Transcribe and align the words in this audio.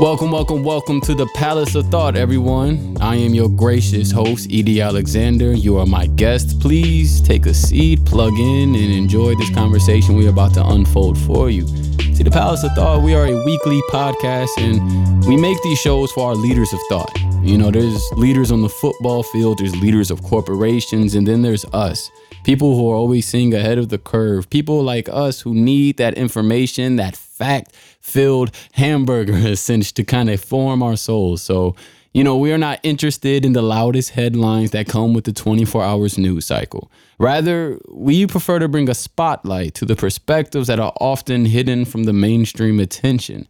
Welcome, 0.00 0.30
welcome, 0.30 0.64
welcome 0.64 1.02
to 1.02 1.14
the 1.14 1.26
Palace 1.34 1.74
of 1.74 1.88
Thought, 1.88 2.16
everyone. 2.16 2.96
I 3.02 3.16
am 3.16 3.34
your 3.34 3.50
gracious 3.50 4.10
host, 4.10 4.46
Edie 4.50 4.80
Alexander. 4.80 5.52
You 5.52 5.76
are 5.76 5.84
my 5.84 6.06
guest. 6.06 6.58
Please 6.58 7.20
take 7.20 7.44
a 7.44 7.52
seat, 7.52 8.02
plug 8.06 8.32
in, 8.32 8.74
and 8.74 8.92
enjoy 8.94 9.34
this 9.34 9.50
conversation 9.50 10.16
we're 10.16 10.30
about 10.30 10.54
to 10.54 10.66
unfold 10.66 11.18
for 11.18 11.50
you. 11.50 11.66
See, 12.14 12.22
the 12.22 12.30
Palace 12.30 12.64
of 12.64 12.72
Thought, 12.72 13.02
we 13.02 13.12
are 13.12 13.26
a 13.26 13.44
weekly 13.44 13.82
podcast, 13.90 14.48
and 14.56 15.22
we 15.26 15.36
make 15.36 15.62
these 15.62 15.78
shows 15.78 16.10
for 16.12 16.28
our 16.28 16.34
leaders 16.34 16.72
of 16.72 16.80
thought. 16.88 17.14
You 17.42 17.58
know, 17.58 17.70
there's 17.70 18.02
leaders 18.12 18.50
on 18.50 18.62
the 18.62 18.70
football 18.70 19.22
field, 19.22 19.58
there's 19.58 19.76
leaders 19.82 20.10
of 20.10 20.22
corporations, 20.22 21.14
and 21.14 21.26
then 21.28 21.42
there's 21.42 21.66
us. 21.74 22.10
People 22.44 22.74
who 22.74 22.90
are 22.90 22.96
always 22.96 23.28
seeing 23.28 23.52
ahead 23.52 23.76
of 23.76 23.90
the 23.90 23.98
curve. 23.98 24.48
People 24.48 24.82
like 24.82 25.10
us 25.10 25.42
who 25.42 25.52
need 25.52 25.98
that 25.98 26.14
information, 26.14 26.96
that 26.96 27.16
fact 27.40 27.74
filled 28.00 28.50
hamburger 28.72 29.34
essence 29.52 29.90
to 29.92 30.04
kind 30.04 30.28
of 30.30 30.40
form 30.40 30.82
our 30.82 30.96
souls. 30.96 31.42
So, 31.42 31.74
you 32.12 32.22
know, 32.22 32.36
we 32.36 32.52
are 32.52 32.58
not 32.58 32.80
interested 32.82 33.44
in 33.44 33.52
the 33.52 33.62
loudest 33.62 34.10
headlines 34.10 34.72
that 34.72 34.88
come 34.88 35.14
with 35.14 35.24
the 35.24 35.32
24 35.32 35.82
hours 35.82 36.18
news 36.18 36.46
cycle. 36.46 36.90
Rather, 37.18 37.80
we 37.88 38.26
prefer 38.26 38.58
to 38.58 38.68
bring 38.68 38.90
a 38.90 38.94
spotlight 38.94 39.74
to 39.74 39.84
the 39.84 39.96
perspectives 39.96 40.66
that 40.66 40.80
are 40.80 40.92
often 41.00 41.44
hidden 41.46 41.84
from 41.84 42.04
the 42.04 42.12
mainstream 42.12 42.78
attention. 42.80 43.46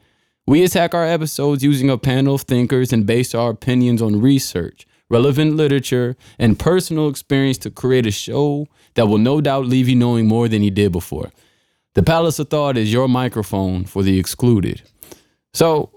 We 0.46 0.62
attack 0.62 0.94
our 0.94 1.06
episodes 1.06 1.64
using 1.64 1.90
a 1.90 1.98
panel 1.98 2.34
of 2.34 2.42
thinkers 2.42 2.92
and 2.92 3.06
base 3.06 3.34
our 3.34 3.50
opinions 3.50 4.02
on 4.02 4.20
research, 4.20 4.86
relevant 5.08 5.56
literature, 5.56 6.16
and 6.38 6.58
personal 6.58 7.08
experience 7.08 7.58
to 7.58 7.70
create 7.70 8.06
a 8.06 8.10
show 8.10 8.66
that 8.94 9.06
will 9.06 9.18
no 9.18 9.40
doubt 9.40 9.66
leave 9.66 9.88
you 9.88 9.96
knowing 9.96 10.26
more 10.26 10.48
than 10.48 10.62
you 10.62 10.70
did 10.70 10.92
before. 10.92 11.30
The 11.94 12.02
Palace 12.04 12.38
of 12.38 12.48
Thought 12.48 12.76
is 12.76 12.92
your 12.92 13.08
microphone 13.08 13.84
for 13.84 14.04
the 14.04 14.18
excluded. 14.18 14.82
So, 15.52 15.90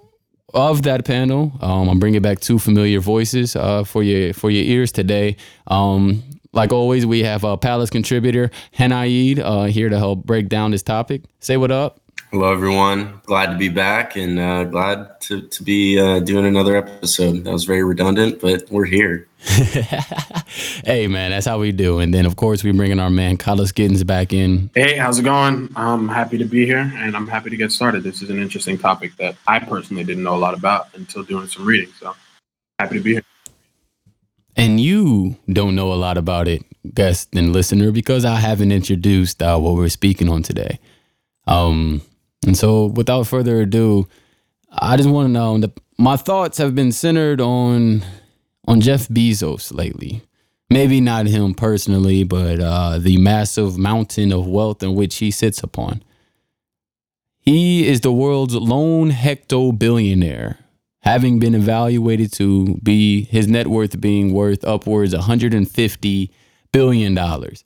of 0.53 0.83
that 0.83 1.05
panel, 1.05 1.51
um, 1.61 1.87
I'm 1.87 1.99
bringing 1.99 2.21
back 2.21 2.39
two 2.39 2.57
familiar 2.57 2.99
voices 2.99 3.55
uh, 3.55 3.83
for 3.83 4.01
your 4.01 4.33
for 4.33 4.49
your 4.49 4.63
ears 4.63 4.91
today. 4.91 5.37
Um, 5.67 6.23
like 6.51 6.71
always, 6.71 7.05
we 7.05 7.23
have 7.23 7.43
a 7.43 7.57
Palace 7.57 7.89
contributor, 7.89 8.49
Hanaid, 8.77 9.39
uh, 9.39 9.65
here 9.65 9.89
to 9.89 9.97
help 9.97 10.25
break 10.25 10.49
down 10.49 10.71
this 10.71 10.83
topic. 10.83 11.23
Say 11.39 11.57
what 11.57 11.71
up. 11.71 12.02
Hello, 12.33 12.51
everyone. 12.51 13.21
Glad 13.27 13.51
to 13.51 13.57
be 13.59 13.69
back 13.69 14.16
and 14.16 14.39
uh, 14.39 14.63
glad 14.63 15.21
to, 15.21 15.44
to 15.49 15.61
be 15.61 15.99
uh, 15.99 16.17
doing 16.17 16.47
another 16.47 16.75
episode. 16.75 17.44
That 17.44 17.53
was 17.53 17.66
very 17.66 17.83
redundant, 17.83 18.41
but 18.41 18.67
we're 18.71 18.85
here. 18.85 19.27
hey, 20.83 21.05
man, 21.05 21.29
that's 21.29 21.45
how 21.45 21.59
we 21.59 21.71
do. 21.71 21.99
And 21.99 22.11
then, 22.11 22.25
of 22.25 22.35
course, 22.35 22.63
we 22.63 22.71
bring 22.71 22.89
in 22.89 22.99
our 22.99 23.11
man, 23.11 23.38
Carlos 23.38 23.71
Giddens, 23.71 24.03
back 24.03 24.33
in. 24.33 24.71
Hey, 24.73 24.97
how's 24.97 25.19
it 25.19 25.23
going? 25.25 25.69
I'm 25.75 26.07
happy 26.07 26.39
to 26.39 26.45
be 26.45 26.66
here 26.66 26.91
and 26.95 27.16
I'm 27.16 27.27
happy 27.27 27.51
to 27.51 27.55
get 27.55 27.71
started. 27.71 28.01
This 28.01 28.23
is 28.23 28.31
an 28.31 28.39
interesting 28.39 28.79
topic 28.79 29.15
that 29.17 29.35
I 29.45 29.59
personally 29.59 30.03
didn't 30.03 30.23
know 30.23 30.33
a 30.33 30.41
lot 30.41 30.55
about 30.55 30.88
until 30.95 31.21
doing 31.21 31.45
some 31.45 31.65
reading. 31.65 31.94
So, 32.00 32.15
happy 32.79 32.97
to 32.97 33.03
be 33.03 33.11
here. 33.11 33.23
And 34.55 34.79
you 34.79 35.38
don't 35.47 35.75
know 35.75 35.94
a 35.94 36.01
lot 36.01 36.17
about 36.17 36.47
it, 36.47 36.63
guest 36.95 37.29
and 37.35 37.53
listener, 37.53 37.91
because 37.91 38.25
I 38.25 38.38
haven't 38.38 38.71
introduced 38.71 39.44
uh, 39.44 39.59
what 39.59 39.75
we're 39.75 39.89
speaking 39.89 40.29
on 40.29 40.41
today. 40.41 40.79
Um, 41.45 42.01
and 42.43 42.57
so, 42.57 42.87
without 42.87 43.27
further 43.27 43.61
ado, 43.61 44.07
I 44.71 44.97
just 44.97 45.09
want 45.09 45.27
to 45.27 45.31
know 45.31 45.57
that 45.59 45.79
my 45.97 46.15
thoughts 46.15 46.57
have 46.57 46.75
been 46.75 46.91
centered 46.91 47.39
on 47.39 48.03
on 48.67 48.81
Jeff 48.81 49.07
Bezos 49.07 49.73
lately. 49.73 50.21
Maybe 50.69 51.01
not 51.01 51.27
him 51.27 51.53
personally, 51.53 52.23
but 52.23 52.59
uh, 52.59 52.97
the 52.97 53.17
massive 53.17 53.77
mountain 53.77 54.31
of 54.31 54.47
wealth 54.47 54.81
in 54.81 54.95
which 54.95 55.17
he 55.17 55.29
sits 55.29 55.61
upon. 55.61 56.01
He 57.39 57.87
is 57.87 58.01
the 58.01 58.11
world's 58.11 58.55
lone 58.55 59.11
hecto 59.11 59.77
billionaire, 59.77 60.57
having 61.01 61.39
been 61.39 61.53
evaluated 61.53 62.31
to 62.33 62.77
be 62.81 63.25
his 63.25 63.47
net 63.47 63.67
worth 63.67 63.99
being 63.99 64.33
worth 64.33 64.63
upwards 64.63 65.13
150 65.13 66.31
billion 66.71 67.13
dollars. 67.13 67.63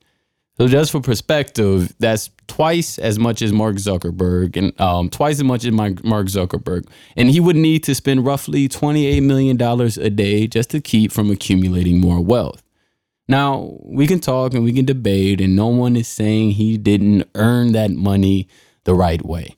So 0.59 0.67
just 0.67 0.91
for 0.91 1.01
perspective, 1.01 1.93
that's 1.99 2.31
twice 2.47 2.97
as 2.97 3.19
much 3.19 3.43
as 3.43 3.53
Mark 3.53 3.75
Zuckerberg 3.75 4.57
and 4.57 4.79
um, 4.81 5.09
twice 5.09 5.35
as 5.35 5.43
much 5.43 5.63
as 5.63 5.71
Mark 5.71 5.93
Zuckerberg. 5.93 6.87
And 7.15 7.29
he 7.29 7.39
would 7.39 7.55
need 7.55 7.83
to 7.83 7.93
spend 7.93 8.25
roughly 8.25 8.67
$28 8.67 9.21
million 9.21 9.61
a 9.61 10.09
day 10.09 10.47
just 10.47 10.71
to 10.71 10.81
keep 10.81 11.11
from 11.11 11.29
accumulating 11.29 12.01
more 12.01 12.21
wealth. 12.21 12.63
Now, 13.27 13.77
we 13.83 14.07
can 14.07 14.19
talk 14.19 14.53
and 14.53 14.63
we 14.63 14.73
can 14.73 14.85
debate, 14.85 15.41
and 15.41 15.55
no 15.55 15.67
one 15.67 15.95
is 15.95 16.07
saying 16.07 16.51
he 16.51 16.77
didn't 16.77 17.29
earn 17.35 17.73
that 17.73 17.91
money 17.91 18.47
the 18.85 18.95
right 18.95 19.23
way. 19.23 19.55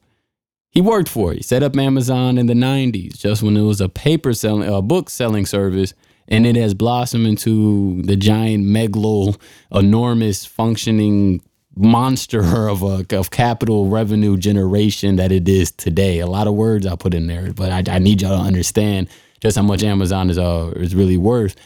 He 0.70 0.80
worked 0.80 1.08
for 1.08 1.32
it. 1.32 1.36
He 1.36 1.42
set 1.42 1.62
up 1.62 1.76
Amazon 1.76 2.36
in 2.36 2.46
the 2.46 2.54
90s, 2.54 3.16
just 3.16 3.42
when 3.42 3.56
it 3.56 3.62
was 3.62 3.80
a 3.80 3.88
paper 3.88 4.34
selling, 4.34 4.68
a 4.68 4.82
book 4.82 5.08
selling 5.08 5.46
service 5.46 5.94
and 6.30 6.46
it 6.46 6.56
has 6.56 6.74
blossomed 6.74 7.26
into 7.26 8.00
the 8.02 8.16
giant 8.16 8.64
megalo 8.64 9.38
enormous 9.72 10.46
functioning 10.46 11.42
monster 11.76 12.42
of 12.68 12.82
a 12.82 13.04
of 13.16 13.30
capital 13.30 13.88
revenue 13.88 14.36
generation 14.36 15.16
that 15.16 15.32
it 15.32 15.48
is 15.48 15.70
today. 15.72 16.20
A 16.20 16.26
lot 16.26 16.46
of 16.46 16.54
words 16.54 16.86
I 16.86 16.96
put 16.96 17.14
in 17.14 17.26
there, 17.26 17.52
but 17.52 17.88
I, 17.88 17.96
I 17.96 17.98
need 17.98 18.22
y'all 18.22 18.38
to 18.38 18.44
understand 18.44 19.08
just 19.40 19.56
how 19.56 19.62
much 19.62 19.82
Amazon 19.82 20.30
is 20.30 20.38
uh 20.38 20.72
is 20.76 20.94
really 20.94 21.16
worth. 21.16 21.56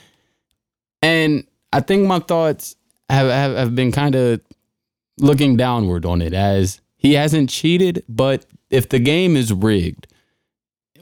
And 1.03 1.47
I 1.73 1.81
think 1.81 2.07
my 2.07 2.21
thoughts 2.21 2.77
have 3.11 3.29
have, 3.29 3.57
have 3.57 3.75
been 3.75 3.93
kind 3.93 4.15
of 4.15 4.41
looking 5.19 5.57
downward 5.57 6.05
on 6.05 6.23
it 6.23 6.33
as 6.33 6.81
he 6.97 7.15
hasn't 7.15 7.51
cheated, 7.51 8.03
but 8.09 8.47
if 8.71 8.89
the 8.89 8.99
game 8.99 9.37
is 9.37 9.53
rigged, 9.53 10.07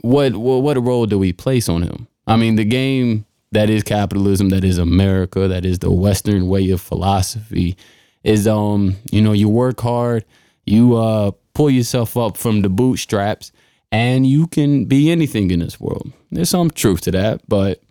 what 0.00 0.34
what, 0.34 0.62
what 0.62 0.82
role 0.82 1.06
do 1.06 1.18
we 1.18 1.32
place 1.32 1.68
on 1.68 1.82
him? 1.82 2.08
I 2.26 2.36
mean, 2.36 2.56
the 2.56 2.64
game 2.64 3.26
that 3.52 3.70
is 3.70 3.82
capitalism, 3.82 4.48
that 4.48 4.64
is 4.64 4.78
America, 4.78 5.46
that 5.46 5.64
is 5.64 5.78
the 5.78 5.90
Western 5.90 6.48
way 6.48 6.70
of 6.70 6.80
philosophy. 6.80 7.76
Is 8.24 8.46
um, 8.46 8.96
you 9.10 9.20
know, 9.20 9.32
you 9.32 9.48
work 9.48 9.80
hard, 9.80 10.24
you 10.64 10.96
uh 10.96 11.32
pull 11.54 11.70
yourself 11.70 12.16
up 12.16 12.36
from 12.36 12.62
the 12.62 12.68
bootstraps, 12.68 13.52
and 13.90 14.26
you 14.26 14.46
can 14.46 14.86
be 14.86 15.10
anything 15.10 15.50
in 15.50 15.60
this 15.60 15.78
world. 15.78 16.12
There's 16.30 16.50
some 16.50 16.70
truth 16.70 17.02
to 17.02 17.10
that, 17.12 17.42
but 17.48 17.82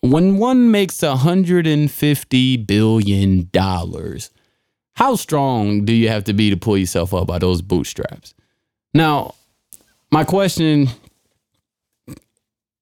when 0.00 0.36
one 0.36 0.70
makes 0.70 1.02
a 1.02 1.16
hundred 1.16 1.66
and 1.66 1.90
fifty 1.90 2.56
billion 2.56 3.48
dollars, 3.52 4.30
how 4.94 5.16
strong 5.16 5.84
do 5.84 5.92
you 5.92 6.08
have 6.08 6.24
to 6.24 6.32
be 6.32 6.50
to 6.50 6.56
pull 6.56 6.76
yourself 6.76 7.14
up 7.14 7.26
by 7.26 7.38
those 7.38 7.62
bootstraps? 7.62 8.34
Now, 8.92 9.36
my 10.10 10.24
question 10.24 10.88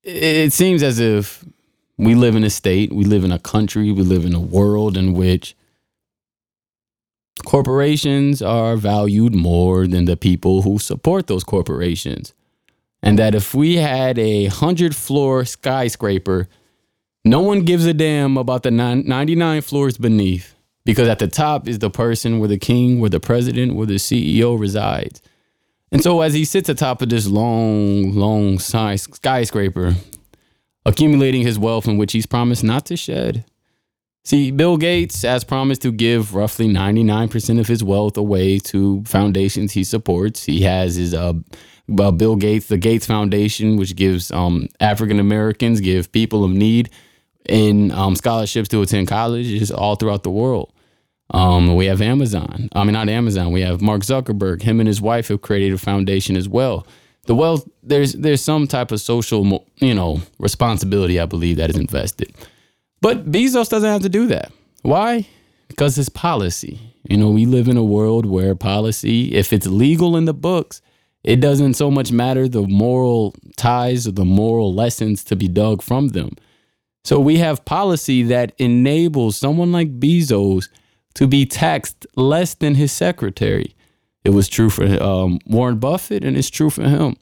it 0.03 0.53
seems 0.53 0.83
as 0.83 0.99
if 0.99 1.45
we 2.01 2.15
live 2.15 2.35
in 2.35 2.45
a 2.45 2.51
state, 2.51 2.93
we 2.95 3.05
live 3.05 3.25
in 3.25 3.33
a 3.33 3.39
country, 3.39 3.93
we 3.93 4.03
live 4.03 4.25
in 4.25 4.35
a 4.35 4.41
world 4.41 4.97
in 4.97 5.13
which 5.13 5.55
corporations 7.45 8.41
are 8.41 8.77
valued 8.77 9.35
more 9.35 9.87
than 9.87 10.07
the 10.07 10.17
people 10.17 10.63
who 10.63 10.79
support 10.79 11.27
those 11.27 11.45
corporations. 11.45 12.33
And 13.03 13.19
that 13.19 13.35
if 13.35 13.55
we 13.55 13.77
had 13.77 14.19
a 14.19 14.45
100 14.45 14.97
floor 14.97 15.45
skyscraper, 15.45 16.49
no 17.23 17.41
one 17.41 17.67
gives 17.67 17.85
a 17.85 17.93
damn 17.93 18.39
about 18.39 18.63
the 18.63 18.71
99 18.71 19.61
floors 19.61 19.99
beneath 19.99 20.55
because 20.87 21.07
at 21.07 21.19
the 21.19 21.29
top 21.29 21.69
is 21.69 21.81
the 21.81 21.91
person 21.91 22.39
where 22.39 22.49
the 22.49 22.59
king, 22.59 22.99
where 22.99 23.11
the 23.11 23.21
president, 23.21 23.75
where 23.75 23.87
the 23.87 23.95
CEO 23.95 24.59
resides. 24.59 25.21
And 25.93 26.03
so 26.03 26.23
as 26.23 26.33
he 26.33 26.47
sits 26.47 26.71
atop 26.71 27.03
of 27.03 27.11
this 27.11 27.27
long, 27.27 28.15
long 28.15 28.59
skyscraper, 28.59 29.97
accumulating 30.91 31.43
his 31.43 31.59
wealth 31.59 31.87
in 31.87 31.97
which 31.97 32.13
he's 32.13 32.27
promised 32.27 32.65
not 32.65 32.85
to 32.87 32.97
shed. 32.97 33.45
See, 34.25 34.51
Bill 34.51 34.77
Gates 34.77 35.23
has 35.23 35.45
promised 35.45 35.83
to 35.83 35.93
give 35.93 36.35
roughly 36.35 36.69
99% 36.69 37.61
of 37.61 37.69
his 37.69 37.83
wealth 37.83 38.17
away 38.17 38.59
to 38.59 39.03
foundations 39.05 39.73
he 39.73 39.85
supports. 39.85 40.45
He 40.45 40.63
has 40.63 40.97
his 40.97 41.15
uh, 41.15 41.35
uh, 41.99 42.11
Bill 42.11 42.37
Gates, 42.37 42.67
the 42.67 42.77
Gates 42.77 43.07
Foundation, 43.07 43.77
which 43.77 43.95
gives 43.95 44.31
um, 44.33 44.69
African 44.81 45.21
Americans, 45.21 45.81
give 45.81 46.11
people 46.11 46.45
of 46.45 46.51
need 46.51 46.91
in 47.49 47.93
um, 47.93 48.17
scholarships 48.17 48.69
to 48.71 48.83
attend 48.83 49.07
colleges 49.09 49.71
all 49.71 49.95
throughout 49.95 50.25
the 50.25 50.31
world. 50.31 50.73
Um, 51.33 51.77
we 51.77 51.87
have 51.87 52.03
Amazon. 52.03 52.69
I 52.73 52.83
mean, 52.83 52.95
not 52.95 53.09
Amazon. 53.09 53.53
We 53.53 53.61
have 53.61 53.81
Mark 53.81 54.03
Zuckerberg. 54.03 54.63
Him 54.63 54.81
and 54.81 54.89
his 54.89 55.01
wife 55.01 55.29
have 55.29 55.41
created 55.41 55.73
a 55.73 55.79
foundation 55.79 56.37
as 56.37 56.49
well 56.49 56.85
the 57.27 57.35
wealth 57.35 57.69
there's 57.83 58.15
there's 58.15 58.41
some 58.41 58.67
type 58.67 58.93
of 58.93 59.01
social 59.01 59.67
you 59.77 59.95
know 59.95 60.21
responsibility 60.39 61.21
I 61.21 61.27
believe 61.27 61.57
that 61.57 61.71
is 61.71 61.77
invested. 61.77 62.33
But 63.01 63.31
Bezos 63.31 63.69
doesn't 63.69 63.89
have 63.89 64.03
to 64.03 64.09
do 64.09 64.27
that. 64.27 64.53
Why? 64.83 65.27
Because 65.69 65.99
it's 65.99 66.09
policy. 66.09 66.81
You 67.09 67.17
know, 67.17 67.31
we 67.31 67.47
live 67.47 67.69
in 67.69 67.77
a 67.77 67.85
world 67.85 68.27
where 68.27 68.55
policy, 68.55 69.33
if 69.35 69.53
it's 69.53 69.67
legal 69.67 70.17
in 70.17 70.27
the 70.27 70.35
books, 70.35 70.83
it 71.25 71.41
doesn't 71.41 71.75
so 71.75 71.91
much 71.91 72.13
matter 72.13 72.49
the 72.49 72.63
moral 72.63 73.35
ties 73.57 74.07
or 74.07 74.13
the 74.13 74.25
moral 74.25 74.75
lessons 74.75 75.25
to 75.25 75.37
be 75.37 75.49
dug 75.49 75.83
from 75.83 76.09
them. 76.09 76.31
So 77.05 77.19
we 77.19 77.39
have 77.39 77.65
policy 77.65 78.23
that 78.25 78.53
enables 78.59 79.37
someone 79.37 79.73
like 79.73 79.99
Bezos 79.99 80.69
to 81.15 81.27
be 81.27 81.47
taxed 81.47 82.07
less 82.17 82.55
than 82.55 82.75
his 82.75 82.93
secretary. 82.93 83.75
It 84.25 84.31
was 84.31 84.49
true 84.49 84.71
for 84.71 84.85
um, 85.03 85.39
Warren 85.47 85.79
Buffett, 85.79 86.25
and 86.25 86.37
it's 86.37 86.51
true 86.51 86.71
for 86.71 86.83
him. 86.83 87.17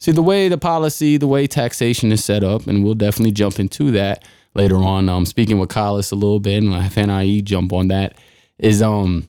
See, 0.00 0.10
the 0.10 0.22
way 0.22 0.48
the 0.48 0.58
policy, 0.58 1.16
the 1.16 1.28
way 1.28 1.46
taxation 1.46 2.10
is 2.10 2.24
set 2.24 2.42
up, 2.42 2.66
and 2.66 2.82
we'll 2.82 2.94
definitely 2.94 3.32
jump 3.32 3.60
into 3.60 3.92
that 3.92 4.24
later 4.54 4.76
on. 4.76 5.08
Um, 5.08 5.24
speaking 5.24 5.58
with 5.58 5.68
Collis 5.68 6.10
a 6.10 6.16
little 6.16 6.40
bit, 6.40 6.62
and 6.62 6.74
I 6.74 6.80
have 6.80 6.96
NIE 6.96 7.40
jump 7.42 7.72
on 7.72 7.88
that, 7.88 8.18
is 8.58 8.82
um, 8.82 9.28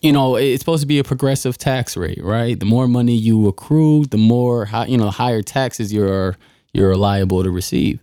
you 0.00 0.12
know, 0.12 0.36
it's 0.36 0.62
supposed 0.62 0.80
to 0.80 0.86
be 0.86 0.98
a 0.98 1.04
progressive 1.04 1.58
tax 1.58 1.96
rate, 1.96 2.22
right? 2.22 2.58
The 2.58 2.64
more 2.64 2.88
money 2.88 3.14
you 3.14 3.46
accrue, 3.46 4.06
the 4.06 4.16
more 4.16 4.68
you 4.88 4.96
know, 4.96 5.10
higher 5.10 5.42
taxes 5.42 5.92
you're 5.92 6.36
you're 6.72 6.96
liable 6.96 7.42
to 7.42 7.50
receive. 7.50 8.00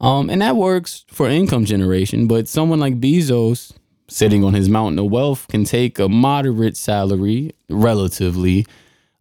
Um, 0.00 0.28
and 0.28 0.42
that 0.42 0.56
works 0.56 1.04
for 1.08 1.28
income 1.28 1.64
generation, 1.64 2.26
but 2.26 2.48
someone 2.48 2.80
like 2.80 3.00
Bezos 3.00 3.72
sitting 4.08 4.44
on 4.44 4.54
his 4.54 4.68
mountain 4.68 4.98
of 4.98 5.10
wealth 5.10 5.48
can 5.48 5.64
take 5.64 5.98
a 5.98 6.08
moderate 6.08 6.76
salary 6.76 7.52
relatively. 7.68 8.66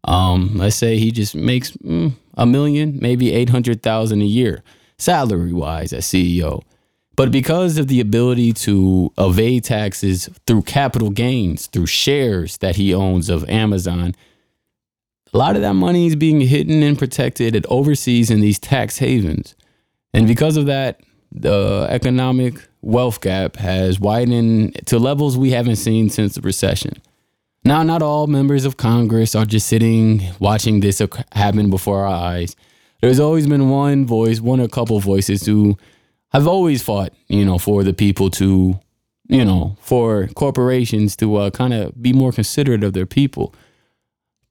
Um, 0.03 0.51
let's 0.55 0.75
say 0.75 0.97
he 0.97 1.11
just 1.11 1.35
makes 1.35 1.71
mm, 1.71 2.13
a 2.35 2.45
million, 2.45 2.99
maybe 3.01 3.31
800,000 3.31 4.21
a 4.21 4.25
year 4.25 4.63
salary 4.97 5.53
wise 5.53 5.91
as 5.91 6.05
CEO. 6.05 6.63
But 7.15 7.31
because 7.31 7.77
of 7.77 7.87
the 7.87 8.01
ability 8.01 8.51
to 8.53 9.11
evade 9.17 9.63
taxes 9.63 10.29
through 10.45 10.63
capital 10.63 11.09
gains, 11.09 11.67
through 11.67 11.85
shares 11.85 12.57
that 12.57 12.75
he 12.75 12.93
owns 12.93 13.29
of 13.29 13.49
Amazon, 13.49 14.13
a 15.33 15.37
lot 15.37 15.55
of 15.55 15.61
that 15.61 15.73
money 15.73 16.07
is 16.07 16.15
being 16.15 16.41
hidden 16.41 16.83
and 16.83 16.97
protected 16.97 17.55
at 17.55 17.65
overseas 17.67 18.29
in 18.29 18.41
these 18.41 18.59
tax 18.59 18.97
havens. 18.97 19.55
And 20.13 20.27
because 20.27 20.57
of 20.57 20.65
that, 20.65 21.01
the 21.31 21.87
economic 21.89 22.55
wealth 22.85 23.19
gap 23.19 23.55
has 23.57 23.99
widened 23.99 24.79
to 24.85 24.99
levels 24.99 25.37
we 25.37 25.51
haven't 25.51 25.77
seen 25.77 26.09
since 26.09 26.35
the 26.35 26.41
recession. 26.41 27.01
Now, 27.63 27.81
not 27.81 28.03
all 28.03 28.27
members 28.27 28.63
of 28.63 28.77
Congress 28.77 29.33
are 29.33 29.45
just 29.45 29.67
sitting 29.67 30.21
watching 30.39 30.81
this 30.81 31.01
happen 31.31 31.71
before 31.71 32.05
our 32.05 32.15
eyes. 32.15 32.55
There's 33.01 33.19
always 33.19 33.47
been 33.47 33.69
one 33.69 34.05
voice, 34.05 34.39
one 34.39 34.61
or 34.61 34.65
a 34.65 34.69
couple 34.69 34.99
voices 34.99 35.47
who 35.47 35.77
have 36.31 36.47
always 36.47 36.83
fought, 36.83 37.11
you 37.27 37.43
know, 37.43 37.57
for 37.57 37.83
the 37.83 37.93
people 37.93 38.29
to, 38.31 38.79
you 39.27 39.43
know, 39.43 39.75
for 39.81 40.27
corporations 40.35 41.15
to 41.17 41.37
uh, 41.37 41.49
kind 41.49 41.73
of 41.73 41.99
be 41.99 42.13
more 42.13 42.31
considerate 42.31 42.83
of 42.83 42.93
their 42.93 43.07
people. 43.07 43.53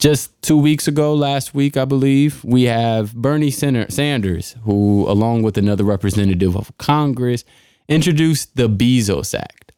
Just 0.01 0.43
two 0.43 0.59
weeks 0.59 0.89
ago, 0.89 1.15
last 1.15 1.55
week, 1.55 1.77
I 1.77 1.85
believe, 1.85 2.43
we 2.43 2.65
have 2.65 3.15
Bernie 3.15 3.53
Sanders, 3.53 4.57
who, 4.65 5.09
along 5.09 5.45
with 5.45 5.57
another 5.57 5.85
representative 5.85 6.57
of 6.57 6.77
Congress, 6.79 7.45
introduced 7.89 8.57
the 8.57 8.69
Bezos 8.69 9.39
Act. 9.39 9.73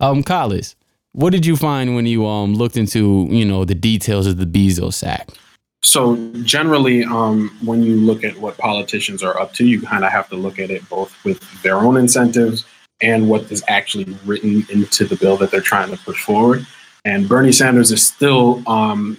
Um, 0.00 0.22
Collis, 0.22 0.76
what 1.12 1.30
did 1.30 1.44
you 1.44 1.56
find 1.56 1.94
when 1.94 2.06
you 2.06 2.26
um 2.26 2.54
looked 2.54 2.76
into 2.76 3.26
you 3.30 3.44
know 3.44 3.64
the 3.64 3.74
details 3.74 4.26
of 4.26 4.36
the 4.36 4.46
Bezos 4.46 5.06
Act? 5.06 5.38
So 5.82 6.16
generally, 6.42 7.04
um, 7.04 7.56
when 7.64 7.82
you 7.82 7.96
look 7.96 8.24
at 8.24 8.36
what 8.38 8.58
politicians 8.58 9.22
are 9.22 9.38
up 9.38 9.52
to, 9.54 9.64
you 9.64 9.80
kind 9.80 10.04
of 10.04 10.10
have 10.10 10.28
to 10.30 10.36
look 10.36 10.58
at 10.58 10.70
it 10.70 10.88
both 10.88 11.14
with 11.24 11.40
their 11.62 11.76
own 11.76 11.96
incentives 11.96 12.64
and 13.00 13.28
what 13.28 13.50
is 13.52 13.62
actually 13.68 14.16
written 14.26 14.66
into 14.70 15.04
the 15.04 15.14
bill 15.14 15.36
that 15.36 15.52
they're 15.52 15.60
trying 15.60 15.90
to 15.90 15.96
push 15.98 16.20
forward. 16.22 16.66
And 17.04 17.28
Bernie 17.28 17.52
Sanders 17.52 17.92
is 17.92 18.04
still 18.04 18.62
um, 18.68 19.18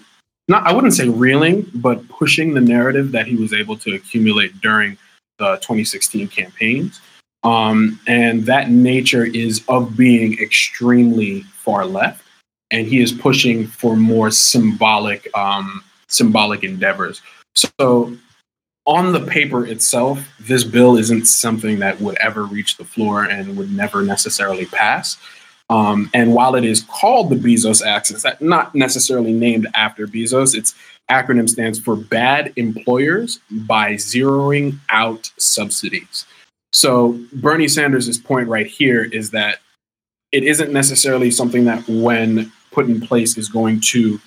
not 0.49 0.67
I 0.67 0.73
wouldn't 0.73 0.93
say 0.93 1.07
reeling, 1.07 1.69
but 1.75 2.07
pushing 2.09 2.53
the 2.53 2.61
narrative 2.61 3.11
that 3.13 3.27
he 3.27 3.35
was 3.35 3.53
able 3.53 3.77
to 3.77 3.95
accumulate 3.95 4.59
during 4.61 4.97
the 5.37 5.55
2016 5.57 6.27
campaigns. 6.27 6.99
Um, 7.43 7.99
and 8.05 8.45
that 8.45 8.69
nature 8.69 9.25
is 9.25 9.63
of 9.67 9.95
being 9.95 10.37
extremely 10.39 11.41
far 11.53 11.85
left, 11.85 12.23
and 12.71 12.85
he 12.85 13.01
is 13.01 13.11
pushing 13.11 13.67
for 13.67 13.95
more 13.95 14.29
symbolic 14.29 15.29
um, 15.37 15.83
symbolic 16.07 16.63
endeavors. 16.63 17.21
So, 17.55 18.15
on 18.85 19.13
the 19.13 19.21
paper 19.21 19.65
itself, 19.65 20.19
this 20.39 20.63
bill 20.63 20.97
isn't 20.97 21.25
something 21.25 21.79
that 21.79 22.01
would 22.01 22.17
ever 22.19 22.43
reach 22.43 22.77
the 22.77 22.85
floor 22.85 23.23
and 23.23 23.55
would 23.55 23.71
never 23.71 24.01
necessarily 24.01 24.65
pass. 24.65 25.17
Um, 25.69 26.09
and 26.13 26.33
while 26.33 26.55
it 26.55 26.65
is 26.65 26.81
called 26.81 27.29
the 27.29 27.35
Bezos 27.35 27.85
Act, 27.85 28.09
it's 28.09 28.25
not 28.41 28.73
necessarily 28.73 29.31
named 29.31 29.67
after 29.75 30.07
Bezos. 30.07 30.55
Its 30.55 30.73
acronym 31.11 31.47
stands 31.47 31.77
for 31.77 31.95
Bad 31.95 32.51
Employers 32.55 33.39
by 33.51 33.93
Zeroing 33.93 34.79
Out 34.89 35.31
Subsidies. 35.37 36.25
So 36.71 37.19
Bernie 37.33 37.67
Sanders' 37.67 38.17
point 38.17 38.47
right 38.47 38.67
here 38.67 39.03
is 39.03 39.31
that 39.31 39.59
it 40.31 40.43
isn't 40.43 40.71
necessarily 40.71 41.31
something 41.31 41.65
that, 41.65 41.87
when 41.87 42.51
put 42.71 42.85
in 42.85 43.01
place, 43.01 43.37
is 43.37 43.49
going 43.49 43.81
to 43.81 44.19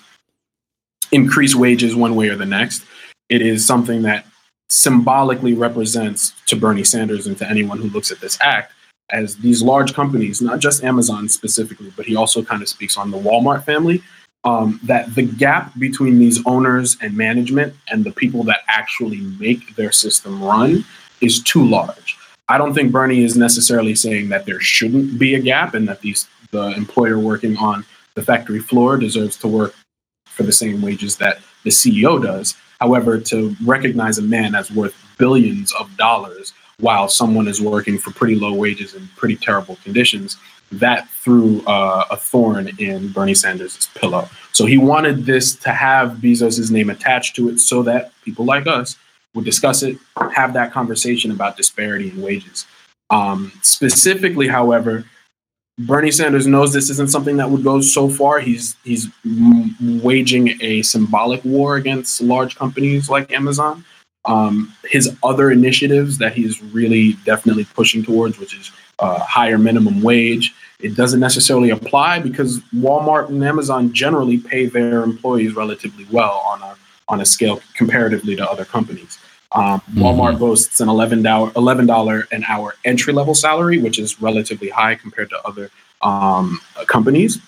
increase 1.11 1.55
wages 1.55 1.95
one 1.95 2.15
way 2.15 2.29
or 2.29 2.35
the 2.35 2.45
next. 2.45 2.83
It 3.29 3.41
is 3.41 3.65
something 3.65 4.01
that 4.01 4.25
symbolically 4.69 5.53
represents 5.53 6.33
to 6.47 6.55
Bernie 6.55 6.83
Sanders 6.83 7.27
and 7.27 7.37
to 7.37 7.49
anyone 7.49 7.77
who 7.77 7.89
looks 7.89 8.11
at 8.11 8.19
this 8.19 8.37
act 8.41 8.73
as 9.11 9.37
these 9.37 9.61
large 9.61 9.93
companies, 9.93 10.41
not 10.41 10.59
just 10.59 10.83
Amazon 10.83 11.29
specifically, 11.29 11.93
but 11.95 12.05
he 12.05 12.15
also 12.15 12.43
kind 12.43 12.61
of 12.61 12.67
speaks 12.67 12.97
on 12.97 13.11
the 13.11 13.17
Walmart 13.17 13.63
family, 13.63 14.01
um, 14.43 14.79
that 14.83 15.13
the 15.15 15.23
gap 15.23 15.77
between 15.77 16.19
these 16.19 16.45
owners 16.45 16.97
and 17.01 17.15
management 17.15 17.73
and 17.91 18.03
the 18.03 18.11
people 18.11 18.43
that 18.43 18.61
actually 18.67 19.21
make 19.39 19.75
their 19.75 19.91
system 19.91 20.43
run 20.43 20.83
is 21.21 21.41
too 21.43 21.63
large. 21.63 22.17
I 22.49 22.57
don't 22.57 22.73
think 22.73 22.91
Bernie 22.91 23.23
is 23.23 23.37
necessarily 23.37 23.95
saying 23.95 24.29
that 24.29 24.45
there 24.45 24.59
shouldn't 24.59 25.17
be 25.17 25.35
a 25.35 25.39
gap 25.39 25.73
and 25.73 25.87
that 25.87 26.01
these 26.01 26.27
the 26.51 26.67
employer 26.75 27.17
working 27.17 27.57
on 27.57 27.85
the 28.15 28.21
factory 28.21 28.59
floor 28.59 28.95
deserves 28.95 29.35
to 29.37 29.47
work 29.47 29.73
for 30.25 30.43
the 30.43 30.51
same 30.51 30.81
wages 30.81 31.17
that 31.17 31.39
the 31.63 31.69
CEO 31.69 32.21
does. 32.21 32.55
However, 32.79 33.19
to 33.19 33.55
recognize 33.65 34.17
a 34.17 34.21
man 34.21 34.55
as 34.55 34.71
worth 34.71 34.95
billions 35.17 35.73
of 35.73 35.95
dollars 35.97 36.53
while 36.79 37.07
someone 37.07 37.47
is 37.47 37.61
working 37.61 37.97
for 37.97 38.11
pretty 38.11 38.35
low 38.35 38.53
wages 38.53 38.93
and 38.93 39.09
pretty 39.15 39.35
terrible 39.35 39.77
conditions, 39.83 40.37
that 40.71 41.07
threw 41.09 41.63
uh, 41.65 42.05
a 42.09 42.17
thorn 42.17 42.69
in 42.79 43.09
Bernie 43.09 43.35
Sanders' 43.35 43.89
pillow. 43.95 44.27
So 44.51 44.65
he 44.65 44.77
wanted 44.77 45.25
this 45.25 45.55
to 45.57 45.71
have 45.71 46.17
Bezos' 46.17 46.71
name 46.71 46.89
attached 46.89 47.35
to 47.37 47.49
it 47.49 47.59
so 47.59 47.83
that 47.83 48.11
people 48.23 48.45
like 48.45 48.67
us 48.67 48.97
would 49.33 49.45
discuss 49.45 49.83
it, 49.83 49.97
have 50.35 50.53
that 50.53 50.71
conversation 50.71 51.31
about 51.31 51.57
disparity 51.57 52.09
in 52.09 52.21
wages. 52.21 52.65
Um, 53.09 53.51
specifically, 53.61 54.47
however, 54.47 55.05
Bernie 55.79 56.11
Sanders 56.11 56.45
knows 56.45 56.71
this 56.71 56.89
isn't 56.91 57.09
something 57.09 57.37
that 57.37 57.49
would 57.49 57.63
go 57.63 57.81
so 57.81 58.07
far. 58.07 58.39
He's 58.39 58.75
he's 58.83 59.07
waging 59.81 60.57
a 60.61 60.83
symbolic 60.83 61.43
war 61.43 61.77
against 61.77 62.21
large 62.21 62.55
companies 62.55 63.09
like 63.09 63.31
Amazon. 63.31 63.83
Um, 64.25 64.73
his 64.85 65.17
other 65.23 65.51
initiatives 65.51 66.17
that 66.19 66.33
he's 66.33 66.61
really 66.61 67.13
definitely 67.25 67.65
pushing 67.65 68.03
towards, 68.03 68.39
which 68.39 68.55
is 68.55 68.71
uh, 68.99 69.19
higher 69.19 69.57
minimum 69.57 70.01
wage, 70.01 70.55
it 70.79 70.95
doesn't 70.95 71.19
necessarily 71.19 71.71
apply 71.71 72.19
because 72.19 72.59
Walmart 72.75 73.29
and 73.29 73.43
Amazon 73.43 73.91
generally 73.93 74.37
pay 74.37 74.65
their 74.67 75.03
employees 75.03 75.55
relatively 75.55 76.05
well 76.11 76.43
on 76.45 76.61
a 76.61 76.75
on 77.09 77.19
a 77.19 77.25
scale 77.25 77.61
comparatively 77.73 78.35
to 78.35 78.49
other 78.49 78.63
companies. 78.63 79.17
Um, 79.53 79.81
Walmart 79.93 80.31
mm-hmm. 80.31 80.39
boasts 80.39 80.79
an 80.79 80.87
$11, 80.87 81.53
$11 81.53 82.31
an 82.31 82.43
hour 82.45 82.75
entry 82.85 83.13
level 83.13 83.35
salary, 83.35 83.77
which 83.77 83.99
is 83.99 84.21
relatively 84.21 84.69
high 84.69 84.95
compared 84.95 85.29
to 85.29 85.47
other 85.47 85.69
um, 86.01 86.59
companies. 86.87 87.39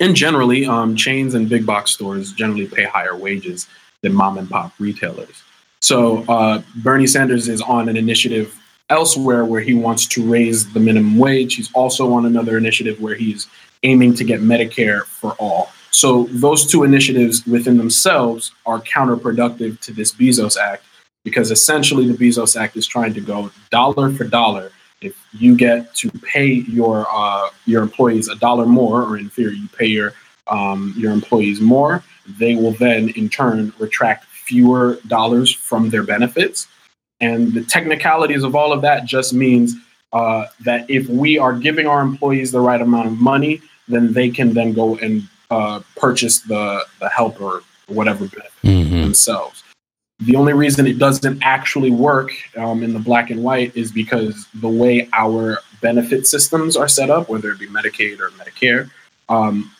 And 0.00 0.14
generally, 0.14 0.66
um, 0.66 0.96
chains 0.96 1.34
and 1.34 1.48
big 1.48 1.64
box 1.64 1.92
stores 1.92 2.32
generally 2.32 2.66
pay 2.66 2.84
higher 2.84 3.16
wages 3.16 3.68
than 4.02 4.12
mom 4.14 4.38
and 4.38 4.48
pop 4.48 4.72
retailers. 4.78 5.42
So 5.80 6.24
uh, 6.28 6.62
Bernie 6.76 7.06
Sanders 7.06 7.48
is 7.48 7.60
on 7.60 7.88
an 7.88 7.96
initiative 7.96 8.54
elsewhere 8.90 9.44
where 9.44 9.60
he 9.60 9.74
wants 9.74 10.06
to 10.06 10.28
raise 10.28 10.72
the 10.72 10.80
minimum 10.80 11.18
wage. 11.18 11.54
He's 11.54 11.72
also 11.72 12.12
on 12.12 12.26
another 12.26 12.56
initiative 12.56 13.00
where 13.00 13.14
he's 13.14 13.46
aiming 13.82 14.14
to 14.14 14.24
get 14.24 14.40
Medicare 14.40 15.04
for 15.04 15.32
all. 15.34 15.70
So 15.90 16.24
those 16.30 16.66
two 16.66 16.84
initiatives 16.84 17.46
within 17.46 17.78
themselves 17.78 18.52
are 18.66 18.80
counterproductive 18.80 19.80
to 19.80 19.92
this 19.92 20.12
Bezos 20.12 20.56
Act 20.56 20.84
because 21.28 21.50
essentially 21.50 22.10
the 22.10 22.16
Bezos 22.16 22.58
Act 22.58 22.76
is 22.76 22.86
trying 22.86 23.14
to 23.14 23.20
go 23.20 23.50
dollar 23.70 24.10
for 24.10 24.24
dollar. 24.24 24.72
If 25.00 25.14
you 25.32 25.56
get 25.56 25.94
to 25.96 26.10
pay 26.10 26.46
your 26.46 27.06
uh, 27.10 27.50
your 27.66 27.82
employees 27.82 28.28
a 28.28 28.36
dollar 28.36 28.66
more, 28.66 29.02
or 29.02 29.18
in 29.18 29.28
theory, 29.28 29.56
you 29.56 29.68
pay 29.68 29.86
your 29.86 30.14
um, 30.48 30.94
your 30.96 31.12
employees 31.12 31.60
more, 31.60 32.02
they 32.38 32.54
will 32.54 32.72
then 32.72 33.10
in 33.10 33.28
turn 33.28 33.72
retract 33.78 34.24
fewer 34.24 34.98
dollars 35.06 35.52
from 35.52 35.90
their 35.90 36.02
benefits. 36.02 36.66
And 37.20 37.52
the 37.52 37.64
technicalities 37.64 38.42
of 38.44 38.54
all 38.54 38.72
of 38.72 38.80
that 38.82 39.04
just 39.04 39.34
means 39.34 39.74
uh, 40.12 40.46
that 40.64 40.88
if 40.88 41.08
we 41.08 41.38
are 41.38 41.52
giving 41.52 41.86
our 41.86 42.00
employees 42.00 42.50
the 42.50 42.60
right 42.60 42.80
amount 42.80 43.08
of 43.08 43.20
money, 43.20 43.60
then 43.88 44.12
they 44.12 44.30
can 44.30 44.54
then 44.54 44.72
go 44.72 44.96
and 44.96 45.28
uh, 45.50 45.80
purchase 45.96 46.40
the 46.40 46.84
the 47.00 47.08
help 47.08 47.40
or 47.40 47.62
whatever 47.86 48.26
mm-hmm. 48.26 49.00
themselves. 49.00 49.62
The 50.20 50.34
only 50.34 50.52
reason 50.52 50.86
it 50.86 50.98
doesn't 50.98 51.42
actually 51.42 51.90
work 51.90 52.32
um, 52.56 52.82
in 52.82 52.92
the 52.92 52.98
black 52.98 53.30
and 53.30 53.42
white 53.42 53.76
is 53.76 53.92
because 53.92 54.48
the 54.54 54.68
way 54.68 55.08
our 55.12 55.58
benefit 55.80 56.26
systems 56.26 56.76
are 56.76 56.88
set 56.88 57.08
up, 57.08 57.28
whether 57.28 57.52
it 57.52 57.60
be 57.60 57.68
Medicaid 57.68 58.18
or 58.18 58.30
Medicare, 58.30 58.90
um, 59.28 59.70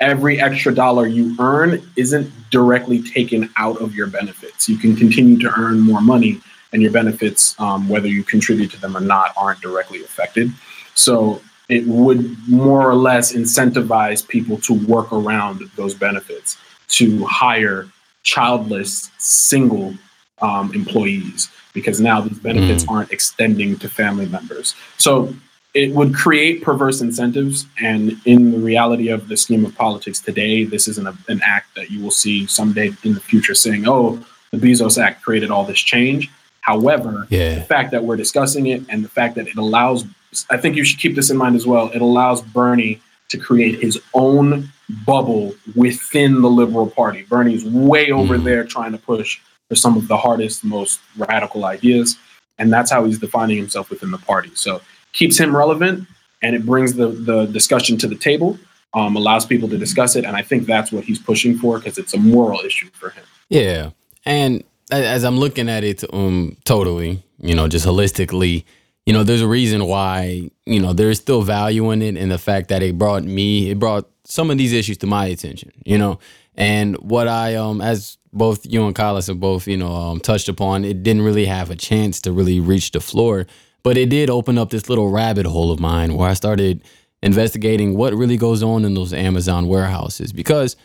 every 0.00 0.40
extra 0.40 0.74
dollar 0.74 1.06
you 1.06 1.36
earn 1.38 1.82
isn't 1.96 2.30
directly 2.50 3.02
taken 3.02 3.50
out 3.56 3.80
of 3.82 3.94
your 3.94 4.06
benefits. 4.06 4.68
You 4.68 4.78
can 4.78 4.96
continue 4.96 5.38
to 5.40 5.52
earn 5.58 5.80
more 5.80 6.00
money, 6.00 6.40
and 6.72 6.80
your 6.80 6.90
benefits, 6.90 7.58
um, 7.60 7.88
whether 7.88 8.08
you 8.08 8.24
contribute 8.24 8.70
to 8.70 8.80
them 8.80 8.96
or 8.96 9.00
not, 9.00 9.32
aren't 9.36 9.60
directly 9.60 10.02
affected. 10.02 10.50
So 10.94 11.42
it 11.68 11.86
would 11.86 12.36
more 12.48 12.88
or 12.88 12.94
less 12.94 13.32
incentivize 13.32 14.26
people 14.26 14.58
to 14.58 14.72
work 14.72 15.12
around 15.12 15.70
those 15.76 15.94
benefits 15.94 16.56
to 16.88 17.24
hire 17.26 17.88
childless 18.22 19.10
single 19.18 19.94
um, 20.40 20.72
employees 20.74 21.48
because 21.72 22.00
now 22.00 22.20
these 22.20 22.38
benefits 22.38 22.84
mm. 22.84 22.90
aren't 22.90 23.12
extending 23.12 23.78
to 23.78 23.88
family 23.88 24.26
members. 24.26 24.74
So 24.98 25.34
it 25.74 25.94
would 25.94 26.14
create 26.14 26.62
perverse 26.62 27.00
incentives. 27.00 27.66
And 27.80 28.20
in 28.26 28.52
the 28.52 28.58
reality 28.58 29.08
of 29.08 29.28
the 29.28 29.36
scheme 29.36 29.64
of 29.64 29.74
politics 29.74 30.20
today, 30.20 30.64
this 30.64 30.86
isn't 30.88 31.06
a, 31.06 31.16
an 31.28 31.40
act 31.44 31.74
that 31.76 31.90
you 31.90 32.02
will 32.02 32.10
see 32.10 32.46
someday 32.46 32.92
in 33.04 33.14
the 33.14 33.20
future 33.20 33.54
saying, 33.54 33.84
oh, 33.86 34.22
the 34.50 34.58
Bezos 34.58 35.02
Act 35.02 35.22
created 35.22 35.50
all 35.50 35.64
this 35.64 35.80
change. 35.80 36.30
However, 36.60 37.26
yeah. 37.30 37.54
the 37.56 37.62
fact 37.62 37.90
that 37.92 38.04
we're 38.04 38.16
discussing 38.16 38.66
it 38.66 38.82
and 38.88 39.02
the 39.02 39.08
fact 39.08 39.34
that 39.36 39.48
it 39.48 39.56
allows, 39.56 40.04
I 40.50 40.58
think 40.58 40.76
you 40.76 40.84
should 40.84 41.00
keep 41.00 41.16
this 41.16 41.30
in 41.30 41.36
mind 41.36 41.56
as 41.56 41.66
well, 41.66 41.90
it 41.90 42.02
allows 42.02 42.42
Bernie 42.42 43.00
to 43.32 43.38
create 43.38 43.80
his 43.80 44.00
own 44.14 44.70
bubble 45.06 45.54
within 45.74 46.42
the 46.42 46.50
Liberal 46.50 46.88
Party. 46.88 47.22
Bernie's 47.22 47.64
way 47.64 48.10
over 48.10 48.36
mm. 48.36 48.44
there 48.44 48.62
trying 48.62 48.92
to 48.92 48.98
push 48.98 49.40
for 49.68 49.74
some 49.74 49.96
of 49.96 50.06
the 50.06 50.16
hardest, 50.18 50.64
most 50.64 51.00
radical 51.16 51.64
ideas. 51.64 52.16
And 52.58 52.70
that's 52.70 52.90
how 52.90 53.04
he's 53.04 53.18
defining 53.18 53.56
himself 53.56 53.88
within 53.88 54.10
the 54.10 54.18
party. 54.18 54.50
So 54.54 54.82
keeps 55.14 55.38
him 55.38 55.56
relevant 55.56 56.06
and 56.42 56.54
it 56.54 56.66
brings 56.66 56.92
the, 56.94 57.08
the 57.08 57.46
discussion 57.46 57.96
to 57.98 58.06
the 58.06 58.16
table, 58.16 58.58
um, 58.92 59.16
allows 59.16 59.46
people 59.46 59.68
to 59.70 59.78
discuss 59.78 60.14
it. 60.14 60.26
And 60.26 60.36
I 60.36 60.42
think 60.42 60.66
that's 60.66 60.92
what 60.92 61.04
he's 61.04 61.18
pushing 61.18 61.56
for 61.56 61.78
because 61.78 61.96
it's 61.96 62.12
a 62.12 62.18
moral 62.18 62.60
issue 62.60 62.90
for 62.92 63.10
him. 63.10 63.24
Yeah. 63.48 63.90
And 64.26 64.62
as 64.90 65.24
I'm 65.24 65.38
looking 65.38 65.70
at 65.70 65.84
it 65.84 66.04
um, 66.12 66.58
totally, 66.64 67.22
you 67.38 67.54
know, 67.54 67.66
just 67.66 67.86
holistically, 67.86 68.64
you 69.06 69.12
know, 69.12 69.24
there's 69.24 69.40
a 69.40 69.48
reason 69.48 69.86
why, 69.86 70.50
you 70.64 70.80
know, 70.80 70.92
there's 70.92 71.18
still 71.18 71.42
value 71.42 71.90
in 71.90 72.02
it 72.02 72.16
and 72.16 72.30
the 72.30 72.38
fact 72.38 72.68
that 72.68 72.82
it 72.82 72.98
brought 72.98 73.24
me, 73.24 73.70
it 73.70 73.78
brought 73.78 74.08
some 74.24 74.50
of 74.50 74.58
these 74.58 74.72
issues 74.72 74.98
to 74.98 75.06
my 75.06 75.26
attention, 75.26 75.72
you 75.84 75.98
know. 75.98 76.18
And 76.54 76.96
what 76.96 77.28
I 77.28 77.54
um 77.56 77.80
as 77.80 78.18
both 78.32 78.64
you 78.64 78.86
and 78.86 78.94
Carlos 78.94 79.26
have 79.26 79.40
both, 79.40 79.66
you 79.66 79.76
know, 79.76 79.92
um, 79.92 80.20
touched 80.20 80.48
upon, 80.48 80.84
it 80.84 81.02
didn't 81.02 81.22
really 81.22 81.46
have 81.46 81.70
a 81.70 81.76
chance 81.76 82.20
to 82.22 82.32
really 82.32 82.60
reach 82.60 82.92
the 82.92 83.00
floor. 83.00 83.46
But 83.82 83.96
it 83.96 84.08
did 84.08 84.30
open 84.30 84.58
up 84.58 84.70
this 84.70 84.88
little 84.88 85.10
rabbit 85.10 85.44
hole 85.44 85.72
of 85.72 85.80
mine 85.80 86.14
where 86.14 86.28
I 86.28 86.34
started 86.34 86.82
investigating 87.22 87.96
what 87.96 88.14
really 88.14 88.36
goes 88.36 88.62
on 88.62 88.84
in 88.84 88.94
those 88.94 89.12
Amazon 89.12 89.66
warehouses. 89.66 90.32
Because 90.32 90.76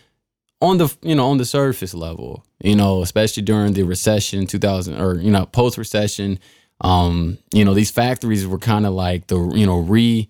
on 0.61 0.77
the 0.77 0.95
you 1.01 1.15
know 1.15 1.29
on 1.29 1.37
the 1.37 1.45
surface 1.45 1.93
level, 1.93 2.43
you 2.63 2.75
know, 2.75 3.01
especially 3.01 3.43
during 3.43 3.73
the 3.73 3.83
recession, 3.83 4.47
2000 4.47 4.99
or 4.99 5.15
you 5.19 5.31
know 5.31 5.45
post 5.45 5.77
recession, 5.77 6.39
um, 6.81 7.37
you 7.51 7.65
know 7.65 7.73
these 7.73 7.91
factories 7.91 8.45
were 8.45 8.59
kind 8.59 8.85
of 8.85 8.93
like 8.93 9.27
the 9.27 9.39
you 9.55 9.65
know 9.65 9.79
re 9.79 10.27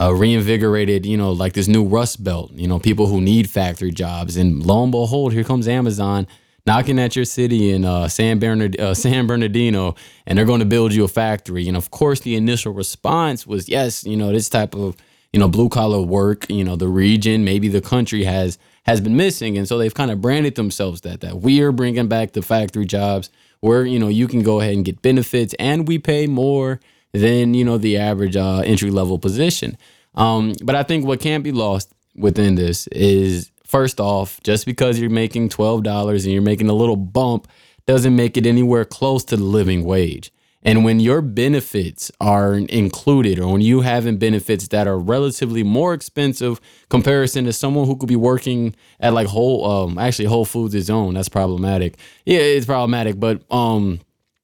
uh, 0.00 0.14
reinvigorated, 0.14 1.04
you 1.04 1.16
know, 1.16 1.32
like 1.32 1.52
this 1.52 1.68
new 1.68 1.84
rust 1.84 2.24
belt, 2.24 2.50
you 2.52 2.66
know, 2.66 2.78
people 2.78 3.06
who 3.06 3.20
need 3.20 3.50
factory 3.50 3.90
jobs. 3.90 4.36
And 4.36 4.64
lo 4.64 4.82
and 4.82 4.92
behold, 4.92 5.32
here 5.32 5.44
comes 5.44 5.68
Amazon 5.68 6.26
knocking 6.66 6.98
at 6.98 7.16
your 7.16 7.24
city 7.24 7.70
in 7.70 7.84
uh, 7.84 8.08
San, 8.08 8.38
Bernard- 8.38 8.78
uh, 8.80 8.94
San 8.94 9.26
Bernardino, 9.26 9.94
and 10.26 10.38
they're 10.38 10.46
going 10.46 10.60
to 10.60 10.66
build 10.66 10.94
you 10.94 11.04
a 11.04 11.08
factory. 11.08 11.68
And 11.68 11.76
of 11.76 11.90
course, 11.90 12.20
the 12.20 12.36
initial 12.36 12.72
response 12.72 13.46
was, 13.46 13.68
yes, 13.68 14.04
you 14.04 14.16
know, 14.16 14.32
this 14.32 14.48
type 14.48 14.74
of, 14.74 14.96
you 15.32 15.40
know, 15.40 15.48
blue 15.48 15.68
collar 15.68 16.00
work, 16.00 16.48
you 16.48 16.64
know, 16.64 16.76
the 16.76 16.88
region, 16.88 17.44
maybe 17.44 17.68
the 17.68 17.80
country 17.80 18.24
has 18.24 18.58
has 18.84 19.00
been 19.00 19.16
missing. 19.16 19.58
And 19.58 19.68
so 19.68 19.76
they've 19.76 19.92
kind 19.94 20.10
of 20.10 20.20
branded 20.22 20.54
themselves 20.54 21.02
that, 21.02 21.20
that 21.20 21.36
we 21.36 21.60
are 21.60 21.72
bringing 21.72 22.08
back 22.08 22.32
the 22.32 22.42
factory 22.42 22.86
jobs 22.86 23.30
where, 23.60 23.84
you 23.84 23.98
know, 23.98 24.08
you 24.08 24.26
can 24.26 24.42
go 24.42 24.60
ahead 24.60 24.74
and 24.74 24.84
get 24.84 25.02
benefits 25.02 25.54
and 25.58 25.86
we 25.86 25.98
pay 25.98 26.26
more 26.26 26.80
than 27.12 27.54
you 27.54 27.64
know 27.64 27.78
the 27.78 27.96
average 27.96 28.36
uh, 28.36 28.62
entry 28.64 28.90
level 28.90 29.18
position. 29.18 29.76
Um, 30.14 30.54
but 30.62 30.74
I 30.74 30.82
think 30.82 31.06
what 31.06 31.20
can't 31.20 31.44
be 31.44 31.52
lost 31.52 31.92
within 32.16 32.54
this 32.54 32.86
is 32.88 33.50
first 33.64 34.00
off, 34.00 34.40
just 34.42 34.66
because 34.66 34.98
you're 34.98 35.10
making 35.10 35.48
twelve 35.48 35.82
dollars 35.82 36.24
and 36.24 36.32
you're 36.32 36.42
making 36.42 36.68
a 36.68 36.74
little 36.74 36.96
bump 36.96 37.48
doesn't 37.86 38.14
make 38.14 38.36
it 38.36 38.46
anywhere 38.46 38.84
close 38.84 39.24
to 39.24 39.36
the 39.36 39.44
living 39.44 39.84
wage. 39.84 40.32
And 40.62 40.84
when 40.84 41.00
your 41.00 41.22
benefits 41.22 42.10
are 42.20 42.54
included, 42.54 43.38
or 43.38 43.52
when 43.52 43.62
you 43.62 43.80
having 43.80 44.18
benefits 44.18 44.68
that 44.68 44.86
are 44.86 44.98
relatively 44.98 45.62
more 45.62 45.94
expensive 45.94 46.60
comparison 46.90 47.46
to 47.46 47.52
someone 47.52 47.86
who 47.86 47.96
could 47.96 48.08
be 48.10 48.16
working 48.16 48.74
at 49.00 49.14
like 49.14 49.28
Whole, 49.28 49.64
um, 49.64 49.96
actually 49.98 50.26
Whole 50.26 50.44
Foods 50.44 50.74
is 50.74 50.90
own, 50.90 51.14
that's 51.14 51.30
problematic. 51.30 51.96
Yeah, 52.26 52.40
it's 52.40 52.66
problematic, 52.66 53.18
but 53.18 53.42
um, 53.50 54.00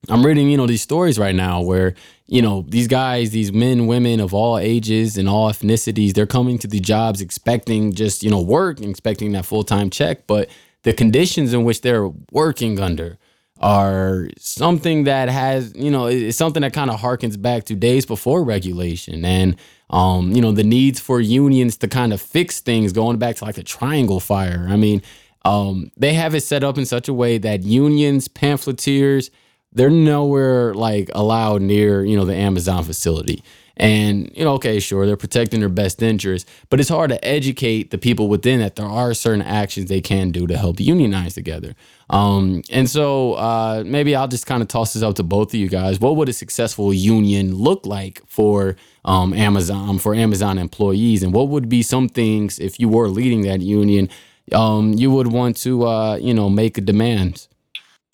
I'm 0.08 0.24
reading, 0.24 0.48
you 0.48 0.56
know, 0.56 0.66
these 0.66 0.82
stories 0.82 1.18
right 1.18 1.34
now 1.34 1.60
where, 1.60 1.94
you 2.28 2.40
know, 2.40 2.64
these 2.68 2.88
guys, 2.88 3.30
these 3.30 3.52
men, 3.52 3.86
women 3.86 4.18
of 4.20 4.32
all 4.32 4.56
ages 4.56 5.18
and 5.18 5.28
all 5.28 5.50
ethnicities, 5.50 6.14
they're 6.14 6.26
coming 6.26 6.58
to 6.58 6.66
the 6.66 6.80
jobs 6.80 7.20
expecting 7.20 7.92
just, 7.92 8.22
you 8.22 8.30
know, 8.30 8.40
work, 8.40 8.80
expecting 8.80 9.32
that 9.32 9.44
full 9.44 9.64
time 9.64 9.90
check. 9.90 10.26
But 10.26 10.48
the 10.82 10.92
conditions 10.92 11.52
in 11.52 11.64
which 11.64 11.82
they're 11.82 12.08
working 12.30 12.80
under 12.80 13.18
are 13.58 14.28
something 14.38 15.04
that 15.04 15.28
has, 15.28 15.72
you 15.74 15.90
know, 15.90 16.06
it's 16.06 16.36
something 16.36 16.62
that 16.62 16.72
kind 16.72 16.90
of 16.90 17.00
harkens 17.00 17.40
back 17.40 17.64
to 17.64 17.74
days 17.74 18.04
before 18.04 18.44
regulation 18.44 19.24
and, 19.24 19.56
um, 19.90 20.32
you 20.32 20.42
know, 20.42 20.52
the 20.52 20.64
needs 20.64 21.00
for 21.00 21.20
unions 21.20 21.76
to 21.78 21.88
kind 21.88 22.12
of 22.12 22.20
fix 22.20 22.60
things 22.60 22.92
going 22.92 23.18
back 23.18 23.36
to 23.36 23.44
like 23.44 23.54
the 23.54 23.62
triangle 23.62 24.20
fire. 24.20 24.66
I 24.68 24.76
mean, 24.76 25.02
um, 25.44 25.90
they 25.96 26.14
have 26.14 26.34
it 26.34 26.42
set 26.42 26.64
up 26.64 26.76
in 26.76 26.84
such 26.84 27.08
a 27.08 27.14
way 27.14 27.38
that 27.38 27.62
unions, 27.62 28.28
pamphleteers, 28.28 29.30
they're 29.72 29.90
nowhere 29.90 30.74
like 30.74 31.10
allowed 31.14 31.62
near 31.62 32.04
you 32.04 32.16
know 32.16 32.24
the 32.24 32.34
Amazon 32.34 32.82
facility. 32.82 33.42
And 33.76 34.30
you 34.34 34.44
know, 34.44 34.54
okay, 34.54 34.80
sure, 34.80 35.04
they're 35.06 35.16
protecting 35.16 35.60
their 35.60 35.68
best 35.68 36.02
interests, 36.02 36.50
but 36.70 36.80
it's 36.80 36.88
hard 36.88 37.10
to 37.10 37.22
educate 37.24 37.90
the 37.90 37.98
people 37.98 38.28
within 38.28 38.60
that 38.60 38.76
there 38.76 38.86
are 38.86 39.12
certain 39.12 39.42
actions 39.42 39.88
they 39.88 40.00
can 40.00 40.30
do 40.30 40.46
to 40.46 40.56
help 40.56 40.80
unionize 40.80 41.34
together. 41.34 41.74
Um, 42.08 42.62
and 42.70 42.88
so 42.88 43.34
uh, 43.34 43.82
maybe 43.84 44.14
I'll 44.14 44.28
just 44.28 44.46
kind 44.46 44.62
of 44.62 44.68
toss 44.68 44.94
this 44.94 45.02
out 45.02 45.16
to 45.16 45.22
both 45.22 45.48
of 45.48 45.60
you 45.60 45.68
guys. 45.68 46.00
What 46.00 46.16
would 46.16 46.28
a 46.28 46.32
successful 46.32 46.94
union 46.94 47.54
look 47.54 47.84
like 47.84 48.22
for 48.26 48.76
um, 49.04 49.34
Amazon 49.34 49.98
for 49.98 50.14
Amazon 50.14 50.58
employees, 50.58 51.22
and 51.22 51.34
what 51.34 51.48
would 51.48 51.68
be 51.68 51.82
some 51.82 52.08
things 52.08 52.58
if 52.58 52.80
you 52.80 52.88
were 52.88 53.08
leading 53.08 53.42
that 53.42 53.60
union, 53.60 54.08
um, 54.52 54.94
you 54.94 55.10
would 55.10 55.26
want 55.26 55.56
to 55.58 55.86
uh, 55.86 56.16
you 56.16 56.32
know 56.32 56.48
make 56.48 56.82
demands? 56.84 57.48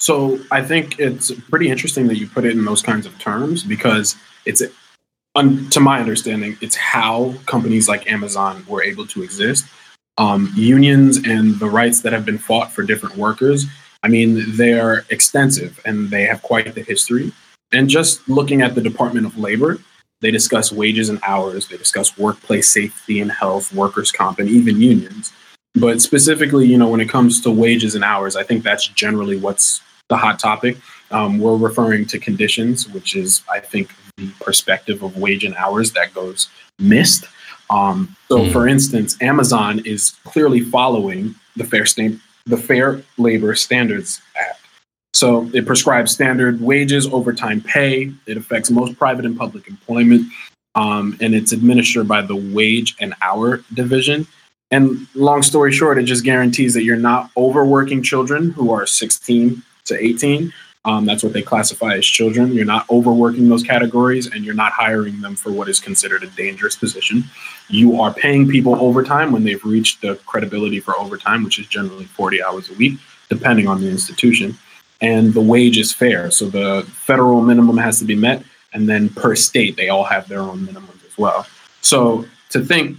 So 0.02 0.40
I 0.50 0.62
think 0.62 0.98
it's 0.98 1.30
pretty 1.48 1.70
interesting 1.70 2.08
that 2.08 2.16
you 2.16 2.26
put 2.26 2.44
it 2.44 2.50
in 2.50 2.64
those 2.64 2.82
kinds 2.82 3.06
of 3.06 3.16
terms 3.20 3.62
because 3.62 4.16
it's, 4.44 4.60
un, 5.34 5.68
to 5.70 5.80
my 5.80 6.00
understanding, 6.00 6.56
it's 6.60 6.76
how 6.76 7.34
companies 7.46 7.88
like 7.88 8.10
Amazon 8.10 8.64
were 8.68 8.82
able 8.82 9.06
to 9.08 9.22
exist. 9.22 9.66
Um, 10.18 10.52
unions 10.54 11.18
and 11.24 11.58
the 11.58 11.70
rights 11.70 12.02
that 12.02 12.12
have 12.12 12.26
been 12.26 12.38
fought 12.38 12.70
for 12.70 12.82
different 12.82 13.16
workers, 13.16 13.66
I 14.02 14.08
mean, 14.08 14.44
they're 14.56 15.04
extensive 15.10 15.80
and 15.84 16.10
they 16.10 16.24
have 16.24 16.42
quite 16.42 16.74
the 16.74 16.82
history. 16.82 17.32
And 17.72 17.88
just 17.88 18.28
looking 18.28 18.60
at 18.60 18.74
the 18.74 18.82
Department 18.82 19.26
of 19.26 19.38
Labor, 19.38 19.78
they 20.20 20.30
discuss 20.30 20.70
wages 20.70 21.08
and 21.08 21.18
hours, 21.26 21.68
they 21.68 21.76
discuss 21.76 22.16
workplace 22.18 22.68
safety 22.68 23.20
and 23.20 23.32
health, 23.32 23.72
workers' 23.74 24.12
comp, 24.12 24.38
and 24.38 24.48
even 24.48 24.80
unions. 24.80 25.32
But 25.74 26.02
specifically, 26.02 26.66
you 26.66 26.76
know, 26.76 26.88
when 26.88 27.00
it 27.00 27.08
comes 27.08 27.40
to 27.40 27.50
wages 27.50 27.94
and 27.94 28.04
hours, 28.04 28.36
I 28.36 28.42
think 28.42 28.62
that's 28.62 28.86
generally 28.88 29.38
what's 29.38 29.80
the 30.08 30.16
hot 30.16 30.38
topic. 30.38 30.76
Um, 31.12 31.38
we're 31.38 31.56
referring 31.56 32.06
to 32.06 32.18
conditions, 32.18 32.88
which 32.88 33.14
is, 33.14 33.42
I 33.50 33.60
think, 33.60 33.94
the 34.16 34.30
perspective 34.40 35.02
of 35.02 35.16
wage 35.16 35.44
and 35.44 35.54
hours 35.56 35.92
that 35.92 36.14
goes 36.14 36.48
missed. 36.78 37.26
Um, 37.70 38.16
so, 38.28 38.38
mm. 38.38 38.52
for 38.52 38.66
instance, 38.66 39.16
Amazon 39.20 39.80
is 39.84 40.10
clearly 40.24 40.60
following 40.60 41.34
the 41.56 41.64
Fair 41.64 41.84
the 42.46 42.56
Fair 42.56 43.02
Labor 43.18 43.54
Standards 43.54 44.20
Act. 44.36 44.60
So, 45.14 45.50
it 45.54 45.66
prescribes 45.66 46.12
standard 46.12 46.60
wages, 46.60 47.06
overtime 47.06 47.60
pay. 47.60 48.12
It 48.26 48.36
affects 48.36 48.70
most 48.70 48.98
private 48.98 49.24
and 49.24 49.36
public 49.36 49.68
employment, 49.68 50.32
um, 50.74 51.16
and 51.20 51.34
it's 51.34 51.52
administered 51.52 52.08
by 52.08 52.22
the 52.22 52.36
Wage 52.36 52.96
and 53.00 53.14
Hour 53.22 53.62
Division. 53.74 54.26
And 54.70 55.06
long 55.14 55.42
story 55.42 55.70
short, 55.70 55.98
it 55.98 56.04
just 56.04 56.24
guarantees 56.24 56.72
that 56.72 56.82
you're 56.82 56.96
not 56.96 57.30
overworking 57.36 58.02
children 58.02 58.50
who 58.52 58.72
are 58.72 58.86
16 58.86 59.62
to 59.84 60.02
18. 60.02 60.52
Um, 60.84 61.06
that's 61.06 61.22
what 61.22 61.32
they 61.32 61.42
classify 61.42 61.94
as 61.94 62.04
children. 62.04 62.52
You're 62.52 62.64
not 62.64 62.90
overworking 62.90 63.48
those 63.48 63.62
categories 63.62 64.26
and 64.26 64.44
you're 64.44 64.54
not 64.54 64.72
hiring 64.72 65.20
them 65.20 65.36
for 65.36 65.52
what 65.52 65.68
is 65.68 65.78
considered 65.78 66.24
a 66.24 66.26
dangerous 66.26 66.74
position. 66.74 67.24
You 67.68 68.00
are 68.00 68.12
paying 68.12 68.48
people 68.48 68.74
overtime 68.82 69.30
when 69.30 69.44
they've 69.44 69.64
reached 69.64 70.00
the 70.00 70.16
credibility 70.26 70.80
for 70.80 70.98
overtime, 70.98 71.44
which 71.44 71.60
is 71.60 71.68
generally 71.68 72.06
40 72.06 72.42
hours 72.42 72.68
a 72.68 72.74
week, 72.74 72.98
depending 73.28 73.68
on 73.68 73.80
the 73.80 73.88
institution. 73.88 74.58
And 75.00 75.34
the 75.34 75.40
wage 75.40 75.78
is 75.78 75.92
fair. 75.92 76.30
So 76.32 76.46
the 76.46 76.84
federal 76.88 77.42
minimum 77.42 77.76
has 77.78 78.00
to 78.00 78.04
be 78.04 78.16
met. 78.16 78.42
And 78.72 78.88
then 78.88 79.08
per 79.08 79.36
state, 79.36 79.76
they 79.76 79.88
all 79.88 80.04
have 80.04 80.28
their 80.28 80.40
own 80.40 80.66
minimums 80.66 81.06
as 81.06 81.16
well. 81.16 81.46
So 81.80 82.26
to 82.50 82.64
think 82.64 82.96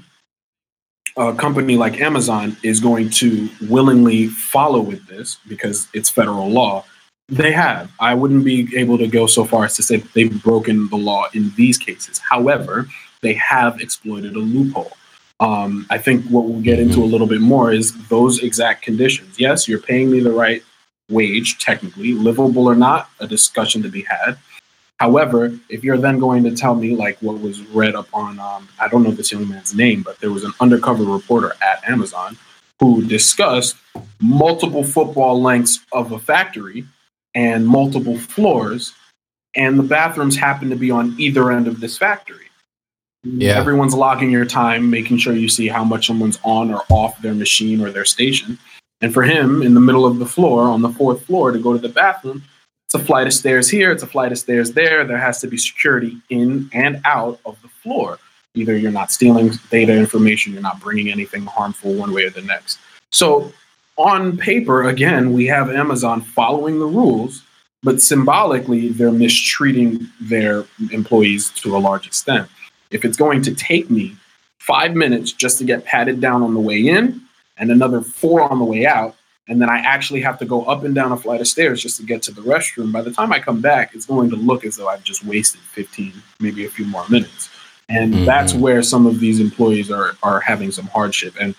a 1.18 1.34
company 1.34 1.76
like 1.76 2.00
Amazon 2.00 2.58
is 2.64 2.80
going 2.80 3.10
to 3.10 3.50
willingly 3.70 4.28
follow 4.28 4.82
with 4.82 5.06
this 5.08 5.38
because 5.48 5.88
it's 5.94 6.10
federal 6.10 6.50
law. 6.50 6.86
They 7.30 7.52
have. 7.54 7.92
I 8.00 8.14
wouldn't 8.14 8.44
be 8.44 8.76
able 8.78 8.98
to 8.98 9.08
go 9.08 9.28
so 9.28 9.46
far 9.46 9.66
as 9.66 9.76
to 9.78 9.84
say 9.84 9.98
they've 10.14 10.44
broken 10.44 10.90
the 10.90 10.98
law 10.98 11.28
in 11.34 11.54
these 11.56 11.78
cases. 11.78 12.20
However, 12.20 12.88
they 13.22 13.34
have 13.36 13.80
exploited 13.80 14.36
a 14.36 14.40
loophole. 14.40 14.92
Um, 15.40 15.86
I 15.90 15.98
think 15.98 16.26
what 16.26 16.46
we'll 16.46 16.62
get 16.62 16.80
into 16.80 17.02
a 17.02 17.06
little 17.06 17.28
bit 17.28 17.42
more 17.42 17.72
is 17.72 17.94
those 18.08 18.44
exact 18.44 18.82
conditions. 18.82 19.40
Yes, 19.40 19.68
you're 19.68 19.80
paying 19.80 20.12
me 20.12 20.20
the 20.20 20.32
right 20.32 20.64
wage, 21.10 21.60
technically, 21.60 22.14
livable 22.14 22.68
or 22.68 22.76
not, 22.76 23.10
a 23.20 23.28
discussion 23.28 23.82
to 23.84 23.90
be 23.90 24.02
had. 24.02 24.38
However, 25.00 25.58
if 25.70 25.84
you're 25.84 25.98
then 25.98 26.20
going 26.20 26.44
to 26.44 26.56
tell 26.56 26.76
me, 26.76 26.96
like 26.96 27.18
what 27.22 27.40
was 27.40 27.62
read 27.68 27.96
up 27.96 28.08
on, 28.14 28.40
um, 28.40 28.70
I 28.80 28.88
don't 28.88 29.04
know 29.04 29.12
this 29.12 29.32
young 29.32 29.50
man's 29.50 29.74
name, 29.74 30.02
but 30.02 30.20
there 30.20 30.32
was 30.32 30.44
an 30.44 30.54
undercover 30.60 31.04
reporter 31.04 31.54
at 31.62 31.84
Amazon 31.90 32.38
who 32.80 33.04
discussed 33.04 33.76
multiple 34.22 34.84
football 34.84 35.42
lengths 35.42 35.80
of 35.92 36.12
a 36.12 36.20
factory 36.20 36.86
and 37.36 37.68
multiple 37.68 38.18
floors, 38.18 38.94
and 39.56 39.78
the 39.78 39.84
bathrooms 39.84 40.36
happen 40.36 40.70
to 40.70 40.76
be 40.76 40.92
on 40.92 41.16
either 41.20 41.52
end 41.52 41.68
of 41.68 41.80
this 41.80 41.98
factory. 41.98 42.48
Yeah. 43.24 43.58
Everyone's 43.58 43.94
logging 43.94 44.32
your 44.32 44.46
time, 44.46 44.90
making 44.90 45.18
sure 45.18 45.34
you 45.34 45.48
see 45.48 45.68
how 45.68 45.84
much 45.84 46.08
someone's 46.08 46.40
on 46.44 46.74
or 46.74 46.84
off 46.90 47.22
their 47.22 47.34
machine 47.34 47.82
or 47.82 47.90
their 47.90 48.06
station. 48.06 48.58
And 49.02 49.14
for 49.14 49.24
him, 49.24 49.62
in 49.62 49.74
the 49.74 49.80
middle 49.80 50.06
of 50.06 50.20
the 50.20 50.26
floor, 50.26 50.64
on 50.64 50.82
the 50.82 50.90
fourth 50.90 51.26
floor, 51.26 51.52
to 51.52 51.60
go 51.60 51.74
to 51.74 51.80
the 51.80 51.90
bathroom, 51.90 52.44
it's 52.88 53.02
a 53.02 53.06
flight 53.06 53.28
of 53.28 53.34
stairs 53.34 53.70
here, 53.70 53.92
it's 53.92 54.04
a 54.04 54.08
flight 54.08 54.32
of 54.32 54.38
stairs 54.38 54.72
there. 54.72 55.06
There 55.06 55.18
has 55.18 55.40
to 55.42 55.48
be 55.48 55.58
security 55.58 56.18
in 56.30 56.70
and 56.74 57.02
out 57.06 57.40
of 57.46 57.62
the 57.62 57.68
floor. 57.68 58.20
Either 58.56 58.78
you're 58.78 58.92
not 58.92 59.12
stealing 59.12 59.52
data 59.72 59.94
information, 59.94 60.54
you're 60.54 60.62
not 60.62 60.80
bringing 60.80 61.10
anything 61.10 61.46
harmful 61.46 61.94
one 61.96 62.14
way 62.14 62.26
or 62.26 62.30
the 62.30 62.42
next. 62.42 62.78
So, 63.12 63.52
on 63.98 64.38
paper, 64.38 64.84
again, 64.88 65.34
we 65.34 65.46
have 65.48 65.70
Amazon 65.70 66.22
following 66.22 66.80
the 66.80 66.86
rules, 66.86 67.44
but 67.84 68.02
symbolically, 68.02 68.90
they're 68.90 69.12
mistreating 69.12 70.08
their 70.20 70.66
employees 70.92 71.50
to 71.58 71.76
a 71.76 71.80
large 71.80 72.08
extent. 72.08 72.48
If 72.92 73.06
it's 73.06 73.18
going 73.18 73.42
to 73.44 73.54
take 73.54 73.90
me 73.90 74.16
five 74.60 74.96
minutes 74.96 75.32
just 75.32 75.58
to 75.60 75.66
get 75.66 75.84
patted 75.86 76.22
down 76.22 76.42
on 76.42 76.54
the 76.54 76.60
way 76.60 76.80
in 76.88 77.22
and 77.58 77.72
another 77.72 78.02
four 78.02 78.42
on 78.42 78.60
the 78.60 78.66
way 78.66 78.86
out, 78.86 79.16
and 79.50 79.62
then 79.62 79.70
I 79.70 79.80
actually 79.80 80.22
have 80.22 80.40
to 80.40 80.46
go 80.46 80.64
up 80.64 80.86
and 80.86 80.96
down 80.96 81.12
a 81.12 81.18
flight 81.18 81.42
of 81.42 81.48
stairs 81.48 81.82
just 81.82 81.98
to 81.98 82.04
get 82.06 82.22
to 82.24 82.32
the 82.32 82.42
restroom, 82.42 82.94
by 82.94 83.02
the 83.02 83.12
time 83.12 83.34
I 83.34 83.40
come 83.40 83.60
back, 83.60 83.94
it's 83.94 84.06
going 84.06 84.30
to 84.30 84.38
look 84.38 84.64
as 84.64 84.78
though 84.78 84.88
I've 84.88 85.04
just 85.04 85.26
wasted 85.26 85.60
15, 85.74 86.14
maybe 86.40 86.66
a 86.66 86.70
few 86.70 86.86
more 86.86 87.04
minutes. 87.10 87.50
And 87.90 88.14
Mhm. 88.14 88.26
that's 88.26 88.54
where 88.54 88.82
some 88.82 89.06
of 89.06 89.20
these 89.20 89.42
employees 89.42 89.92
are, 89.92 90.16
are 90.24 90.40
having 90.40 90.72
some 90.72 90.88
hardship. 90.88 91.36
And 91.42 91.54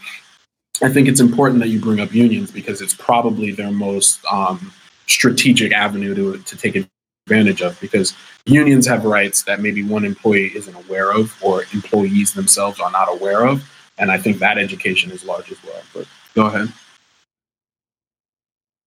I 0.83 0.89
think 0.89 1.09
it's 1.09 1.21
important 1.21 1.61
that 1.61 1.69
you 1.69 1.81
bring 1.81 2.01
up 2.01 2.13
unions 2.13 2.51
because 2.51 2.81
it's 2.81 2.95
probably 2.95 3.53
their 3.53 3.71
most 3.71 4.25
um, 4.27 4.73
strategic 5.07 5.73
avenue 5.73 6.15
to, 6.15 6.43
to 6.43 6.57
take 6.57 6.87
advantage 7.27 7.63
of 7.63 7.81
because 7.81 8.15
unions 8.47 8.87
have 8.87 9.05
rights 9.05 9.45
that 9.45 9.61
maybe 9.61 9.83
one 9.83 10.05
employee 10.05 10.51
isn't 10.55 10.75
aware 10.75 11.13
of 11.13 11.33
or 11.43 11.65
employees 11.73 12.35
themselves 12.35 12.81
are 12.81 12.91
not 12.91 13.09
aware 13.09 13.47
of. 13.47 13.63
And 13.99 14.11
I 14.11 14.19
think 14.19 14.39
that 14.39 14.59
education 14.59 15.13
is 15.13 15.25
large 15.25 15.53
as 15.53 15.63
well. 15.63 15.81
But 15.95 16.07
go 16.35 16.47
ahead. 16.47 16.73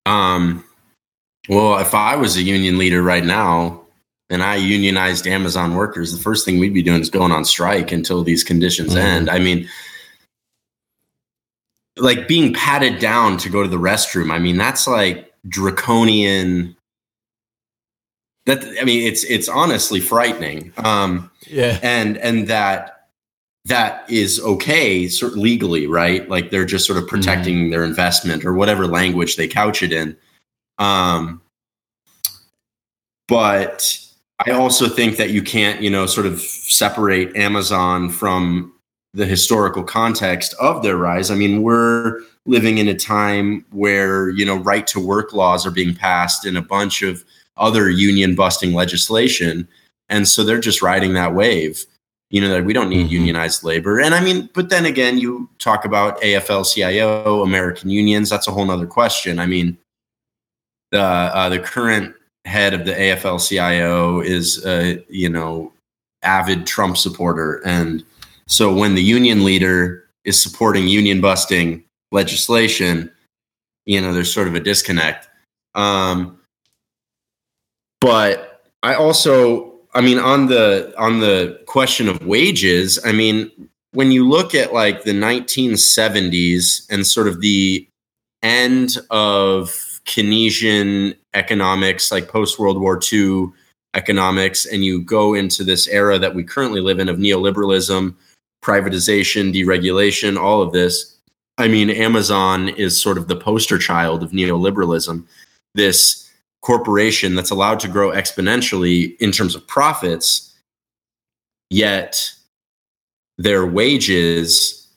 Um, 0.05 0.63
well, 1.47 1.79
if 1.79 1.93
I 1.95 2.15
was 2.15 2.35
a 2.35 2.41
union 2.41 2.77
leader 2.77 3.01
right 3.01 3.23
now 3.23 3.81
and 4.29 4.43
I 4.43 4.55
unionized 4.57 5.25
Amazon 5.25 5.75
workers, 5.75 6.11
the 6.11 6.21
first 6.21 6.43
thing 6.45 6.59
we'd 6.59 6.73
be 6.73 6.83
doing 6.83 7.01
is 7.01 7.09
going 7.09 7.31
on 7.31 7.45
strike 7.45 7.93
until 7.93 8.23
these 8.23 8.43
conditions 8.43 8.93
Mhm. 8.93 8.97
end. 8.97 9.29
I 9.29 9.39
mean, 9.39 9.69
like 11.99 12.27
being 12.27 12.53
patted 12.53 12.99
down 12.99 13.37
to 13.37 13.49
go 13.49 13.63
to 13.63 13.69
the 13.69 13.77
restroom. 13.77 14.31
I 14.31 14.39
mean, 14.39 14.57
that's 14.57 14.87
like 14.87 15.33
draconian. 15.47 16.75
That 18.45 18.63
I 18.79 18.85
mean, 18.85 19.05
it's 19.07 19.23
it's 19.25 19.49
honestly 19.49 19.99
frightening. 19.99 20.71
Um, 20.77 21.29
Yeah. 21.47 21.79
and 21.81 22.17
and 22.17 22.47
that 22.47 22.93
that 23.65 24.09
is 24.09 24.39
okay 24.39 25.09
sort 25.09 25.33
of 25.33 25.37
legally 25.37 25.87
right 25.87 26.29
like 26.29 26.51
they're 26.51 26.63
just 26.65 26.85
sort 26.87 26.97
of 26.97 27.05
protecting 27.05 27.69
their 27.69 27.83
investment 27.83 28.45
or 28.45 28.53
whatever 28.53 28.87
language 28.87 29.35
they 29.35 29.45
couch 29.45 29.83
it 29.83 29.91
in 29.91 30.15
um 30.77 31.41
but 33.27 33.99
i 34.45 34.51
also 34.51 34.87
think 34.87 35.17
that 35.17 35.31
you 35.31 35.41
can't 35.41 35.81
you 35.81 35.89
know 35.89 36.05
sort 36.05 36.25
of 36.25 36.39
separate 36.39 37.35
amazon 37.35 38.09
from 38.09 38.71
the 39.17 39.25
historical 39.25 39.83
context 39.83 40.53
of 40.59 40.83
their 40.83 40.95
rise. 40.97 41.31
I 41.31 41.35
mean 41.35 41.63
we're 41.63 42.21
living 42.45 42.77
in 42.77 42.87
a 42.87 42.93
time 42.93 43.65
where 43.71 44.29
you 44.29 44.45
know 44.45 44.57
right 44.71 44.85
to 44.87 44.99
work 44.99 45.33
laws 45.33 45.65
are 45.65 45.71
being 45.71 45.95
passed 45.95 46.45
and 46.45 46.57
a 46.57 46.61
bunch 46.61 47.01
of 47.01 47.25
other 47.57 47.89
union 47.89 48.35
busting 48.35 48.73
legislation. 48.73 49.67
And 50.09 50.27
so 50.27 50.43
they're 50.43 50.59
just 50.69 50.81
riding 50.81 51.13
that 51.13 51.33
wave 51.33 51.85
you 52.29 52.41
know 52.41 52.49
that 52.49 52.65
we 52.65 52.73
don't 52.73 52.89
need 52.89 53.07
Mhm. 53.07 53.11
unionized 53.21 53.63
labor. 53.63 53.99
And 53.99 54.13
i 54.13 54.19
mean 54.19 54.49
but 54.53 54.69
then 54.69 54.85
again 54.85 55.17
you 55.17 55.49
talk 55.59 55.85
about 55.85 56.21
afl-cio 56.21 57.41
american 57.41 57.89
unions 57.89 58.29
that's 58.29 58.47
a 58.47 58.51
whole 58.51 58.65
nother 58.65 58.85
question. 58.87 59.39
I 59.39 59.45
mean 59.47 59.77
the 60.91 61.01
uh, 61.01 61.49
the 61.49 61.59
current 61.59 62.13
head 62.45 62.73
of 62.73 62.85
the 62.85 62.93
afl-cio 62.93 64.19
is 64.21 64.63
uh, 64.65 64.95
you 65.09 65.29
know 65.29 65.71
avid 66.23 66.65
trump 66.67 66.97
supporter. 66.97 67.61
And 67.65 68.03
so 68.47 68.73
when 68.73 68.95
the 68.95 69.03
union 69.03 69.43
leader 69.43 70.09
is 70.25 70.41
supporting 70.41 70.87
union 70.87 71.21
busting 71.21 71.83
legislation 72.11 73.11
you 73.85 74.01
know 74.01 74.13
there's 74.13 74.33
sort 74.33 74.47
of 74.47 74.55
a 74.55 74.59
disconnect. 74.59 75.29
Um 75.75 76.39
but 78.01 78.63
i 78.83 78.93
also 78.93 79.77
I 79.97 80.01
mean, 80.01 80.19
on 80.19 80.45
the 80.45 80.93
on 80.95 81.21
the 81.21 81.59
question 81.65 82.07
of 82.07 82.23
wages, 82.23 82.99
I 83.03 83.11
mean, 83.11 83.49
when 83.93 84.11
you 84.11 84.29
look 84.29 84.53
at 84.53 84.71
like 84.71 85.03
the 85.03 85.11
1970s 85.11 86.85
and 86.91 87.07
sort 87.07 87.27
of 87.27 87.41
the 87.41 87.87
end 88.43 88.99
of 89.09 89.69
Keynesian 90.05 91.17
economics, 91.33 92.11
like 92.11 92.27
post 92.27 92.59
World 92.59 92.79
War 92.79 92.99
II 93.11 93.47
economics, 93.95 94.67
and 94.67 94.85
you 94.85 95.01
go 95.01 95.33
into 95.33 95.63
this 95.63 95.87
era 95.87 96.19
that 96.19 96.35
we 96.35 96.43
currently 96.43 96.79
live 96.79 96.99
in 96.99 97.09
of 97.09 97.17
neoliberalism, 97.17 98.13
privatization, 98.67 99.53
deregulation, 99.53 100.37
all 100.37 100.61
of 100.61 100.73
this. 100.73 101.15
I 101.57 101.67
mean, 101.69 101.89
Amazon 101.89 102.69
is 102.69 103.01
sort 103.01 103.17
of 103.17 103.27
the 103.27 103.35
poster 103.35 103.77
child 103.77 104.21
of 104.21 104.31
neoliberalism. 104.31 105.25
This 105.73 106.29
corporation 106.61 107.35
that's 107.35 107.49
allowed 107.49 107.79
to 107.79 107.87
grow 107.87 108.11
exponentially 108.11 109.15
in 109.19 109.31
terms 109.31 109.55
of 109.55 109.65
profits, 109.67 110.53
yet 111.69 112.31
their 113.37 113.65
wages 113.65 114.87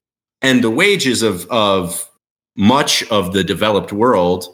and 0.43 0.65
the 0.65 0.71
wages 0.71 1.23
of, 1.23 1.47
of 1.51 2.11
much 2.57 3.05
of 3.11 3.33
the 3.33 3.45
developed 3.45 3.93
world 3.93 4.47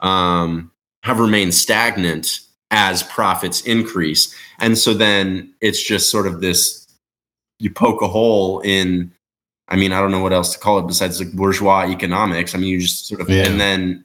um, 0.00 0.70
have 1.02 1.18
remained 1.18 1.54
stagnant 1.54 2.40
as 2.70 3.02
profits 3.02 3.60
increase. 3.62 4.34
And 4.60 4.78
so 4.78 4.94
then 4.94 5.52
it's 5.60 5.82
just 5.82 6.10
sort 6.10 6.26
of 6.26 6.40
this 6.40 6.81
you 7.62 7.70
poke 7.70 8.02
a 8.02 8.08
hole 8.08 8.60
in 8.60 9.12
I 9.68 9.76
mean, 9.76 9.92
I 9.92 10.00
don't 10.00 10.10
know 10.10 10.20
what 10.20 10.32
else 10.34 10.52
to 10.52 10.58
call 10.58 10.78
it 10.80 10.86
besides 10.86 11.18
like 11.18 11.32
bourgeois 11.32 11.86
economics. 11.86 12.54
I 12.54 12.58
mean, 12.58 12.68
you 12.68 12.80
just 12.80 13.06
sort 13.06 13.20
of, 13.22 13.30
Yeah. 13.30 13.46
and 13.46 13.58
then 13.58 14.04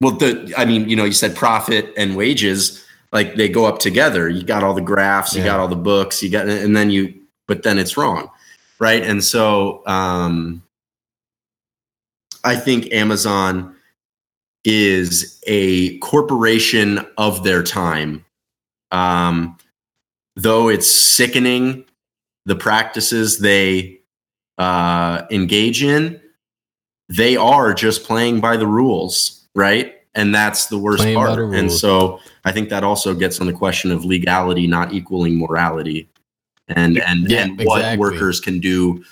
well, 0.00 0.12
the 0.12 0.54
I 0.56 0.64
mean, 0.64 0.88
you 0.88 0.96
know, 0.96 1.04
you 1.04 1.12
said 1.12 1.34
profit 1.34 1.92
and 1.96 2.16
wages, 2.16 2.84
like 3.12 3.34
they 3.34 3.48
go 3.48 3.64
up 3.64 3.80
together. 3.80 4.28
You 4.28 4.44
got 4.44 4.62
all 4.62 4.74
the 4.74 4.80
graphs, 4.80 5.34
you 5.34 5.40
Yeah. 5.40 5.46
got 5.46 5.60
all 5.60 5.68
the 5.68 5.76
books, 5.76 6.22
you 6.22 6.30
got, 6.30 6.48
and 6.48 6.76
then 6.76 6.90
you, 6.90 7.12
but 7.48 7.64
then 7.64 7.78
it's 7.78 7.96
wrong, 7.96 8.30
right? 8.78 9.02
And 9.02 9.22
so, 9.22 9.82
um, 9.86 10.62
I 12.44 12.56
think 12.56 12.92
Amazon 12.92 13.74
is 14.64 15.42
a 15.46 15.98
corporation 15.98 17.04
of 17.18 17.42
their 17.44 17.62
time. 17.62 18.24
Um, 18.90 19.56
though 20.36 20.68
it's 20.68 20.90
sickening 20.90 21.84
the 22.46 22.56
practices 22.56 23.38
they 23.38 24.00
uh, 24.58 25.22
engage 25.30 25.82
in, 25.82 26.20
they 27.08 27.36
are 27.36 27.74
just 27.74 28.04
playing 28.04 28.40
by 28.40 28.56
the 28.56 28.66
rules, 28.66 29.46
right? 29.54 29.94
And 30.14 30.34
that's 30.34 30.66
the 30.66 30.78
worst 30.78 31.02
Playing 31.02 31.16
part. 31.16 31.36
the 31.36 31.48
And 31.50 31.70
so 31.72 32.20
I 32.44 32.52
think 32.52 32.68
that 32.68 32.84
also 32.84 33.14
gets 33.14 33.40
on 33.40 33.46
the 33.46 33.52
question 33.52 33.90
of 33.90 34.04
legality 34.04 34.66
not 34.66 34.92
equaling 34.92 35.38
morality, 35.38 36.08
and 36.68 36.98
and 36.98 37.28
Yeah, 37.28 37.42
and 37.44 37.58
what 37.64 37.80
exactly. 37.80 37.98
workers 37.98 38.40
can 38.40 38.60
do 38.60 39.04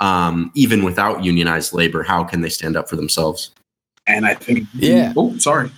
um, 0.00 0.52
even 0.54 0.84
without 0.84 1.24
unionized 1.24 1.72
labor. 1.72 2.02
How 2.02 2.22
can 2.22 2.40
they 2.40 2.48
stand 2.48 2.76
up 2.76 2.88
for 2.88 2.96
themselves? 2.96 3.50
And 4.06 4.26
I 4.26 4.34
think, 4.34 4.68
Yeah. 4.74 5.12
Oh, 5.16 5.36
sorry. 5.38 5.70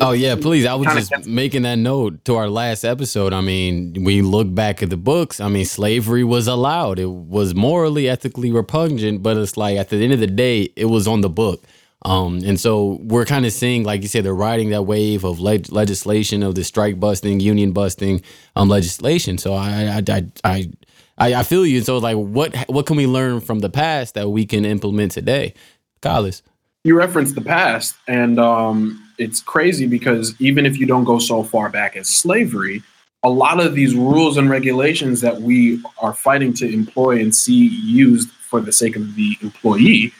Oh 0.00 0.12
yeah, 0.12 0.36
please. 0.36 0.64
I 0.64 0.74
was 0.74 0.86
just 1.08 1.26
making 1.26 1.62
that 1.62 1.74
note 1.74 2.24
to 2.26 2.36
our 2.36 2.48
last 2.48 2.84
episode. 2.84 3.32
I 3.32 3.40
mean, 3.40 4.04
we 4.04 4.22
look 4.22 4.54
back 4.54 4.80
at 4.80 4.90
the 4.90 4.96
books. 4.96 5.40
I 5.40 5.48
mean, 5.48 5.64
slavery 5.64 6.22
was 6.22 6.46
allowed. 6.46 7.00
It 7.00 7.10
was 7.10 7.52
morally, 7.54 8.08
ethically 8.08 8.52
repugnant, 8.52 9.24
but 9.24 9.36
it's 9.36 9.56
like 9.56 9.76
at 9.76 9.88
the 9.88 10.02
end 10.02 10.12
of 10.12 10.20
the 10.20 10.28
day, 10.28 10.68
it 10.76 10.84
was 10.84 11.08
on 11.08 11.20
the 11.20 11.28
book. 11.28 11.64
Um, 12.04 12.38
and 12.44 12.58
so 12.60 12.98
we're 13.02 13.24
kind 13.24 13.44
of 13.44 13.52
seeing, 13.52 13.82
like 13.82 14.02
you 14.02 14.08
said, 14.08 14.24
they're 14.24 14.34
riding 14.34 14.70
that 14.70 14.82
wave 14.82 15.24
of 15.24 15.40
leg- 15.40 15.70
legislation 15.72 16.42
of 16.44 16.54
the 16.54 16.64
strike 16.64 17.00
busting, 17.00 17.40
union 17.40 17.72
busting 17.72 18.22
um, 18.54 18.68
legislation. 18.68 19.36
So 19.38 19.54
I, 19.54 20.00
I, 20.08 20.22
I, 20.44 20.70
I, 21.18 21.34
I 21.34 21.42
feel 21.42 21.66
you. 21.66 21.80
So 21.82 21.98
like, 21.98 22.16
what 22.16 22.54
what 22.68 22.86
can 22.86 22.96
we 22.96 23.06
learn 23.06 23.40
from 23.40 23.60
the 23.60 23.70
past 23.70 24.14
that 24.14 24.28
we 24.30 24.46
can 24.46 24.64
implement 24.64 25.12
today, 25.12 25.54
Carlos? 26.00 26.42
You 26.84 26.96
referenced 26.96 27.36
the 27.36 27.42
past, 27.42 27.94
and 28.08 28.40
um, 28.40 29.08
it's 29.16 29.40
crazy 29.40 29.86
because 29.86 30.34
even 30.40 30.66
if 30.66 30.78
you 30.78 30.86
don't 30.86 31.04
go 31.04 31.20
so 31.20 31.44
far 31.44 31.68
back 31.68 31.96
as 31.96 32.08
slavery, 32.08 32.82
a 33.22 33.30
lot 33.30 33.60
of 33.60 33.76
these 33.76 33.94
rules 33.94 34.36
and 34.36 34.50
regulations 34.50 35.20
that 35.20 35.40
we 35.40 35.80
are 36.00 36.12
fighting 36.12 36.52
to 36.54 36.68
employ 36.68 37.20
and 37.20 37.32
see 37.32 37.68
used 37.68 38.30
for 38.32 38.60
the 38.60 38.72
sake 38.72 38.96
of 38.96 39.14
the 39.14 39.36
employee, 39.42 40.12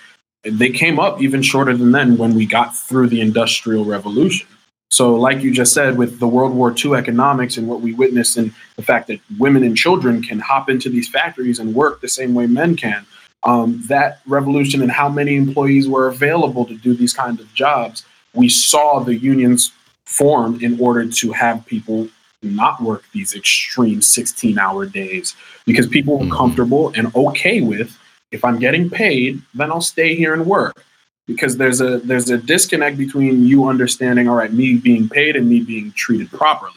they 0.44 0.70
came 0.70 1.00
up 1.00 1.20
even 1.20 1.42
shorter 1.42 1.76
than 1.76 1.90
then 1.90 2.16
when 2.16 2.32
we 2.32 2.46
got 2.46 2.76
through 2.76 3.08
the 3.08 3.20
Industrial 3.20 3.84
Revolution. 3.84 4.46
So, 4.88 5.16
like 5.16 5.42
you 5.42 5.52
just 5.52 5.74
said, 5.74 5.98
with 5.98 6.20
the 6.20 6.28
World 6.28 6.54
War 6.54 6.72
II 6.72 6.94
economics 6.94 7.56
and 7.56 7.66
what 7.66 7.80
we 7.80 7.92
witnessed, 7.92 8.36
and 8.36 8.52
the 8.76 8.82
fact 8.82 9.08
that 9.08 9.18
women 9.36 9.64
and 9.64 9.76
children 9.76 10.22
can 10.22 10.38
hop 10.38 10.70
into 10.70 10.88
these 10.88 11.08
factories 11.08 11.58
and 11.58 11.74
work 11.74 12.00
the 12.00 12.08
same 12.08 12.34
way 12.34 12.46
men 12.46 12.76
can, 12.76 13.04
um, 13.44 13.82
that 13.88 14.20
revolution 14.26 14.82
and 14.82 14.90
how 14.90 15.08
many 15.08 15.36
employees 15.36 15.88
were 15.88 16.08
available 16.08 16.64
to 16.64 16.76
do 16.76 16.94
these 16.94 17.12
kinds 17.12 17.40
of 17.40 17.52
jobs 17.54 18.04
we 18.34 18.48
saw 18.48 19.00
the 19.00 19.14
unions 19.14 19.72
form 20.04 20.58
in 20.62 20.78
order 20.80 21.06
to 21.08 21.32
have 21.32 21.64
people 21.66 22.08
not 22.42 22.82
work 22.82 23.04
these 23.12 23.34
extreme 23.34 24.02
16 24.02 24.58
hour 24.58 24.86
days 24.86 25.36
because 25.64 25.86
people 25.86 26.18
were 26.18 26.24
mm-hmm. 26.24 26.36
comfortable 26.36 26.92
and 26.96 27.14
okay 27.14 27.60
with 27.60 27.96
if 28.32 28.44
I'm 28.44 28.58
getting 28.58 28.88
paid, 28.88 29.42
then 29.54 29.70
I'll 29.70 29.82
stay 29.82 30.16
here 30.16 30.32
and 30.32 30.46
work. 30.46 30.84
Because 31.26 31.56
there's 31.56 31.80
a 31.80 31.98
there's 31.98 32.30
a 32.30 32.38
disconnect 32.38 32.98
between 32.98 33.46
you 33.46 33.68
understanding, 33.68 34.28
all 34.28 34.34
right, 34.34 34.52
me 34.52 34.74
being 34.74 35.08
paid 35.08 35.36
and 35.36 35.48
me 35.48 35.60
being 35.60 35.92
treated 35.92 36.30
properly. 36.32 36.72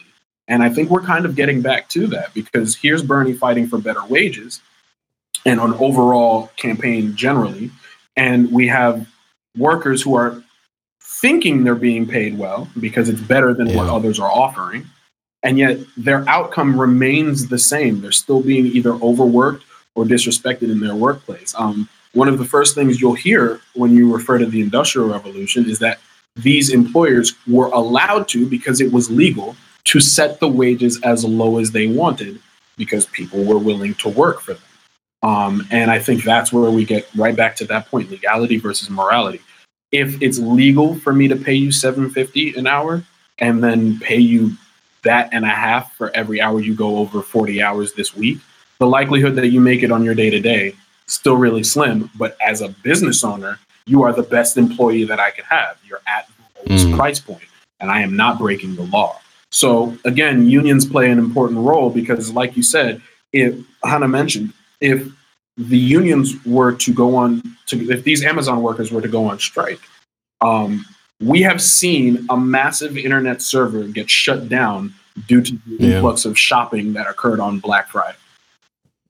And 0.48 0.62
I 0.62 0.70
think 0.70 0.92
we're 0.92 1.02
kind 1.02 1.26
of 1.26 1.36
getting 1.36 1.64
back 1.64 1.90
to 1.90 2.06
that 2.08 2.32
because 2.36 2.76
here's 2.76 3.02
Bernie 3.02 3.34
fighting 3.34 3.68
for 3.68 3.80
better 3.80 4.06
wages 4.06 4.62
and 5.46 5.60
an 5.60 5.74
overall 5.76 6.52
campaign 6.58 7.16
generally. 7.16 7.72
And 8.16 8.52
we 8.52 8.68
have 8.68 9.08
workers 9.58 10.02
who 10.02 10.16
are 10.16 10.44
thinking 11.02 11.64
they're 11.64 11.76
being 11.76 12.08
paid 12.08 12.38
well 12.38 12.68
because 12.80 13.10
it's 13.10 13.22
better 13.22 13.54
than 13.54 13.68
yeah. 13.68 13.78
what 13.78 13.88
others 13.88 14.20
are 14.20 14.32
offering. 14.32 14.86
And 15.44 15.58
yet 15.58 15.78
their 15.96 16.28
outcome 16.28 16.80
remains 16.80 17.48
the 17.48 17.60
same. 17.60 18.02
They're 18.02 18.12
still 18.12 18.42
being 18.42 18.66
either 18.66 18.94
overworked 18.94 19.64
or 19.94 20.04
disrespected 20.04 20.72
in 20.72 20.80
their 20.80 20.96
workplace. 20.96 21.54
Um, 21.58 21.88
one 22.14 22.28
of 22.28 22.40
the 22.40 22.46
first 22.46 22.76
things 22.76 23.00
you'll 23.00 23.14
hear 23.14 23.60
when 23.76 23.92
you 23.92 24.14
refer 24.14 24.38
to 24.38 24.46
the 24.46 24.62
Industrial 24.62 25.08
Revolution 25.08 25.70
is 25.70 25.80
that 25.80 26.00
these 26.36 26.70
employers 26.74 27.34
were 27.48 27.68
allowed 27.68 28.28
to, 28.30 28.48
because 28.50 28.82
it 28.82 28.92
was 28.92 29.12
legal, 29.12 29.56
to 29.86 30.00
set 30.00 30.40
the 30.40 30.48
wages 30.48 31.00
as 31.02 31.24
low 31.24 31.60
as 31.60 31.72
they 31.72 31.88
wanted 31.88 32.40
because 32.78 33.06
people 33.08 33.44
were 33.44 33.58
willing 33.58 33.94
to 33.96 34.10
work 34.10 34.42
for 34.42 34.54
them. 34.54 34.64
Um, 35.26 35.68
and 35.72 35.92
I 35.92 36.00
think 36.00 36.24
that's 36.24 36.54
where 36.54 36.70
we 36.72 36.86
get 36.86 37.10
right 37.16 37.36
back 37.36 37.56
to 37.58 37.66
that 37.66 37.88
point 37.88 38.10
legality 38.12 38.58
versus 38.58 38.90
morality 38.90 39.42
if 39.96 40.22
it's 40.22 40.40
legal 40.40 40.96
for 40.96 41.14
me 41.14 41.28
to 41.30 41.38
pay 41.38 41.54
you 41.54 41.72
750 41.72 42.56
an 42.56 42.68
hour 42.68 43.02
and 43.40 43.64
then 43.64 43.98
pay 44.00 44.18
you 44.18 44.52
that 45.04 45.30
and 45.32 45.46
a 45.46 45.50
half 45.50 45.96
for 45.96 46.14
every 46.16 46.42
hour 46.42 46.60
you 46.60 46.76
go 46.76 46.98
over 46.98 47.22
40 47.22 47.62
hours 47.62 47.94
this 47.94 48.14
week, 48.14 48.40
the 48.80 48.88
likelihood 48.88 49.36
that 49.36 49.48
you 49.48 49.62
make 49.62 49.84
it 49.84 49.92
on 49.92 50.04
your 50.04 50.14
day 50.14 50.30
to 50.30 50.40
day 50.40 50.76
still 51.08 51.38
really 51.38 51.64
slim. 51.64 52.10
But 52.16 52.36
as 52.46 52.62
a 52.62 52.70
business 52.84 53.24
owner, 53.24 53.58
you 53.86 54.04
are 54.04 54.12
the 54.12 54.24
best 54.24 54.58
employee 54.58 55.06
that 55.06 55.20
I 55.20 55.32
could 55.32 55.46
have. 55.46 55.78
You're 55.88 56.02
at 56.08 56.28
this 56.66 56.84
mm. 56.84 56.98
price 56.98 57.20
point, 57.20 57.48
and 57.80 57.90
I 57.90 58.02
am 58.02 58.18
not 58.18 58.40
breaking 58.40 58.76
the 58.76 58.84
law. 58.84 59.22
So 59.52 59.96
again, 60.04 60.50
unions 60.50 60.86
play 60.86 61.10
an 61.10 61.20
important 61.20 61.60
role 61.60 61.90
because, 61.90 62.34
like 62.34 62.58
you 62.58 62.64
said, 62.64 63.02
if 63.32 63.56
Hannah 63.84 64.08
mentioned, 64.08 64.52
if 64.82 65.08
the 65.58 65.78
unions 65.78 66.34
were 66.46 66.74
to 66.74 66.94
go 66.94 67.16
on 67.16 67.42
to 67.68 67.90
if 67.90 68.04
these 68.04 68.24
Amazon 68.24 68.62
workers 68.62 68.92
were 68.92 69.02
to 69.02 69.08
go 69.08 69.26
on 69.26 69.40
strike, 69.40 69.80
um, 70.42 70.86
we 71.22 71.42
have 71.42 71.62
seen 71.62 72.26
a 72.30 72.38
massive 72.38 72.98
internet 72.98 73.42
server 73.42 73.84
get 73.86 74.10
shut 74.10 74.50
down 74.50 74.94
due 75.28 75.42
to 75.42 75.52
the 75.54 75.88
yeah. 75.88 75.96
influx 75.96 76.26
of 76.26 76.38
shopping 76.38 76.94
that 76.94 77.08
occurred 77.08 77.40
on 77.40 77.60
Black 77.60 77.90
Friday. 77.90 78.18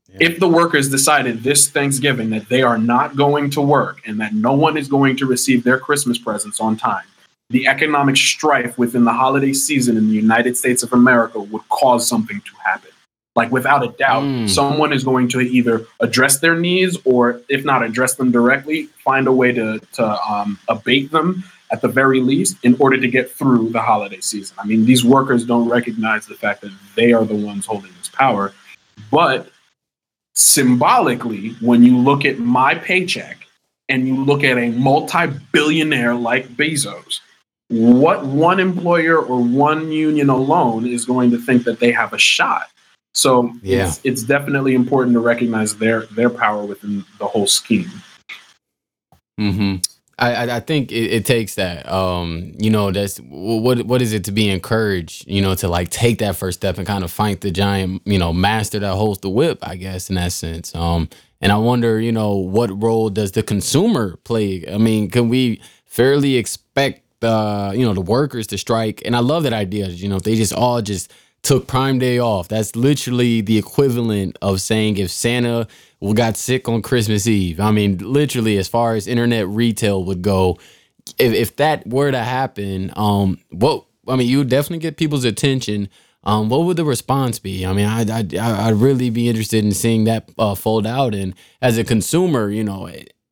Yeah. 0.09 0.17
If 0.21 0.39
the 0.39 0.47
workers 0.47 0.89
decided 0.89 1.41
this 1.43 1.67
Thanksgiving 1.67 2.29
that 2.29 2.47
they 2.47 2.61
are 2.61 2.77
not 2.77 3.15
going 3.15 3.49
to 3.51 3.61
work 3.61 4.01
and 4.05 4.19
that 4.21 4.33
no 4.33 4.53
one 4.53 4.77
is 4.77 4.87
going 4.87 5.17
to 5.17 5.25
receive 5.25 5.63
their 5.63 5.79
Christmas 5.79 6.17
presents 6.17 6.59
on 6.59 6.77
time, 6.77 7.05
the 7.49 7.67
economic 7.67 8.17
strife 8.17 8.77
within 8.77 9.03
the 9.03 9.13
holiday 9.13 9.53
season 9.53 9.97
in 9.97 10.07
the 10.07 10.15
United 10.15 10.57
States 10.57 10.83
of 10.83 10.93
America 10.93 11.39
would 11.39 11.67
cause 11.69 12.07
something 12.07 12.39
to 12.41 12.51
happen. 12.63 12.91
Like 13.35 13.51
without 13.51 13.83
a 13.83 13.89
doubt, 13.89 14.23
mm. 14.23 14.49
someone 14.49 14.93
is 14.93 15.03
going 15.03 15.27
to 15.29 15.41
either 15.41 15.85
address 15.99 16.39
their 16.39 16.55
needs 16.55 16.97
or, 17.03 17.41
if 17.49 17.65
not 17.65 17.83
address 17.83 18.15
them 18.15 18.31
directly, 18.31 18.85
find 19.03 19.27
a 19.27 19.31
way 19.31 19.51
to 19.51 19.79
to 19.93 20.31
um, 20.31 20.57
abate 20.69 21.11
them 21.11 21.43
at 21.71 21.81
the 21.81 21.87
very 21.87 22.21
least 22.21 22.55
in 22.63 22.77
order 22.79 22.97
to 22.97 23.07
get 23.07 23.29
through 23.29 23.69
the 23.69 23.81
holiday 23.81 24.21
season. 24.21 24.55
I 24.59 24.65
mean, 24.65 24.85
these 24.85 25.03
workers 25.03 25.45
don't 25.45 25.67
recognize 25.67 26.25
the 26.25 26.35
fact 26.35 26.61
that 26.61 26.71
they 26.95 27.11
are 27.11 27.25
the 27.25 27.35
ones 27.35 27.65
holding 27.65 27.91
this 27.97 28.09
power, 28.09 28.53
but 29.11 29.49
symbolically, 30.35 31.55
when 31.59 31.83
you 31.83 31.97
look 31.97 32.23
at 32.23 32.39
my 32.39 32.75
paycheck 32.75 33.47
and 33.89 34.07
you 34.07 34.23
look 34.23 34.43
at 34.43 34.57
a 34.57 34.69
multi-billionaire 34.69 36.15
like 36.15 36.47
Bezos, 36.49 37.19
what 37.69 38.25
one 38.25 38.59
employer 38.59 39.17
or 39.17 39.41
one 39.41 39.91
union 39.91 40.29
alone 40.29 40.85
is 40.85 41.03
going 41.03 41.31
to 41.31 41.37
think 41.37 41.63
that 41.63 41.79
they 41.79 41.91
have 41.91 42.13
a 42.13 42.17
shot 42.17 42.67
so 43.15 43.53
yeah. 43.63 43.87
it's, 43.87 44.01
it's 44.03 44.23
definitely 44.23 44.75
important 44.75 45.13
to 45.13 45.21
recognize 45.21 45.75
their 45.77 46.01
their 46.07 46.29
power 46.29 46.65
within 46.65 47.05
the 47.17 47.25
whole 47.25 47.47
scheme. 47.47 47.89
Hmm. 49.39 49.75
I 50.19 50.55
I 50.55 50.59
think 50.59 50.91
it, 50.91 51.11
it, 51.11 51.25
takes 51.25 51.55
that. 51.55 51.89
Um, 51.89 52.53
you 52.57 52.69
know, 52.69 52.91
that's 52.91 53.17
what 53.17 53.83
what 53.85 54.01
is 54.01 54.11
it 54.11 54.25
to 54.25 54.31
be 54.31 54.49
encouraged? 54.49 55.27
You 55.27 55.41
know, 55.41 55.55
to 55.55 55.67
like 55.67 55.89
take 55.89 56.19
that 56.19 56.35
first 56.35 56.59
step 56.59 56.77
and 56.77 56.85
kind 56.85 57.03
of 57.03 57.11
fight 57.11 57.41
the 57.41 57.51
giant. 57.51 58.01
You 58.05 58.19
know, 58.19 58.33
master 58.33 58.79
that 58.79 58.93
holds 58.93 59.19
the 59.19 59.29
whip. 59.29 59.59
I 59.61 59.77
guess 59.77 60.09
in 60.09 60.15
that 60.15 60.33
sense. 60.33 60.75
Um, 60.75 61.09
and 61.41 61.51
I 61.51 61.57
wonder, 61.57 61.99
you 61.99 62.11
know, 62.11 62.35
what 62.35 62.81
role 62.81 63.09
does 63.09 63.31
the 63.31 63.43
consumer 63.43 64.17
play? 64.23 64.65
I 64.71 64.77
mean, 64.77 65.09
can 65.09 65.29
we 65.29 65.61
fairly 65.85 66.35
expect 66.35 67.01
the 67.21 67.73
you 67.75 67.85
know 67.85 67.93
the 67.93 68.01
workers 68.01 68.47
to 68.47 68.57
strike? 68.57 69.01
And 69.05 69.15
I 69.15 69.19
love 69.19 69.43
that 69.43 69.53
idea. 69.53 69.87
You 69.87 70.09
know, 70.09 70.17
if 70.17 70.23
they 70.23 70.35
just 70.35 70.53
all 70.53 70.81
just 70.81 71.11
took 71.45 71.67
Prime 71.67 71.99
Day 71.99 72.17
off. 72.19 72.47
That's 72.47 72.75
literally 72.75 73.39
the 73.41 73.57
equivalent 73.57 74.37
of 74.41 74.59
saying 74.59 74.97
if 74.97 75.11
Santa 75.11 75.67
got 76.13 76.37
sick 76.37 76.67
on 76.67 76.81
Christmas 76.81 77.27
Eve. 77.27 77.59
I 77.59 77.71
mean, 77.71 77.97
literally, 77.99 78.57
as 78.57 78.67
far 78.67 78.95
as 78.95 79.07
internet 79.07 79.47
retail 79.47 80.03
would 80.03 80.21
go, 80.21 80.57
if, 81.17 81.33
if 81.33 81.55
that 81.57 81.87
were 81.87 82.11
to 82.11 82.19
happen, 82.19 82.91
um, 82.95 83.39
what 83.49 83.85
I 84.07 84.15
mean, 84.15 84.27
you 84.27 84.39
would 84.39 84.49
definitely 84.49 84.79
get 84.79 84.97
people's 84.97 85.23
attention. 85.23 85.89
Um, 86.23 86.49
what 86.49 86.61
would 86.61 86.77
the 86.77 86.85
response 86.85 87.37
be? 87.37 87.65
I 87.65 87.73
mean, 87.73 87.85
I 87.85 88.01
I 88.01 88.67
I'd 88.67 88.75
really 88.75 89.11
be 89.11 89.29
interested 89.29 89.63
in 89.63 89.71
seeing 89.71 90.05
that 90.05 90.31
uh, 90.37 90.55
fold 90.55 90.87
out. 90.87 91.13
And 91.13 91.35
as 91.61 91.77
a 91.77 91.83
consumer, 91.83 92.49
you 92.49 92.63
know, 92.63 92.89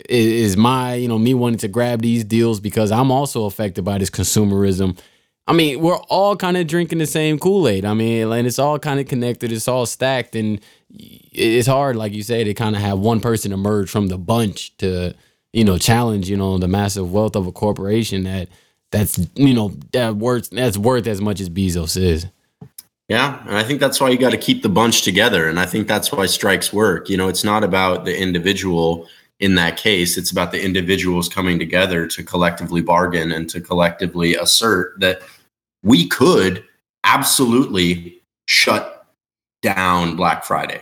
is 0.07 0.55
my 0.55 0.95
you 0.95 1.07
know 1.07 1.17
me 1.17 1.33
wanting 1.33 1.59
to 1.59 1.67
grab 1.67 2.01
these 2.01 2.23
deals 2.23 2.59
because 2.59 2.91
I'm 2.91 3.11
also 3.11 3.45
affected 3.45 3.83
by 3.83 3.97
this 3.97 4.11
consumerism 4.11 4.97
I 5.45 5.53
mean, 5.53 5.81
we're 5.81 5.97
all 5.97 6.35
kind 6.37 6.55
of 6.55 6.67
drinking 6.67 6.99
the 6.99 7.05
same 7.05 7.37
Kool 7.37 7.67
Aid. 7.67 7.83
I 7.83 7.93
mean, 7.93 8.31
and 8.31 8.47
it's 8.47 8.59
all 8.59 8.79
kind 8.79 8.99
of 8.99 9.07
connected. 9.07 9.51
It's 9.51 9.67
all 9.67 9.85
stacked, 9.85 10.35
and 10.35 10.61
it's 10.89 11.67
hard, 11.67 11.95
like 11.97 12.13
you 12.13 12.23
say, 12.23 12.43
to 12.45 12.53
kind 12.53 12.75
of 12.75 12.81
have 12.81 12.99
one 12.99 13.19
person 13.19 13.51
emerge 13.51 13.89
from 13.89 14.07
the 14.07 14.17
bunch 14.17 14.75
to, 14.77 15.13
you 15.51 15.65
know, 15.65 15.77
challenge, 15.77 16.29
you 16.29 16.37
know, 16.37 16.57
the 16.57 16.69
massive 16.69 17.11
wealth 17.11 17.35
of 17.35 17.45
a 17.45 17.51
corporation 17.51 18.23
that 18.23 18.47
that's 18.91 19.19
you 19.35 19.53
know 19.53 19.73
that 19.91 20.15
worth 20.15 20.49
that's 20.51 20.77
worth 20.77 21.07
as 21.07 21.19
much 21.19 21.41
as 21.41 21.49
Bezos 21.49 21.97
is. 21.97 22.27
Yeah, 23.09 23.41
and 23.45 23.57
I 23.57 23.63
think 23.63 23.81
that's 23.81 23.99
why 23.99 24.09
you 24.09 24.17
got 24.17 24.31
to 24.31 24.37
keep 24.37 24.63
the 24.63 24.69
bunch 24.69 25.01
together, 25.01 25.49
and 25.49 25.59
I 25.59 25.65
think 25.65 25.89
that's 25.89 26.09
why 26.09 26.25
strikes 26.25 26.71
work. 26.71 27.09
You 27.09 27.17
know, 27.17 27.27
it's 27.27 27.43
not 27.43 27.65
about 27.65 28.05
the 28.05 28.17
individual 28.17 29.09
in 29.43 29.55
that 29.55 29.75
case, 29.75 30.17
it's 30.17 30.31
about 30.31 30.53
the 30.53 30.63
individuals 30.63 31.27
coming 31.27 31.59
together 31.59 32.07
to 32.07 32.23
collectively 32.23 32.81
bargain 32.81 33.29
and 33.31 33.49
to 33.49 33.59
collectively 33.59 34.35
assert 34.35 34.97
that 35.01 35.21
we 35.83 36.07
could 36.07 36.63
absolutely 37.03 38.21
shut 38.47 39.05
down 39.61 40.15
Black 40.15 40.43
Friday 40.43 40.81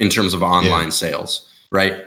in 0.00 0.08
terms 0.08 0.34
of 0.34 0.42
online 0.42 0.84
yeah. 0.84 0.90
sales, 0.90 1.48
right? 1.70 2.04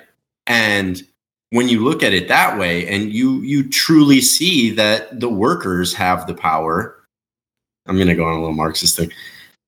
And 0.47 1.03
when 1.51 1.67
you 1.67 1.83
look 1.83 2.03
at 2.03 2.13
it 2.13 2.27
that 2.27 2.57
way 2.57 2.87
and 2.87 3.11
you 3.11 3.41
you 3.41 3.67
truly 3.69 4.21
see 4.21 4.69
that 4.71 5.19
the 5.19 5.29
workers 5.29 5.93
have 5.93 6.27
the 6.27 6.33
power 6.33 6.95
i'm 7.87 7.95
going 7.95 8.07
to 8.07 8.15
go 8.15 8.25
on 8.25 8.33
a 8.33 8.39
little 8.39 8.53
marxist 8.53 8.97
thing 8.97 9.11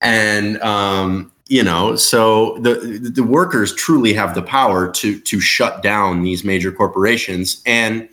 and 0.01 0.61
um, 0.61 1.31
you 1.47 1.63
know 1.63 1.95
so 1.95 2.57
the 2.59 2.75
the 3.13 3.23
workers 3.23 3.73
truly 3.75 4.13
have 4.13 4.35
the 4.35 4.41
power 4.41 4.91
to 4.91 5.19
to 5.21 5.39
shut 5.39 5.81
down 5.81 6.23
these 6.23 6.43
major 6.43 6.71
corporations 6.71 7.61
and 7.65 8.07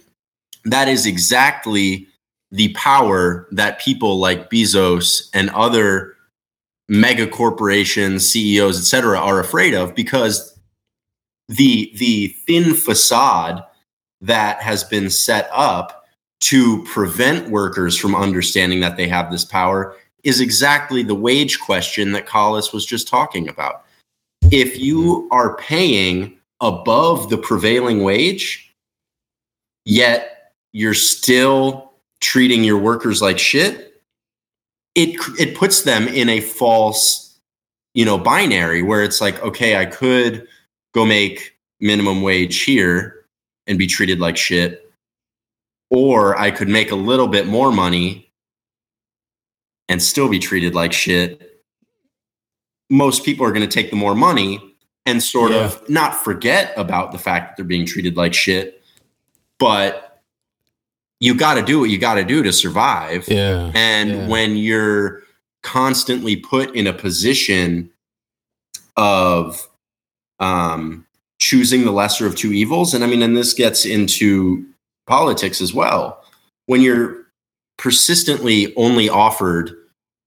that 0.64 0.88
is 0.88 1.06
exactly 1.06 2.07
the 2.50 2.72
power 2.74 3.46
that 3.50 3.80
people 3.80 4.18
like 4.18 4.50
bezos 4.50 5.28
and 5.34 5.50
other 5.50 6.14
mega 6.88 7.26
corporations 7.26 8.26
ceos 8.26 8.78
etc 8.78 9.18
are 9.18 9.40
afraid 9.40 9.74
of 9.74 9.94
because 9.94 10.58
the 11.48 11.92
the 11.96 12.28
thin 12.46 12.74
facade 12.74 13.62
that 14.20 14.60
has 14.60 14.84
been 14.84 15.10
set 15.10 15.48
up 15.52 16.04
to 16.40 16.82
prevent 16.84 17.50
workers 17.50 17.96
from 17.96 18.14
understanding 18.14 18.80
that 18.80 18.96
they 18.96 19.08
have 19.08 19.30
this 19.30 19.44
power 19.44 19.96
is 20.24 20.40
exactly 20.40 21.02
the 21.02 21.14
wage 21.14 21.60
question 21.60 22.12
that 22.12 22.26
Collis 22.26 22.72
was 22.72 22.84
just 22.84 23.08
talking 23.08 23.48
about. 23.48 23.84
If 24.50 24.78
you 24.78 25.28
are 25.30 25.56
paying 25.56 26.38
above 26.60 27.30
the 27.30 27.38
prevailing 27.38 28.02
wage, 28.02 28.74
yet 29.84 30.52
you're 30.72 30.94
still 30.94 31.87
treating 32.20 32.64
your 32.64 32.78
workers 32.78 33.22
like 33.22 33.38
shit, 33.38 34.02
it 34.94 35.18
it 35.38 35.56
puts 35.56 35.82
them 35.82 36.08
in 36.08 36.28
a 36.28 36.40
false, 36.40 37.38
you 37.94 38.04
know, 38.04 38.18
binary 38.18 38.82
where 38.82 39.02
it's 39.02 39.20
like, 39.20 39.40
okay, 39.42 39.76
I 39.76 39.86
could 39.86 40.46
go 40.94 41.04
make 41.04 41.56
minimum 41.80 42.22
wage 42.22 42.62
here 42.62 43.26
and 43.66 43.78
be 43.78 43.86
treated 43.86 44.18
like 44.18 44.36
shit. 44.36 44.84
Or 45.90 46.38
I 46.38 46.50
could 46.50 46.68
make 46.68 46.90
a 46.90 46.96
little 46.96 47.28
bit 47.28 47.46
more 47.46 47.72
money 47.72 48.30
and 49.88 50.02
still 50.02 50.28
be 50.28 50.38
treated 50.38 50.74
like 50.74 50.92
shit. 50.92 51.62
Most 52.90 53.24
people 53.24 53.46
are 53.46 53.52
going 53.52 53.66
to 53.66 53.74
take 53.74 53.90
the 53.90 53.96
more 53.96 54.14
money 54.14 54.60
and 55.06 55.22
sort 55.22 55.52
yeah. 55.52 55.64
of 55.64 55.88
not 55.88 56.14
forget 56.14 56.72
about 56.76 57.12
the 57.12 57.18
fact 57.18 57.48
that 57.48 57.56
they're 57.56 57.66
being 57.66 57.86
treated 57.86 58.16
like 58.16 58.34
shit, 58.34 58.82
but 59.58 60.07
you 61.20 61.34
got 61.34 61.54
to 61.54 61.62
do 61.62 61.80
what 61.80 61.90
you 61.90 61.98
got 61.98 62.14
to 62.14 62.24
do 62.24 62.42
to 62.42 62.52
survive. 62.52 63.26
Yeah. 63.28 63.72
And 63.74 64.10
yeah. 64.10 64.28
when 64.28 64.56
you're 64.56 65.22
constantly 65.62 66.36
put 66.36 66.74
in 66.74 66.86
a 66.86 66.92
position 66.92 67.90
of 68.96 69.68
um, 70.40 71.06
choosing 71.40 71.84
the 71.84 71.92
lesser 71.92 72.26
of 72.26 72.36
two 72.36 72.52
evils. 72.52 72.94
And 72.94 73.04
I 73.04 73.06
mean, 73.06 73.22
and 73.22 73.36
this 73.36 73.54
gets 73.54 73.84
into 73.84 74.64
politics 75.06 75.60
as 75.60 75.72
well. 75.72 76.22
When 76.66 76.80
you're 76.80 77.26
persistently 77.76 78.74
only 78.76 79.08
offered 79.08 79.72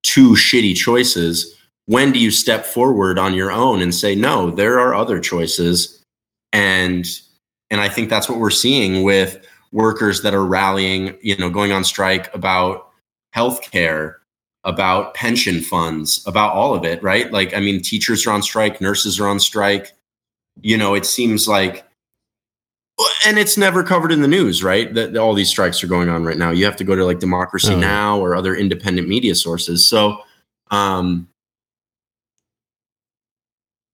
two 0.04 0.32
shitty 0.32 0.76
choices, 0.76 1.56
when 1.86 2.12
do 2.12 2.20
you 2.20 2.32
step 2.32 2.66
forward 2.66 3.20
on 3.20 3.34
your 3.34 3.52
own 3.52 3.82
and 3.82 3.94
say, 3.94 4.16
no, 4.16 4.52
there 4.52 4.80
are 4.80 4.96
other 4.96 5.20
choices? 5.20 6.04
And 6.54 7.06
and 7.70 7.80
I 7.80 7.88
think 7.88 8.10
that's 8.10 8.28
what 8.28 8.40
we're 8.40 8.50
seeing 8.50 9.04
with 9.04 9.46
workers 9.72 10.22
that 10.22 10.34
are 10.34 10.46
rallying, 10.46 11.18
you 11.22 11.36
know, 11.38 11.50
going 11.50 11.72
on 11.72 11.84
strike 11.84 12.34
about 12.36 12.90
healthcare, 13.36 14.16
about 14.64 15.14
pension 15.14 15.62
funds, 15.62 16.24
about 16.28 16.54
all 16.54 16.74
of 16.74 16.84
it, 16.84 17.02
right? 17.02 17.32
Like, 17.32 17.54
I 17.54 17.60
mean, 17.60 17.82
teachers 17.82 18.28
are 18.28 18.32
on 18.32 18.42
strike, 18.42 18.82
nurses 18.82 19.20
are 19.20 19.28
on 19.28 19.40
strike, 19.40 19.94
you 20.62 20.78
know, 20.78 20.94
it 20.94 21.06
seems 21.06 21.48
like 21.48 21.86
and 23.26 23.40
it's 23.40 23.58
never 23.58 23.84
covered 23.84 24.12
in 24.12 24.22
the 24.22 24.28
news, 24.28 24.64
right? 24.64 24.94
That 24.94 25.18
all 25.18 25.34
these 25.34 25.50
strikes 25.50 25.84
are 25.84 25.88
going 25.88 26.10
on 26.10 26.24
right 26.24 26.38
now. 26.38 26.52
You 26.52 26.66
have 26.66 26.76
to 26.76 26.84
go 26.84 26.96
to 26.96 27.06
like 27.06 27.20
Democracy 27.20 27.74
oh. 27.74 27.80
Now 27.80 28.20
or 28.20 28.36
other 28.36 28.56
independent 28.56 29.08
media 29.08 29.34
sources. 29.34 29.88
So, 29.88 30.22
um, 30.70 31.28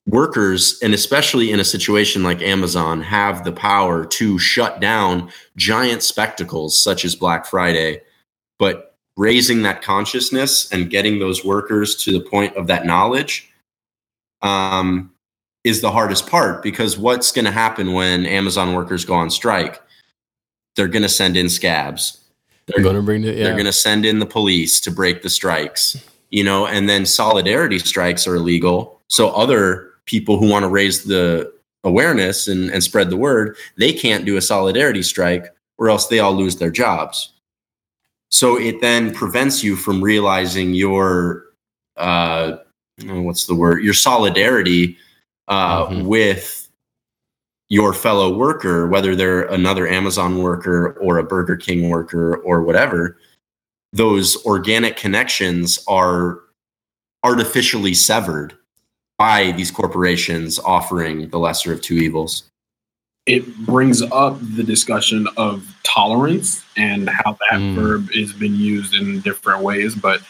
workers, 0.07 0.79
and 0.81 0.93
especially 0.93 1.51
in 1.51 1.59
a 1.59 1.65
situation 1.65 2.23
like 2.23 2.41
Amazon, 2.41 3.01
have 3.01 3.43
the 3.43 3.51
power 3.51 4.05
to 4.05 4.39
shut 4.39 4.79
down 4.79 5.29
giant 5.55 6.01
spectacles 6.01 6.81
such 6.81 7.05
as 7.05 7.15
Black 7.15 7.45
Friday. 7.45 8.01
But 8.57 8.95
raising 9.17 9.63
that 9.63 9.81
consciousness 9.81 10.71
and 10.71 10.89
getting 10.89 11.19
those 11.19 11.43
workers 11.43 11.95
to 11.95 12.11
the 12.11 12.21
point 12.21 12.55
of 12.55 12.67
that 12.67 12.85
knowledge 12.85 13.51
um, 14.41 15.11
is 15.63 15.81
the 15.81 15.91
hardest 15.91 16.27
part 16.27 16.63
because 16.63 16.97
what's 16.97 17.31
going 17.31 17.45
to 17.45 17.51
happen 17.51 17.93
when 17.93 18.25
Amazon 18.25 18.73
workers 18.73 19.03
go 19.03 19.13
on 19.13 19.29
strike? 19.29 19.81
They're 20.75 20.87
going 20.87 21.03
to 21.03 21.09
send 21.09 21.35
in 21.35 21.49
scabs. 21.49 22.23
They're 22.67 22.83
going 22.83 22.95
to 22.95 23.01
bring 23.01 23.23
it. 23.23 23.35
Yeah. 23.35 23.45
They're 23.45 23.53
going 23.53 23.65
to 23.65 23.73
send 23.73 24.05
in 24.05 24.19
the 24.19 24.25
police 24.25 24.79
to 24.81 24.91
break 24.91 25.23
the 25.23 25.29
strikes. 25.29 25.97
You 26.29 26.43
know, 26.43 26.67
and 26.67 26.89
then 26.89 27.05
solidarity 27.05 27.79
strikes 27.79 28.27
are 28.27 28.35
illegal. 28.35 29.01
So 29.07 29.29
other 29.29 29.93
people 30.07 30.37
who 30.37 30.49
want 30.49 30.63
to 30.63 30.69
raise 30.69 31.03
the 31.03 31.53
awareness 31.83 32.47
and, 32.47 32.71
and 32.71 32.83
spread 32.83 33.09
the 33.09 33.17
word, 33.17 33.55
they 33.77 33.93
can't 33.93 34.25
do 34.25 34.37
a 34.37 34.41
solidarity 34.41 35.03
strike, 35.03 35.53
or 35.77 35.89
else 35.89 36.07
they 36.07 36.19
all 36.19 36.33
lose 36.33 36.55
their 36.55 36.71
jobs. 36.71 37.33
So 38.29 38.59
it 38.59 38.81
then 38.81 39.13
prevents 39.13 39.63
you 39.63 39.75
from 39.75 40.03
realizing 40.03 40.73
your 40.73 41.45
uh, 41.95 42.57
what's 43.03 43.45
the 43.45 43.55
word? 43.55 43.83
Your 43.83 43.93
solidarity 43.93 44.97
uh, 45.47 45.85
mm-hmm. 45.85 46.05
with 46.05 46.69
your 47.69 47.93
fellow 47.93 48.35
worker, 48.35 48.87
whether 48.87 49.15
they're 49.15 49.43
another 49.43 49.87
Amazon 49.87 50.41
worker 50.41 50.93
or 51.01 51.17
a 51.17 51.23
Burger 51.23 51.55
King 51.57 51.89
worker 51.89 52.37
or 52.37 52.61
whatever, 52.63 53.17
those 53.93 54.43
organic 54.45 54.95
connections 54.97 55.83
are 55.87 56.39
artificially 57.23 57.93
severed 57.93 58.57
by 59.17 59.51
these 59.53 59.71
corporations 59.71 60.59
offering 60.59 61.29
the 61.29 61.39
lesser 61.39 61.73
of 61.73 61.81
two 61.81 61.95
evils. 61.95 62.43
It 63.25 63.57
brings 63.65 64.01
up 64.01 64.39
the 64.55 64.63
discussion 64.63 65.27
of 65.35 65.75
tolerance 65.83 66.63
and 66.77 67.09
how 67.09 67.37
that 67.49 67.59
mm. 67.59 67.75
verb 67.75 68.09
has 68.13 68.31
been 68.31 68.55
used 68.55 68.95
in 68.95 69.19
different 69.21 69.63
ways. 69.63 69.95
But 69.95 70.21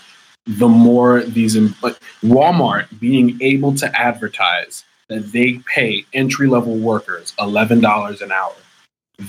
the 0.48 0.68
more 0.68 1.22
these, 1.22 1.56
like 1.84 2.00
Walmart 2.24 2.88
being 3.00 3.38
able 3.42 3.76
to 3.76 4.00
advertise 4.00 4.84
that 5.10 5.32
they 5.32 5.62
pay 5.74 6.06
entry 6.14 6.48
level 6.48 6.78
workers 6.78 7.34
$11 7.40 8.22
an 8.22 8.32
hour. 8.32 8.56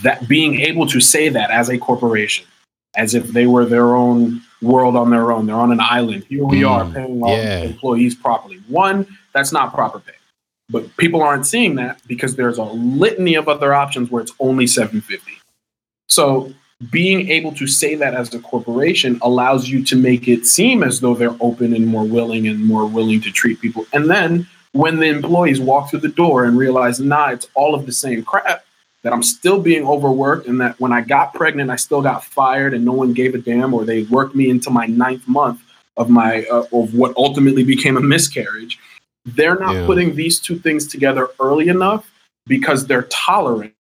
That 0.03 0.29
being 0.29 0.61
able 0.61 0.87
to 0.87 1.01
say 1.01 1.29
that 1.29 1.51
as 1.51 1.69
a 1.69 1.79
corporation, 1.79 2.47
as 2.97 3.15
if 3.15 3.29
they 3.29 3.47
were 3.47 3.65
their 3.65 3.95
own 3.95 4.43
world 4.61 4.97
on 4.97 5.11
their 5.11 5.33
own, 5.33 5.47
they're 5.47 5.57
on 5.57 5.73
an 5.73 5.81
island. 5.81 6.25
Here 6.29 6.45
we 6.45 6.61
mm, 6.61 6.71
are 6.71 6.91
paying 6.93 7.23
all 7.23 7.37
yeah. 7.37 7.61
employees 7.61 8.15
properly. 8.15 8.61
One, 8.69 9.07
that's 9.33 9.53
not 9.53 9.73
proper 9.73 10.01
pay. 10.01 10.13
But 10.71 10.95
people 10.97 11.23
aren't 11.23 11.47
seeing 11.47 11.77
that 11.77 12.01
because 12.07 12.37
there's 12.37 12.59
a 12.59 12.65
litany 12.65 13.35
of 13.35 13.49
other 13.49 13.73
options 13.73 14.11
where 14.11 14.23
it's 14.23 14.35
only 14.39 14.67
750. 14.67 15.33
So 16.09 16.53
being 16.91 17.29
able 17.31 17.53
to 17.53 17.67
say 17.67 17.95
that 17.97 18.15
as 18.15 18.33
a 18.35 18.41
corporation 18.41 19.19
allows 19.23 19.69
you 19.69 19.85
to 19.85 19.97
make 19.97 20.29
it 20.29 20.47
seem 20.47 20.83
as 20.83 21.01
though 21.01 21.15
they're 21.15 21.37
open 21.41 21.75
and 21.75 21.87
more 21.87 22.05
willing 22.05 22.47
and 22.47 22.65
more 22.65 22.87
willing 22.87 23.21
to 23.23 23.33
treat 23.33 23.61
people. 23.61 23.87
And 23.93 24.11
then 24.11 24.47
when 24.73 24.99
the 24.99 25.07
employees 25.07 25.61
walk 25.61 25.91
through 25.91 26.01
the 26.01 26.09
door 26.09 26.45
and 26.45 26.57
realize, 26.57 27.01
nah, 27.01 27.31
it's 27.31 27.49
all 27.55 27.75
of 27.75 27.87
the 27.87 27.93
same 27.93 28.23
crap, 28.23 28.65
that 29.03 29.13
I'm 29.13 29.23
still 29.23 29.61
being 29.61 29.87
overworked 29.87 30.47
and 30.47 30.61
that 30.61 30.79
when 30.81 30.93
I 30.93 31.01
got 31.01 31.35
pregnant, 31.35 31.71
I 31.71 31.77
still 31.77 32.03
got 32.03 32.25
fired 32.25 32.75
and 32.75 32.85
no 32.85 32.93
one 32.93 33.13
gave 33.13 33.35
a 33.35 33.39
damn, 33.39 33.73
or 33.73 33.85
they 33.85 34.03
worked 34.05 34.35
me 34.35 34.51
into 34.51 34.71
my 34.71 34.87
ninth 34.87 35.27
month 35.27 35.63
of 35.97 36.11
my 36.11 36.45
uh, 36.45 36.65
of 36.73 36.95
what 36.95 37.17
ultimately 37.17 37.65
became 37.65 37.97
a 37.97 38.01
miscarriage. 38.01 38.79
They're 39.35 39.59
not 39.59 39.75
yeah. 39.75 39.87
putting 39.87 40.15
these 40.15 40.41
two 40.41 40.59
things 40.59 40.87
together 40.87 41.29
early 41.41 41.69
enough 41.69 42.11
because 42.47 42.87
they're 42.87 43.03
tolerant 43.05 43.75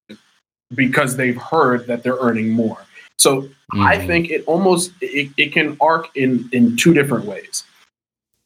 because 0.75 1.17
they've 1.17 1.37
heard 1.37 1.87
that 1.87 2.03
they're 2.03 2.19
earning 2.21 2.51
more. 2.51 2.79
So 3.19 3.43
mm-hmm. 3.43 3.83
I 3.83 4.07
think 4.07 4.31
it 4.31 4.45
almost 4.47 4.93
it, 5.01 5.33
it 5.37 5.53
can 5.53 5.77
arc 5.81 6.15
in 6.17 6.49
in 6.53 6.77
two 6.77 6.95
different 6.95 7.25
ways. 7.25 7.65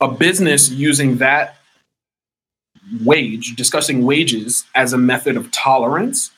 A 0.01 0.09
business 0.09 0.71
using 0.71 1.19
that 1.19 1.57
wage, 3.05 3.55
discussing 3.55 4.05
wages 4.05 4.65
as 4.75 4.93
a 4.93 4.99
method 4.99 5.37
of 5.37 5.51
tolerance, 5.53 6.33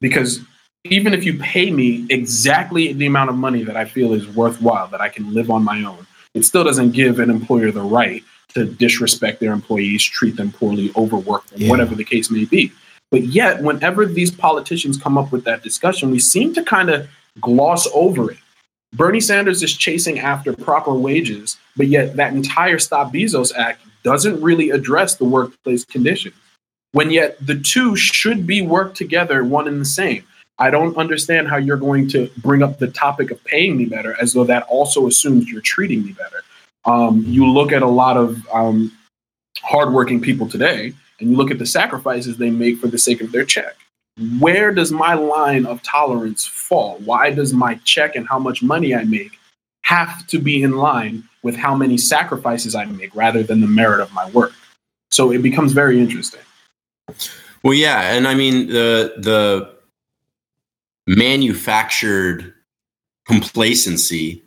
because 0.00 0.40
even 0.84 1.12
if 1.14 1.24
you 1.24 1.38
pay 1.38 1.70
me 1.70 2.06
exactly 2.08 2.92
the 2.92 3.06
amount 3.06 3.30
of 3.30 3.36
money 3.36 3.62
that 3.62 3.76
I 3.76 3.84
feel 3.84 4.14
is 4.14 4.26
worthwhile, 4.28 4.88
that 4.88 5.00
I 5.00 5.08
can 5.08 5.32
live 5.32 5.50
on 5.50 5.62
my 5.62 5.84
own, 5.84 6.06
it 6.34 6.44
still 6.44 6.64
doesn't 6.64 6.92
give 6.92 7.20
an 7.20 7.30
employer 7.30 7.70
the 7.70 7.82
right 7.82 8.24
to 8.52 8.64
disrespect 8.64 9.40
their 9.40 9.52
employees, 9.52 10.02
treat 10.02 10.36
them 10.36 10.52
poorly, 10.52 10.90
overwork 10.96 11.46
them, 11.46 11.62
yeah. 11.62 11.70
whatever 11.70 11.94
the 11.94 12.04
case 12.04 12.30
may 12.30 12.44
be. 12.44 12.72
But 13.10 13.24
yet, 13.24 13.62
whenever 13.62 14.06
these 14.06 14.30
politicians 14.30 14.96
come 14.96 15.18
up 15.18 15.32
with 15.32 15.44
that 15.44 15.62
discussion, 15.62 16.10
we 16.10 16.18
seem 16.18 16.54
to 16.54 16.62
kind 16.62 16.90
of 16.90 17.08
gloss 17.40 17.86
over 17.94 18.30
it. 18.30 18.38
Bernie 18.94 19.20
Sanders 19.20 19.62
is 19.62 19.72
chasing 19.72 20.18
after 20.18 20.52
proper 20.54 20.92
wages, 20.94 21.58
but 21.76 21.88
yet 21.88 22.16
that 22.16 22.34
entire 22.34 22.78
Stop 22.78 23.12
Bezos 23.12 23.54
Act 23.54 23.80
doesn't 24.02 24.40
really 24.40 24.70
address 24.70 25.16
the 25.16 25.24
workplace 25.24 25.84
conditions 25.84 26.34
when 26.92 27.10
yet 27.10 27.36
the 27.44 27.58
two 27.58 27.96
should 27.96 28.46
be 28.46 28.60
worked 28.60 28.96
together 28.96 29.44
one 29.44 29.66
and 29.66 29.80
the 29.80 29.84
same 29.84 30.24
I 30.58 30.70
don't 30.70 30.96
understand 30.96 31.48
how 31.48 31.56
you're 31.56 31.76
going 31.76 32.08
to 32.10 32.30
bring 32.36 32.62
up 32.62 32.78
the 32.78 32.88
topic 32.88 33.30
of 33.30 33.42
paying 33.44 33.76
me 33.76 33.86
better 33.86 34.16
as 34.20 34.32
though 34.32 34.44
that 34.44 34.62
also 34.68 35.06
assumes 35.06 35.48
you're 35.48 35.60
treating 35.60 36.04
me 36.04 36.12
better. 36.12 36.44
Um, 36.84 37.24
you 37.26 37.50
look 37.50 37.72
at 37.72 37.82
a 37.82 37.88
lot 37.88 38.16
of 38.16 38.46
um, 38.52 38.92
hardworking 39.60 40.20
people 40.20 40.48
today, 40.48 40.92
and 41.20 41.30
you 41.30 41.36
look 41.36 41.50
at 41.50 41.58
the 41.58 41.66
sacrifices 41.66 42.36
they 42.36 42.50
make 42.50 42.78
for 42.78 42.88
the 42.88 42.98
sake 42.98 43.20
of 43.20 43.32
their 43.32 43.44
check. 43.44 43.74
Where 44.38 44.72
does 44.72 44.92
my 44.92 45.14
line 45.14 45.64
of 45.64 45.82
tolerance 45.82 46.44
fall? 46.44 46.98
Why 47.04 47.30
does 47.30 47.52
my 47.52 47.76
check 47.84 48.14
and 48.16 48.28
how 48.28 48.38
much 48.38 48.62
money 48.62 48.94
I 48.94 49.04
make 49.04 49.38
have 49.84 50.26
to 50.28 50.38
be 50.38 50.62
in 50.62 50.72
line 50.72 51.24
with 51.42 51.56
how 51.56 51.74
many 51.74 51.96
sacrifices 51.96 52.74
I 52.74 52.84
make 52.84 53.14
rather 53.14 53.42
than 53.42 53.60
the 53.60 53.66
merit 53.66 54.00
of 54.00 54.12
my 54.12 54.28
work? 54.30 54.52
So 55.10 55.30
it 55.30 55.42
becomes 55.42 55.72
very 55.72 55.98
interesting. 55.98 56.40
Well, 57.62 57.74
yeah, 57.74 58.14
and 58.14 58.26
I 58.26 58.34
mean 58.34 58.68
the 58.68 59.14
the 59.18 59.72
manufactured 61.06 62.54
complacency 63.26 64.42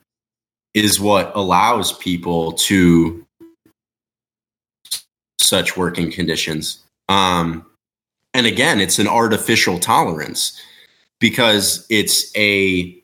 is 0.84 1.00
what 1.00 1.32
allows 1.36 1.94
people 1.94 2.52
to 2.52 3.26
such 5.40 5.78
working 5.78 6.12
conditions. 6.12 6.84
Um, 7.08 7.66
and 8.34 8.46
again, 8.46 8.82
it's 8.82 9.00
an 9.00 9.08
artificial 9.08 9.80
tolerance 9.80 10.60
because 11.20 11.86
it's 11.90 12.36
a 12.36 13.02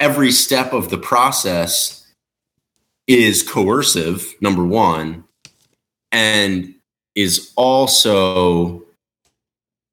every 0.00 0.32
step 0.32 0.72
of 0.72 0.90
the 0.90 0.98
process 0.98 2.04
is 3.06 3.42
coercive, 3.42 4.34
number 4.40 4.64
one, 4.64 5.22
and 6.10 6.74
is 7.14 7.52
also 7.56 8.82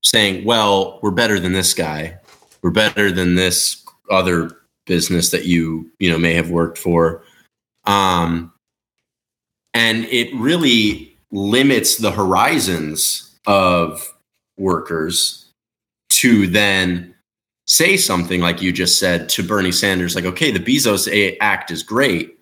saying, 0.04 0.46
well, 0.46 1.00
we're 1.04 1.12
better 1.12 1.40
than 1.40 1.54
this 1.54 1.76
guy. 1.76 2.18
We're 2.64 2.72
better 2.72 3.12
than 3.12 3.36
this 3.36 3.84
other 4.10 4.59
business 4.90 5.30
that 5.30 5.46
you, 5.46 5.90
you 6.00 6.12
know, 6.12 6.18
may 6.18 6.34
have 6.34 6.50
worked 6.50 6.78
for. 6.78 7.24
Um, 7.86 8.52
and 9.74 10.04
it 10.06 10.36
really 10.36 11.16
limits 11.32 11.98
the 11.98 12.12
horizons 12.12 13.40
of 13.48 14.14
workers 14.58 15.46
to 16.10 16.48
then 16.48 17.16
say 17.68 17.96
something 17.96 18.42
like 18.42 18.62
you 18.62 18.72
just 18.72 19.00
said 19.00 19.30
to 19.30 19.44
Bernie 19.44 19.72
Sanders, 19.72 20.16
like, 20.16 20.26
okay, 20.26 20.52
the 20.52 20.60
Bezos 20.60 21.38
Act 21.40 21.70
is 21.70 21.84
great, 21.84 22.40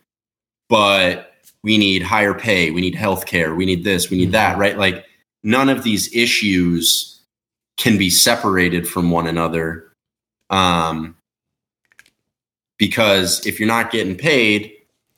but 0.69 1.33
we 1.63 1.77
need 1.77 2.01
higher 2.01 2.33
pay, 2.33 2.71
we 2.71 2.79
need 2.79 2.95
health 2.95 3.25
care, 3.25 3.53
we 3.53 3.65
need 3.65 3.83
this, 3.83 4.09
we 4.09 4.17
need 4.17 4.31
that, 4.31 4.53
mm-hmm. 4.53 4.61
right? 4.61 4.77
Like, 4.77 5.05
none 5.43 5.67
of 5.67 5.83
these 5.83 6.13
issues 6.15 7.21
can 7.75 7.97
be 7.97 8.09
separated 8.09 8.87
from 8.87 9.11
one 9.11 9.27
another. 9.27 9.91
Um, 10.49 11.16
because 12.77 13.45
if 13.45 13.59
you're 13.59 13.67
not 13.67 13.91
getting 13.91 14.15
paid, 14.15 14.73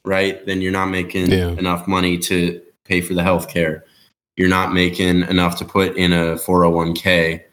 right, 0.06 0.46
then 0.46 0.62
you're 0.62 0.72
not 0.72 0.88
making 0.88 1.32
yeah. 1.32 1.50
enough 1.50 1.88
money 1.88 2.18
to 2.18 2.62
pay 2.86 3.02
for 3.02 3.14
the 3.14 3.24
health 3.24 3.50
care. 3.50 3.86
You're 4.38 4.50
not 4.50 4.74
making 4.74 5.24
enough 5.24 5.58
to 5.58 5.66
put 5.66 5.98
in 5.98 6.14
a 6.14 6.36
401k, 6.36 7.44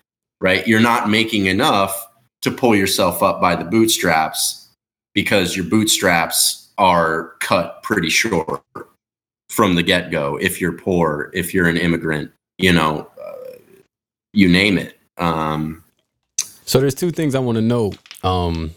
right? 0.41 0.67
You're 0.67 0.81
not 0.81 1.11
making 1.11 1.47
enough 1.47 2.09
to 2.43 2.51
pull 2.51 2.77
yourself 2.77 3.23
up 3.23 3.41
by 3.41 3.57
the 3.57 3.65
bootstraps 3.65 4.69
because 5.15 5.57
your 5.57 5.65
bootstraps 5.65 6.69
are 6.79 7.35
cut 7.41 7.83
pretty 7.83 8.11
short 8.11 8.63
from 9.49 9.75
the 9.75 9.83
get 9.83 10.11
go. 10.11 10.37
If 10.37 10.61
you're 10.61 10.73
poor, 10.73 11.31
if 11.35 11.53
you're 11.53 11.69
an 11.69 11.77
immigrant, 11.77 12.31
you 12.59 12.73
know, 12.73 13.11
uh, 13.21 13.57
you 14.33 14.49
name 14.49 14.79
it. 14.79 14.99
Um, 15.19 15.83
so 16.65 16.81
there's 16.81 16.95
two 16.95 17.11
things 17.11 17.35
I 17.35 17.39
want 17.39 17.57
to 17.57 17.63
know. 17.63 17.93
Um, 18.23 18.73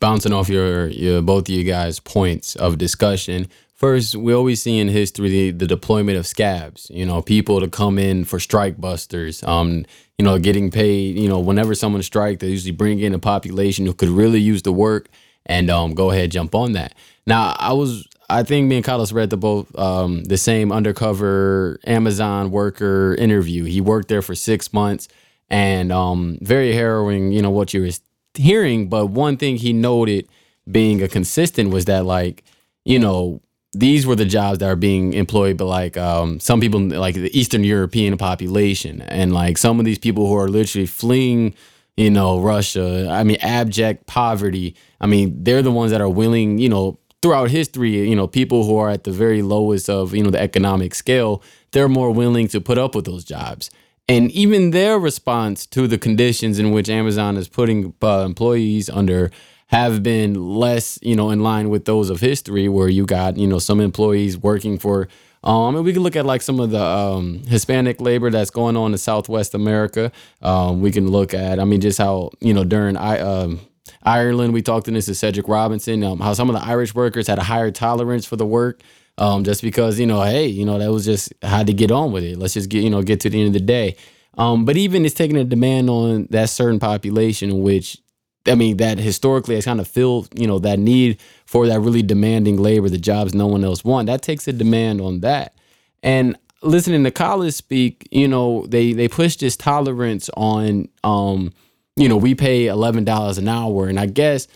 bouncing 0.00 0.32
off 0.32 0.48
your 0.48 0.88
your 0.88 1.22
both 1.22 1.48
of 1.48 1.54
you 1.54 1.64
guys' 1.64 2.00
points 2.00 2.56
of 2.56 2.78
discussion. 2.78 3.48
First, 3.74 4.16
we 4.16 4.34
always 4.34 4.60
see 4.60 4.78
in 4.78 4.88
history 4.88 5.28
the, 5.28 5.50
the 5.52 5.66
deployment 5.66 6.18
of 6.18 6.26
scabs. 6.26 6.90
You 6.92 7.06
know, 7.06 7.22
people 7.22 7.60
to 7.60 7.68
come 7.68 7.98
in 7.98 8.24
for 8.24 8.40
strike 8.40 8.80
busters. 8.80 9.42
Um, 9.44 9.84
you 10.18 10.24
know, 10.24 10.38
getting 10.38 10.70
paid. 10.70 11.16
You 11.16 11.28
know, 11.28 11.38
whenever 11.38 11.74
someone 11.74 12.02
strike, 12.02 12.40
they 12.40 12.48
usually 12.48 12.72
bring 12.72 12.98
in 12.98 13.14
a 13.14 13.18
population 13.18 13.86
who 13.86 13.94
could 13.94 14.08
really 14.08 14.40
use 14.40 14.62
the 14.62 14.72
work 14.72 15.08
and 15.46 15.70
um, 15.70 15.94
go 15.94 16.10
ahead 16.10 16.30
jump 16.30 16.54
on 16.54 16.72
that. 16.72 16.94
Now, 17.26 17.54
I 17.58 17.72
was 17.72 18.08
I 18.30 18.42
think 18.42 18.68
me 18.68 18.76
and 18.76 18.84
Carlos 18.84 19.12
read 19.12 19.30
the 19.30 19.36
both 19.36 19.76
um, 19.78 20.24
the 20.24 20.36
same 20.36 20.70
undercover 20.70 21.80
Amazon 21.86 22.50
worker 22.50 23.14
interview. 23.18 23.64
He 23.64 23.80
worked 23.80 24.08
there 24.08 24.22
for 24.22 24.34
six 24.34 24.72
months 24.72 25.08
and 25.48 25.90
um, 25.90 26.38
very 26.42 26.74
harrowing. 26.74 27.32
You 27.32 27.42
know 27.42 27.50
what 27.50 27.72
you 27.72 27.90
hearing, 28.38 28.88
but 28.88 29.06
one 29.06 29.36
thing 29.36 29.56
he 29.56 29.72
noted 29.72 30.28
being 30.70 31.02
a 31.02 31.08
consistent 31.08 31.70
was 31.70 31.86
that 31.86 32.04
like 32.04 32.44
you 32.84 32.98
know 32.98 33.40
these 33.72 34.06
were 34.06 34.16
the 34.16 34.24
jobs 34.24 34.58
that 34.58 34.68
are 34.68 34.76
being 34.76 35.12
employed 35.12 35.56
by 35.56 35.64
like 35.64 35.96
um, 35.96 36.40
some 36.40 36.60
people 36.60 36.80
like 36.80 37.14
the 37.14 37.38
Eastern 37.38 37.64
European 37.64 38.16
population. 38.16 39.02
And 39.02 39.32
like 39.32 39.58
some 39.58 39.78
of 39.78 39.84
these 39.84 39.98
people 39.98 40.26
who 40.26 40.36
are 40.36 40.48
literally 40.48 40.86
fleeing 40.86 41.54
you 41.96 42.10
know 42.10 42.40
Russia 42.40 43.08
I 43.10 43.24
mean 43.24 43.38
abject 43.40 44.06
poverty. 44.06 44.74
I 45.00 45.06
mean 45.06 45.42
they're 45.42 45.62
the 45.62 45.72
ones 45.72 45.90
that 45.90 46.00
are 46.00 46.08
willing 46.08 46.58
you 46.58 46.68
know 46.68 46.98
throughout 47.20 47.50
history 47.50 48.08
you 48.08 48.14
know 48.14 48.26
people 48.26 48.64
who 48.64 48.78
are 48.78 48.88
at 48.88 49.04
the 49.04 49.10
very 49.10 49.42
lowest 49.42 49.90
of 49.90 50.14
you 50.14 50.22
know 50.22 50.30
the 50.30 50.40
economic 50.40 50.94
scale 50.94 51.42
they're 51.72 51.88
more 51.88 52.12
willing 52.12 52.46
to 52.48 52.60
put 52.60 52.78
up 52.78 52.94
with 52.94 53.04
those 53.04 53.24
jobs 53.24 53.70
and 54.08 54.30
even 54.32 54.70
their 54.70 54.98
response 54.98 55.66
to 55.66 55.86
the 55.86 55.98
conditions 55.98 56.58
in 56.58 56.70
which 56.70 56.88
Amazon 56.88 57.36
is 57.36 57.48
putting 57.48 57.94
uh, 58.02 58.20
employees 58.20 58.88
under 58.88 59.30
have 59.66 60.02
been 60.02 60.34
less, 60.54 60.98
you 61.02 61.14
know, 61.14 61.30
in 61.30 61.42
line 61.42 61.68
with 61.68 61.84
those 61.84 62.08
of 62.08 62.20
history, 62.20 62.68
where 62.68 62.88
you 62.88 63.04
got, 63.04 63.36
you 63.36 63.46
know, 63.46 63.58
some 63.58 63.80
employees 63.80 64.38
working 64.38 64.78
for. 64.78 65.08
Um, 65.44 65.76
and 65.76 65.84
we 65.84 65.92
can 65.92 66.02
look 66.02 66.16
at 66.16 66.24
like 66.24 66.40
some 66.40 66.58
of 66.58 66.70
the 66.70 66.82
um, 66.82 67.42
Hispanic 67.46 68.00
labor 68.00 68.30
that's 68.30 68.50
going 68.50 68.76
on 68.76 68.92
in 68.92 68.98
Southwest 68.98 69.54
America. 69.54 70.10
Um, 70.40 70.80
we 70.80 70.90
can 70.90 71.08
look 71.08 71.34
at, 71.34 71.60
I 71.60 71.64
mean, 71.64 71.80
just 71.80 71.98
how 71.98 72.30
you 72.40 72.54
know 72.54 72.64
during 72.64 72.96
I. 72.96 73.18
Um, 73.20 73.60
Ireland, 74.02 74.52
we 74.52 74.62
talked 74.62 74.84
to 74.86 74.90
this 74.90 75.06
to 75.06 75.14
Cedric 75.14 75.48
Robinson, 75.48 76.04
um, 76.04 76.20
how 76.20 76.32
some 76.32 76.48
of 76.48 76.54
the 76.54 76.64
Irish 76.64 76.94
workers 76.94 77.26
had 77.26 77.38
a 77.38 77.42
higher 77.42 77.70
tolerance 77.70 78.24
for 78.24 78.36
the 78.36 78.46
work 78.46 78.82
um, 79.18 79.44
just 79.44 79.62
because 79.62 80.00
you 80.00 80.06
know, 80.06 80.22
hey, 80.22 80.46
you 80.46 80.64
know, 80.64 80.78
that 80.78 80.90
was 80.90 81.04
just 81.04 81.32
had 81.42 81.66
to 81.66 81.72
get 81.72 81.90
on 81.90 82.12
with 82.12 82.24
it. 82.24 82.38
Let's 82.38 82.54
just 82.54 82.68
get 82.68 82.82
you 82.82 82.90
know 82.90 83.02
get 83.02 83.20
to 83.20 83.30
the 83.30 83.38
end 83.38 83.48
of 83.48 83.52
the 83.52 83.60
day. 83.60 83.96
Um, 84.36 84.64
but 84.64 84.76
even 84.76 85.04
it's 85.04 85.14
taking 85.14 85.36
a 85.36 85.44
demand 85.44 85.90
on 85.90 86.28
that 86.30 86.48
certain 86.48 86.78
population, 86.78 87.62
which 87.62 87.98
I 88.46 88.54
mean, 88.54 88.76
that 88.78 88.98
historically 88.98 89.56
has 89.56 89.64
kind 89.64 89.80
of 89.80 89.88
filled 89.88 90.28
you 90.38 90.46
know 90.46 90.58
that 90.60 90.78
need 90.78 91.20
for 91.44 91.66
that 91.66 91.80
really 91.80 92.02
demanding 92.02 92.56
labor, 92.56 92.88
the 92.88 92.98
jobs 92.98 93.34
no 93.34 93.46
one 93.46 93.64
else 93.64 93.84
want. 93.84 94.06
That 94.06 94.22
takes 94.22 94.46
a 94.48 94.52
demand 94.52 95.00
on 95.00 95.20
that. 95.20 95.54
And 96.02 96.38
listening 96.62 97.04
to 97.04 97.10
college 97.10 97.54
speak, 97.54 98.08
you 98.10 98.28
know, 98.28 98.66
they 98.66 98.92
they 98.92 99.08
push 99.08 99.36
this 99.36 99.56
tolerance 99.56 100.30
on, 100.36 100.88
um, 101.04 101.52
you 101.96 102.08
know, 102.08 102.16
we 102.16 102.34
pay 102.34 102.66
eleven 102.66 103.04
dollars 103.04 103.38
an 103.38 103.48
hour, 103.48 103.88
and 103.88 103.98
I 103.98 104.06
guess 104.06 104.46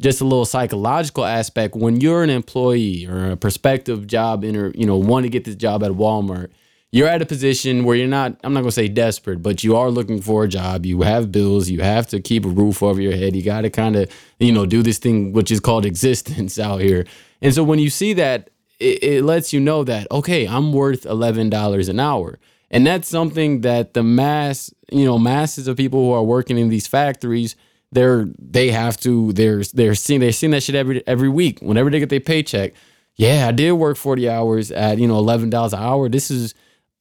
just 0.00 0.20
a 0.20 0.24
little 0.24 0.46
psychological 0.46 1.24
aspect 1.24 1.76
when 1.76 2.00
you're 2.00 2.22
an 2.22 2.30
employee 2.30 3.06
or 3.06 3.32
a 3.32 3.36
prospective 3.36 4.06
job 4.06 4.42
inter, 4.42 4.72
you 4.74 4.86
know, 4.86 4.96
want 4.96 5.24
to 5.24 5.30
get 5.30 5.44
this 5.44 5.54
job 5.54 5.84
at 5.84 5.92
Walmart, 5.92 6.50
you're 6.90 7.06
at 7.06 7.22
a 7.22 7.26
position 7.26 7.84
where 7.84 7.96
you're 7.96 8.08
not, 8.08 8.36
I'm 8.42 8.52
not 8.52 8.60
going 8.60 8.70
to 8.70 8.74
say 8.74 8.88
desperate, 8.88 9.42
but 9.42 9.62
you 9.62 9.76
are 9.76 9.90
looking 9.90 10.20
for 10.20 10.44
a 10.44 10.48
job. 10.48 10.86
You 10.86 11.02
have 11.02 11.30
bills. 11.30 11.68
You 11.68 11.82
have 11.82 12.08
to 12.08 12.20
keep 12.20 12.44
a 12.44 12.48
roof 12.48 12.82
over 12.82 13.00
your 13.00 13.14
head. 13.14 13.36
You 13.36 13.42
got 13.42 13.60
to 13.60 13.70
kind 13.70 13.94
of, 13.94 14.10
you 14.40 14.50
know, 14.50 14.66
do 14.66 14.82
this 14.82 14.98
thing, 14.98 15.32
which 15.32 15.50
is 15.50 15.60
called 15.60 15.84
existence 15.86 16.58
out 16.58 16.80
here. 16.80 17.06
And 17.42 17.54
so 17.54 17.62
when 17.62 17.78
you 17.78 17.90
see 17.90 18.14
that, 18.14 18.50
it, 18.80 19.04
it 19.04 19.24
lets 19.24 19.52
you 19.52 19.60
know 19.60 19.84
that, 19.84 20.10
okay, 20.10 20.48
I'm 20.48 20.72
worth 20.72 21.04
$11 21.04 21.88
an 21.88 22.00
hour. 22.00 22.38
And 22.70 22.86
that's 22.86 23.08
something 23.08 23.60
that 23.60 23.94
the 23.94 24.02
mass, 24.02 24.72
you 24.90 25.04
know, 25.04 25.18
masses 25.18 25.68
of 25.68 25.76
people 25.76 26.06
who 26.06 26.12
are 26.12 26.22
working 26.24 26.56
in 26.56 26.70
these 26.70 26.86
factories– 26.86 27.54
they're 27.92 28.26
they 28.38 28.70
have 28.70 28.96
to 28.98 29.32
they're 29.32 29.62
they're 29.74 29.94
seeing 29.94 30.20
they're 30.20 30.32
seeing 30.32 30.52
that 30.52 30.62
shit 30.62 30.74
every 30.74 31.06
every 31.06 31.28
week 31.28 31.60
whenever 31.60 31.90
they 31.90 31.98
get 31.98 32.08
their 32.08 32.20
paycheck. 32.20 32.72
Yeah, 33.16 33.48
I 33.48 33.52
did 33.52 33.72
work 33.72 33.96
forty 33.96 34.28
hours 34.28 34.70
at 34.70 34.98
you 34.98 35.08
know 35.08 35.18
eleven 35.18 35.50
dollars 35.50 35.72
an 35.72 35.80
hour. 35.80 36.08
This 36.08 36.30
is 36.30 36.54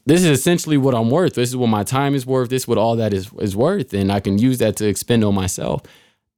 this 0.06 0.22
is 0.22 0.30
essentially 0.30 0.78
what 0.78 0.96
I'm 0.96 1.10
worth. 1.10 1.36
This 1.36 1.50
is 1.50 1.56
what 1.56 1.68
my 1.68 1.84
time 1.84 2.16
is 2.16 2.26
worth. 2.26 2.50
This 2.50 2.64
is 2.64 2.68
what 2.68 2.78
all 2.78 2.96
that 2.96 3.14
is 3.14 3.32
is 3.40 3.56
worth, 3.56 3.94
and 3.94 4.12
I 4.12 4.20
can 4.20 4.38
use 4.40 4.58
that 4.58 4.76
to 4.78 4.88
expend 4.88 5.24
on 5.24 5.36
myself. 5.36 5.84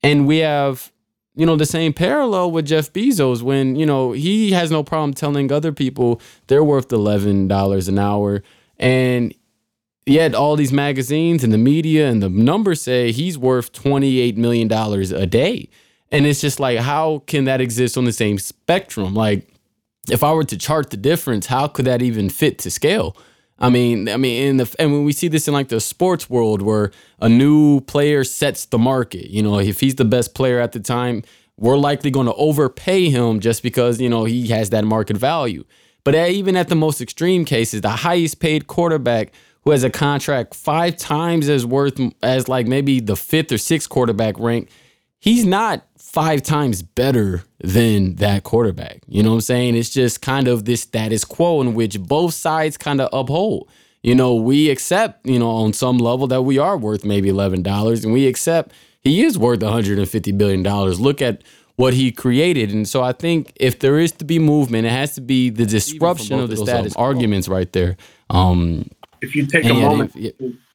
And 0.03 0.27
we 0.27 0.39
have 0.39 0.91
you 1.35 1.45
know 1.45 1.55
the 1.55 1.65
same 1.65 1.93
parallel 1.93 2.51
with 2.51 2.65
Jeff 2.65 2.91
Bezos 2.91 3.41
when 3.41 3.75
you 3.77 3.85
know 3.85 4.11
he 4.11 4.51
has 4.51 4.69
no 4.69 4.83
problem 4.83 5.13
telling 5.13 5.51
other 5.51 5.71
people 5.71 6.21
they're 6.47 6.63
worth 6.63 6.91
eleven 6.91 7.47
dollars 7.47 7.87
an 7.87 7.97
hour, 7.97 8.43
and 8.77 9.33
yet 10.05 10.33
all 10.33 10.55
these 10.55 10.73
magazines 10.73 11.43
and 11.43 11.53
the 11.53 11.57
media 11.57 12.09
and 12.09 12.21
the 12.21 12.29
numbers 12.29 12.81
say 12.81 13.11
he's 13.11 13.37
worth 13.37 13.71
$28 13.73 14.37
million 14.37 14.71
a 14.71 15.25
day. 15.25 15.69
And 16.11 16.25
it's 16.25 16.41
just 16.41 16.59
like, 16.59 16.79
how 16.79 17.23
can 17.27 17.45
that 17.45 17.61
exist 17.61 17.97
on 17.97 18.05
the 18.05 18.11
same 18.11 18.37
spectrum? 18.37 19.13
Like, 19.13 19.47
if 20.09 20.23
I 20.23 20.33
were 20.33 20.43
to 20.43 20.57
chart 20.57 20.89
the 20.89 20.97
difference, 20.97 21.45
how 21.45 21.67
could 21.67 21.85
that 21.85 22.01
even 22.01 22.29
fit 22.29 22.59
to 22.59 22.71
scale? 22.71 23.15
I 23.59 23.69
mean, 23.69 24.09
I 24.09 24.17
mean, 24.17 24.47
in 24.47 24.57
the 24.57 24.75
and 24.79 24.91
when 24.91 25.05
we 25.05 25.13
see 25.13 25.27
this 25.27 25.47
in 25.47 25.53
like 25.53 25.69
the 25.69 25.79
sports 25.79 26.29
world, 26.29 26.63
where 26.63 26.91
a 27.19 27.29
new 27.29 27.81
player 27.81 28.23
sets 28.23 28.65
the 28.65 28.79
market, 28.79 29.29
you 29.29 29.43
know, 29.43 29.59
if 29.59 29.79
he's 29.79 29.95
the 29.95 30.05
best 30.05 30.33
player 30.33 30.59
at 30.59 30.71
the 30.71 30.79
time, 30.79 31.23
we're 31.57 31.77
likely 31.77 32.09
going 32.09 32.25
to 32.25 32.33
overpay 32.33 33.09
him 33.09 33.39
just 33.39 33.61
because 33.61 34.01
you 34.01 34.09
know 34.09 34.25
he 34.25 34.47
has 34.47 34.71
that 34.71 34.83
market 34.83 35.15
value. 35.15 35.63
But 36.03 36.15
even 36.15 36.55
at 36.55 36.69
the 36.69 36.75
most 36.75 36.99
extreme 37.01 37.45
cases, 37.45 37.81
the 37.81 37.89
highest 37.89 38.39
paid 38.39 38.65
quarterback 38.65 39.31
who 39.63 39.71
has 39.71 39.83
a 39.83 39.89
contract 39.89 40.55
five 40.55 40.97
times 40.97 41.49
as 41.49 41.65
worth 41.65 41.99
as 42.23 42.47
like 42.47 42.67
maybe 42.67 42.99
the 42.99 43.15
fifth 43.15 43.51
or 43.51 43.57
sixth 43.57 43.89
quarterback 43.89 44.39
rank, 44.39 44.69
he's 45.19 45.45
not 45.45 45.85
five 45.97 46.41
times 46.41 46.81
better 46.81 47.43
than 47.59 48.15
that 48.15 48.43
quarterback. 48.43 49.01
You 49.07 49.23
know 49.23 49.29
what 49.29 49.35
I'm 49.35 49.41
saying? 49.41 49.75
It's 49.75 49.89
just 49.89 50.21
kind 50.21 50.47
of 50.47 50.65
this 50.65 50.81
status 50.81 51.23
quo 51.23 51.61
in 51.61 51.73
which 51.73 51.99
both 51.99 52.33
sides 52.33 52.77
kind 52.77 52.99
of 52.99 53.09
uphold. 53.13 53.69
You 54.03 54.15
know, 54.15 54.33
we 54.33 54.69
accept, 54.69 55.25
you 55.25 55.37
know, 55.37 55.49
on 55.49 55.73
some 55.73 55.99
level 55.99 56.25
that 56.27 56.41
we 56.41 56.57
are 56.57 56.75
worth 56.75 57.05
maybe 57.05 57.29
$11 57.29 58.03
and 58.03 58.11
we 58.11 58.27
accept 58.27 58.73
he 59.01 59.23
is 59.23 59.37
worth 59.37 59.59
$150 59.59 60.37
billion. 60.37 60.63
Look 60.63 61.21
at 61.21 61.43
what 61.75 61.93
he 61.93 62.11
created. 62.11 62.71
And 62.71 62.87
so 62.87 63.01
I 63.03 63.13
think 63.13 63.53
if 63.55 63.79
there 63.79 63.99
is 63.99 64.11
to 64.13 64.25
be 64.25 64.37
movement, 64.37 64.85
it 64.85 64.91
has 64.91 65.15
to 65.15 65.21
be 65.21 65.49
the 65.49 65.65
disruption 65.65 66.39
of 66.39 66.49
the 66.49 66.57
status 66.57 66.95
arguments 66.95 67.47
right 67.47 67.71
there. 67.71 67.97
Um, 68.29 68.89
if 69.21 69.35
you 69.35 69.45
take 69.45 69.65
a 69.65 69.73
moment, 69.73 70.15
yeah. 70.15 70.31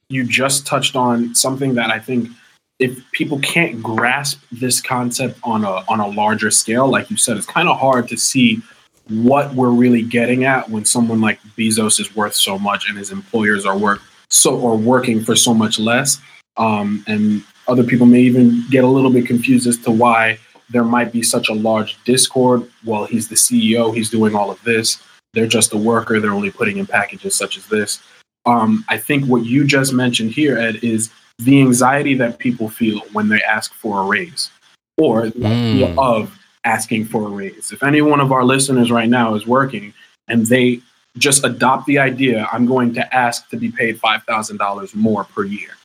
you 0.08 0.24
just 0.24 0.66
touched 0.66 0.96
on 0.96 1.34
something 1.34 1.74
that 1.74 1.90
I 1.90 1.98
think– 1.98 2.28
if 2.78 3.10
people 3.12 3.38
can't 3.40 3.82
grasp 3.82 4.42
this 4.52 4.80
concept 4.80 5.38
on 5.42 5.64
a 5.64 5.82
on 5.88 6.00
a 6.00 6.06
larger 6.08 6.50
scale, 6.50 6.88
like 6.88 7.10
you 7.10 7.16
said, 7.16 7.36
it's 7.36 7.46
kind 7.46 7.68
of 7.68 7.78
hard 7.78 8.08
to 8.08 8.16
see 8.16 8.60
what 9.08 9.54
we're 9.54 9.70
really 9.70 10.02
getting 10.02 10.44
at 10.44 10.68
when 10.68 10.84
someone 10.84 11.20
like 11.20 11.40
Bezos 11.56 12.00
is 12.00 12.14
worth 12.14 12.34
so 12.34 12.58
much 12.58 12.88
and 12.88 12.98
his 12.98 13.12
employers 13.12 13.64
are 13.64 13.78
work 13.78 14.02
so 14.28 14.58
or 14.58 14.76
working 14.76 15.22
for 15.22 15.36
so 15.36 15.54
much 15.54 15.78
less. 15.78 16.20
Um, 16.56 17.04
and 17.06 17.42
other 17.68 17.84
people 17.84 18.06
may 18.06 18.20
even 18.20 18.64
get 18.68 18.82
a 18.82 18.88
little 18.88 19.10
bit 19.10 19.26
confused 19.26 19.66
as 19.66 19.78
to 19.78 19.90
why 19.90 20.38
there 20.70 20.84
might 20.84 21.12
be 21.12 21.22
such 21.22 21.48
a 21.48 21.54
large 21.54 22.02
discord. 22.04 22.68
Well, 22.84 23.04
he's 23.04 23.28
the 23.28 23.36
CEO, 23.36 23.94
he's 23.94 24.10
doing 24.10 24.34
all 24.34 24.50
of 24.50 24.60
this. 24.64 25.00
They're 25.34 25.46
just 25.46 25.72
a 25.72 25.76
worker. 25.76 26.18
They're 26.18 26.32
only 26.32 26.50
putting 26.50 26.78
in 26.78 26.86
packages 26.86 27.36
such 27.36 27.56
as 27.56 27.66
this. 27.66 28.00
Um, 28.46 28.84
I 28.88 28.96
think 28.96 29.26
what 29.26 29.44
you 29.44 29.64
just 29.64 29.92
mentioned 29.92 30.30
here, 30.30 30.56
Ed, 30.56 30.76
is 30.82 31.10
the 31.38 31.60
anxiety 31.60 32.14
that 32.14 32.38
people 32.38 32.68
feel 32.68 33.00
when 33.12 33.28
they 33.28 33.42
ask 33.42 33.74
for 33.74 34.00
a 34.00 34.04
raise 34.04 34.50
or 34.96 35.24
mm. 35.26 35.98
of 35.98 36.38
asking 36.64 37.06
for 37.06 37.26
a 37.26 37.30
raise. 37.30 37.72
If 37.72 37.82
any 37.82 38.02
one 38.02 38.20
of 38.20 38.32
our 38.32 38.44
listeners 38.44 38.90
right 38.90 39.08
now 39.08 39.34
is 39.34 39.46
working 39.46 39.92
and 40.28 40.46
they 40.46 40.80
just 41.18 41.44
adopt 41.44 41.86
the 41.86 41.98
idea, 41.98 42.48
I'm 42.52 42.66
going 42.66 42.94
to 42.94 43.14
ask 43.14 43.48
to 43.50 43.56
be 43.56 43.70
paid 43.70 43.98
$5,000 44.00 44.94
more 44.94 45.24
per 45.24 45.44
year, 45.44 45.76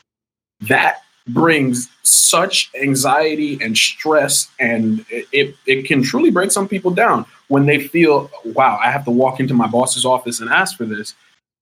that 0.62 1.02
brings 1.28 1.90
such 2.04 2.72
anxiety 2.82 3.60
and 3.62 3.78
stress 3.78 4.50
and 4.60 5.06
it, 5.10 5.28
it, 5.32 5.56
it, 5.68 5.86
can 5.86 6.02
truly 6.02 6.32
break 6.32 6.52
some 6.52 6.68
people 6.68 6.90
down 6.90 7.26
when 7.48 7.68
they 7.68 7.80
feel 7.80 8.30
wow 8.44 8.80
i 8.84 8.90
have 8.90 9.06
to 9.06 9.12
walk 9.12 9.40
into 9.40 9.54
my 9.54 9.68
boss's 9.68 10.04
office 10.04 10.40
and 10.40 10.50
ask 10.50 10.76
for 10.76 10.86
this 10.86 11.14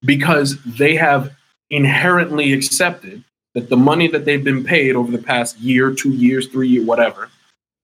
because 0.03 0.61
they 0.63 0.95
have 0.95 1.31
inherently 1.69 2.53
accepted 2.53 3.23
that 3.55 3.69
the 3.69 3.77
money 3.77 4.07
that 4.07 4.25
they've 4.25 4.43
been 4.43 4.63
paid 4.63 4.95
over 4.95 5.11
the 5.11 5.21
past 5.21 5.59
year, 5.59 5.93
two 5.93 6.11
years, 6.11 6.47
three 6.47 6.67
years, 6.67 6.85
whatever, 6.85 7.29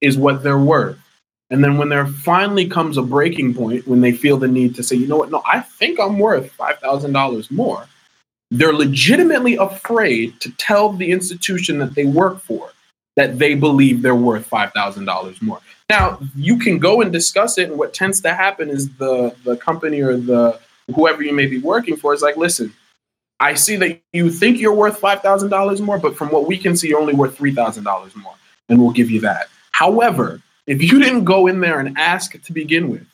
is 0.01 0.17
what 0.17 0.43
they're 0.43 0.57
worth. 0.57 0.99
And 1.49 1.63
then 1.63 1.77
when 1.77 1.89
there 1.89 2.07
finally 2.07 2.67
comes 2.67 2.97
a 2.97 3.03
breaking 3.03 3.53
point, 3.53 3.87
when 3.87 4.01
they 4.01 4.11
feel 4.11 4.37
the 4.37 4.47
need 4.47 4.75
to 4.75 4.83
say, 4.83 4.95
you 4.95 5.07
know 5.07 5.17
what, 5.17 5.31
no, 5.31 5.43
I 5.45 5.59
think 5.59 5.99
I'm 5.99 6.17
worth 6.17 6.55
$5,000 6.57 7.51
more, 7.51 7.87
they're 8.51 8.73
legitimately 8.73 9.55
afraid 9.55 10.39
to 10.41 10.51
tell 10.53 10.93
the 10.93 11.11
institution 11.11 11.79
that 11.79 11.95
they 11.95 12.05
work 12.05 12.41
for 12.41 12.71
that 13.15 13.39
they 13.39 13.55
believe 13.55 14.01
they're 14.01 14.15
worth 14.15 14.49
$5,000 14.49 15.41
more. 15.41 15.59
Now, 15.89 16.19
you 16.35 16.57
can 16.57 16.79
go 16.79 17.01
and 17.01 17.13
discuss 17.13 17.57
it, 17.57 17.69
and 17.69 17.77
what 17.77 17.93
tends 17.93 18.21
to 18.21 18.33
happen 18.33 18.69
is 18.69 18.89
the, 18.97 19.35
the 19.43 19.55
company 19.57 20.01
or 20.01 20.17
the 20.17 20.59
whoever 20.93 21.23
you 21.23 21.33
may 21.33 21.45
be 21.45 21.57
working 21.57 21.95
for 21.95 22.13
is 22.13 22.21
like, 22.21 22.37
listen, 22.37 22.73
I 23.39 23.55
see 23.55 23.75
that 23.77 24.01
you 24.13 24.29
think 24.29 24.59
you're 24.59 24.73
worth 24.73 25.01
$5,000 25.01 25.81
more, 25.81 25.97
but 25.97 26.15
from 26.15 26.29
what 26.29 26.47
we 26.47 26.57
can 26.57 26.75
see, 26.75 26.89
you're 26.89 26.99
only 26.99 27.13
worth 27.13 27.37
$3,000 27.37 28.15
more, 28.15 28.33
and 28.69 28.79
we'll 28.79 28.91
give 28.91 29.09
you 29.09 29.21
that. 29.21 29.47
However, 29.71 30.41
if 30.67 30.81
you 30.81 30.99
didn't 31.01 31.25
go 31.25 31.47
in 31.47 31.59
there 31.59 31.79
and 31.79 31.97
ask 31.97 32.41
to 32.41 32.53
begin 32.53 32.89
with, 32.89 33.05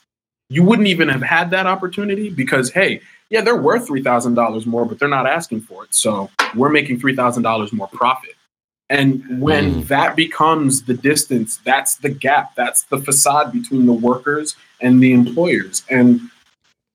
you 0.49 0.63
wouldn't 0.63 0.88
even 0.88 1.09
have 1.09 1.22
had 1.22 1.49
that 1.51 1.65
opportunity 1.65 2.30
because, 2.30 2.69
hey, 2.72 3.01
yeah, 3.30 3.41
they're 3.41 3.55
worth 3.55 3.88
$3,000 3.88 4.65
more, 4.65 4.86
but 4.86 4.99
they're 4.99 5.07
not 5.07 5.26
asking 5.26 5.61
for 5.61 5.86
it. 5.86 5.95
So 5.95 6.30
we're 6.55 6.69
making 6.69 6.99
$3,000 6.99 7.74
more 7.74 7.88
profit. 7.88 8.36
And 8.89 9.41
when 9.41 9.76
mm. 9.76 9.88
that 9.88 10.17
becomes 10.17 10.84
the 10.84 10.93
distance, 10.93 11.57
that's 11.63 11.95
the 11.95 12.09
gap, 12.09 12.55
that's 12.55 12.84
the 12.84 12.97
facade 12.97 13.53
between 13.53 13.86
the 13.86 13.93
workers 13.93 14.57
and 14.82 15.01
the 15.01 15.13
employers. 15.13 15.84
And 15.89 16.19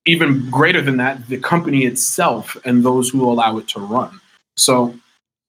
even 0.06 0.48
greater 0.50 0.80
than 0.80 0.96
that, 0.98 1.26
the 1.28 1.36
company 1.36 1.84
itself 1.84 2.56
and 2.64 2.84
those 2.84 3.10
who 3.10 3.28
allow 3.28 3.58
it 3.58 3.68
to 3.68 3.80
run. 3.80 4.20
So 4.56 4.94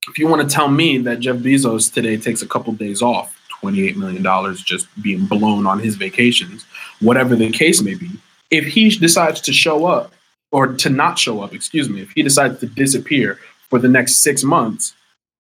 if 0.09 0.17
you 0.17 0.27
want 0.27 0.47
to 0.47 0.53
tell 0.53 0.67
me 0.67 0.97
that 0.99 1.19
Jeff 1.19 1.37
Bezos 1.37 1.93
today 1.93 2.17
takes 2.17 2.41
a 2.41 2.47
couple 2.47 2.73
days 2.73 3.01
off, 3.01 3.33
$28 3.61 3.95
million 3.95 4.55
just 4.65 4.87
being 5.01 5.25
blown 5.25 5.65
on 5.65 5.79
his 5.79 5.95
vacations, 5.95 6.65
whatever 6.99 7.35
the 7.35 7.51
case 7.51 7.81
may 7.81 7.95
be, 7.95 8.09
if 8.49 8.65
he 8.65 8.89
decides 8.89 9.41
to 9.41 9.53
show 9.53 9.85
up 9.85 10.13
or 10.51 10.67
to 10.67 10.89
not 10.89 11.19
show 11.19 11.41
up, 11.41 11.53
excuse 11.53 11.89
me, 11.89 12.01
if 12.01 12.11
he 12.11 12.23
decides 12.23 12.59
to 12.59 12.65
disappear 12.65 13.39
for 13.69 13.79
the 13.79 13.87
next 13.87 14.17
six 14.17 14.43
months, 14.43 14.93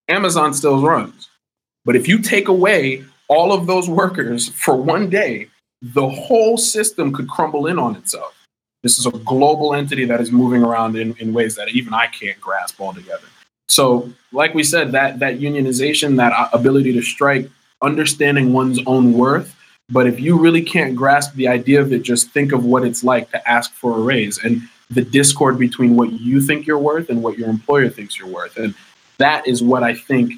Amazon 0.09 0.53
still 0.53 0.81
runs. 0.81 1.29
But 1.85 1.95
if 1.95 2.07
you 2.07 2.19
take 2.19 2.49
away 2.49 3.05
all 3.29 3.53
of 3.53 3.65
those 3.67 3.89
workers 3.89 4.49
for 4.49 4.75
one 4.75 5.09
day, 5.09 5.47
the 5.81 6.07
whole 6.07 6.57
system 6.57 7.13
could 7.13 7.29
crumble 7.29 7.67
in 7.67 7.79
on 7.79 7.95
itself. 7.95 8.36
This 8.83 8.99
is 8.99 9.05
a 9.05 9.11
global 9.11 9.73
entity 9.73 10.05
that 10.05 10.21
is 10.21 10.31
moving 10.31 10.63
around 10.63 10.95
in, 10.95 11.15
in 11.19 11.33
ways 11.33 11.55
that 11.55 11.69
even 11.69 11.93
I 11.93 12.07
can't 12.07 12.39
grasp 12.39 12.79
altogether. 12.79 13.27
So, 13.67 14.11
like 14.31 14.53
we 14.53 14.63
said, 14.63 14.91
that 14.93 15.19
that 15.19 15.39
unionization, 15.39 16.15
that 16.17 16.49
ability 16.53 16.93
to 16.93 17.01
strike, 17.01 17.49
understanding 17.81 18.53
one's 18.53 18.79
own 18.85 19.13
worth. 19.13 19.55
But 19.89 20.07
if 20.07 20.19
you 20.19 20.37
really 20.37 20.61
can't 20.61 20.95
grasp 20.95 21.33
the 21.35 21.47
idea 21.47 21.81
of 21.81 21.93
it, 21.93 22.03
just 22.03 22.31
think 22.31 22.51
of 22.51 22.65
what 22.65 22.83
it's 22.83 23.03
like 23.03 23.31
to 23.31 23.49
ask 23.49 23.73
for 23.73 23.97
a 23.97 24.01
raise 24.01 24.37
and 24.43 24.61
the 24.89 25.01
discord 25.01 25.57
between 25.57 25.95
what 25.95 26.11
you 26.13 26.41
think 26.41 26.65
you're 26.65 26.77
worth 26.77 27.09
and 27.09 27.23
what 27.23 27.37
your 27.37 27.49
employer 27.49 27.89
thinks 27.89 28.17
you're 28.17 28.27
worth. 28.27 28.57
And 28.57 28.73
that 29.17 29.47
is 29.47 29.63
what 29.63 29.83
I 29.83 29.93
think 29.95 30.33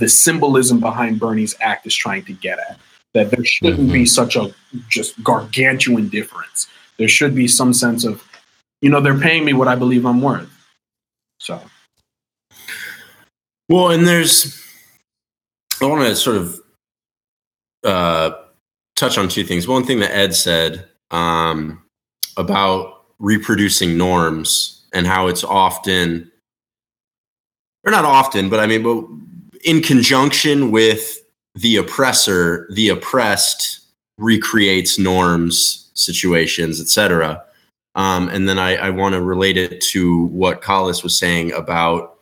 the 0.00 0.08
symbolism 0.08 0.80
behind 0.80 1.20
Bernie's 1.20 1.54
act 1.60 1.86
is 1.86 1.94
trying 1.94 2.24
to 2.24 2.32
get 2.32 2.58
at. 2.58 2.78
That 3.14 3.30
there 3.30 3.44
shouldn't 3.44 3.78
mm-hmm. 3.78 3.92
be 3.92 4.06
such 4.06 4.34
a 4.34 4.52
just 4.88 5.22
gargantuan 5.22 6.08
difference 6.08 6.66
there 6.98 7.08
should 7.08 7.34
be 7.34 7.48
some 7.48 7.72
sense 7.72 8.04
of, 8.04 8.22
you 8.80 8.90
know, 8.90 9.00
they're 9.00 9.18
paying 9.18 9.44
me 9.44 9.52
what 9.52 9.68
I 9.68 9.74
believe 9.74 10.06
I'm 10.06 10.20
worth. 10.20 10.50
So. 11.38 11.60
Well, 13.68 13.90
and 13.90 14.06
there's, 14.06 14.62
I 15.80 15.86
want 15.86 16.06
to 16.06 16.14
sort 16.16 16.36
of 16.36 16.60
uh, 17.82 18.32
touch 18.96 19.18
on 19.18 19.28
two 19.28 19.44
things. 19.44 19.66
One 19.66 19.84
thing 19.84 20.00
that 20.00 20.14
Ed 20.14 20.34
said 20.34 20.88
um, 21.10 21.82
about 22.36 23.04
reproducing 23.18 23.96
norms 23.96 24.84
and 24.92 25.06
how 25.06 25.26
it's 25.28 25.44
often, 25.44 26.30
or 27.84 27.90
not 27.90 28.04
often, 28.04 28.48
but 28.48 28.60
I 28.60 28.66
mean, 28.66 28.82
but 28.82 29.04
in 29.64 29.82
conjunction 29.82 30.70
with 30.70 31.18
the 31.54 31.76
oppressor, 31.76 32.68
the 32.72 32.90
oppressed 32.90 33.80
recreates 34.18 34.98
norms 34.98 35.83
situations, 35.94 36.80
etc. 36.80 37.42
Um, 37.94 38.28
and 38.28 38.48
then 38.48 38.58
I, 38.58 38.76
I 38.76 38.90
want 38.90 39.14
to 39.14 39.22
relate 39.22 39.56
it 39.56 39.80
to 39.92 40.26
what 40.26 40.62
Collis 40.62 41.02
was 41.02 41.18
saying 41.18 41.52
about 41.52 42.18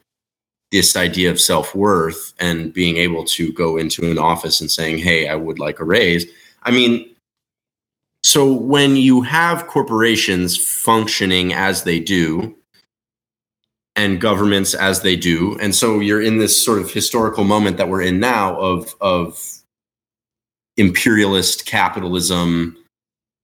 this 0.71 0.97
idea 0.97 1.31
of 1.31 1.41
self 1.41 1.75
worth 1.75 2.33
and 2.39 2.73
being 2.73 2.97
able 2.97 3.25
to 3.25 3.53
go 3.53 3.77
into 3.77 4.11
an 4.11 4.19
office 4.19 4.61
and 4.61 4.71
saying, 4.71 4.99
"Hey, 4.99 5.29
I 5.29 5.35
would 5.35 5.59
like 5.59 5.81
a 5.81 5.85
raise." 5.85 6.27
I 6.63 6.71
mean, 6.71 7.09
so 8.23 8.53
when 8.53 8.97
you 8.97 9.23
have 9.23 9.67
corporations 9.67 10.57
functioning 10.57 11.53
as 11.53 11.85
they 11.85 12.01
do, 12.01 12.55
and 13.97 14.21
governments 14.21 14.75
as 14.75 15.03
they 15.03 15.17
do, 15.17 15.59
and 15.61 15.75
so 15.75 16.01
you're 16.01 16.23
in 16.23 16.39
this 16.39 16.63
sort 16.63 16.81
of 16.81 16.91
historical 16.91 17.45
moment 17.45 17.77
that 17.77 17.89
we're 17.89 18.03
in 18.03 18.21
now 18.21 18.59
of 18.59 18.95
of 19.01 19.59
imperialist 20.79 21.67
capitalism 21.67 22.77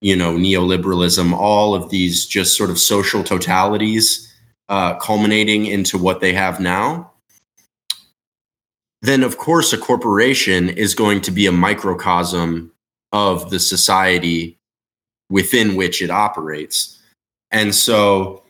you 0.01 0.15
know, 0.15 0.35
neoliberalism, 0.35 1.33
all 1.33 1.75
of 1.75 1.91
these 1.91 2.27
just 2.27 2.57
sort 2.57 2.71
of 2.71 2.79
social 2.79 3.23
totalities 3.23 4.29
uh, 4.69 4.95
culminating 4.97 5.67
into 5.67 5.99
what 5.99 6.21
they 6.21 6.33
have 6.33 6.61
now, 6.61 7.11
then 9.03 9.23
of 9.23 9.39
course 9.39 9.73
a 9.73 9.79
corporation 9.79 10.69
is 10.69 10.95
going 10.95 11.21
to 11.23 11.31
be 11.31 11.47
a 11.47 11.53
microcosm 11.53 12.71
of 13.13 13.51
the 13.51 13.59
society 13.59 14.59
within 15.31 15.77
which 15.77 16.03
it 16.03 16.11
operates. 16.11 16.99
And 17.51 17.75
so 17.75 18.43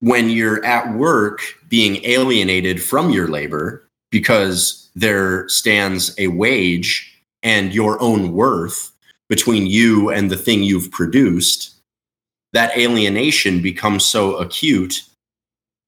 when 0.00 0.30
you're 0.30 0.64
at 0.64 0.94
work 0.94 1.40
being 1.68 2.04
alienated 2.04 2.82
from 2.82 3.10
your 3.10 3.28
labor 3.28 3.88
because 4.10 4.88
there 4.94 5.48
stands 5.48 6.14
a 6.18 6.28
wage 6.28 7.22
and 7.42 7.74
your 7.74 8.00
own 8.00 8.32
worth 8.32 8.92
between 9.28 9.66
you 9.66 10.10
and 10.10 10.30
the 10.30 10.36
thing 10.36 10.62
you've 10.62 10.90
produced, 10.90 11.74
that 12.52 12.76
alienation 12.76 13.60
becomes 13.60 14.04
so 14.04 14.36
acute 14.36 15.02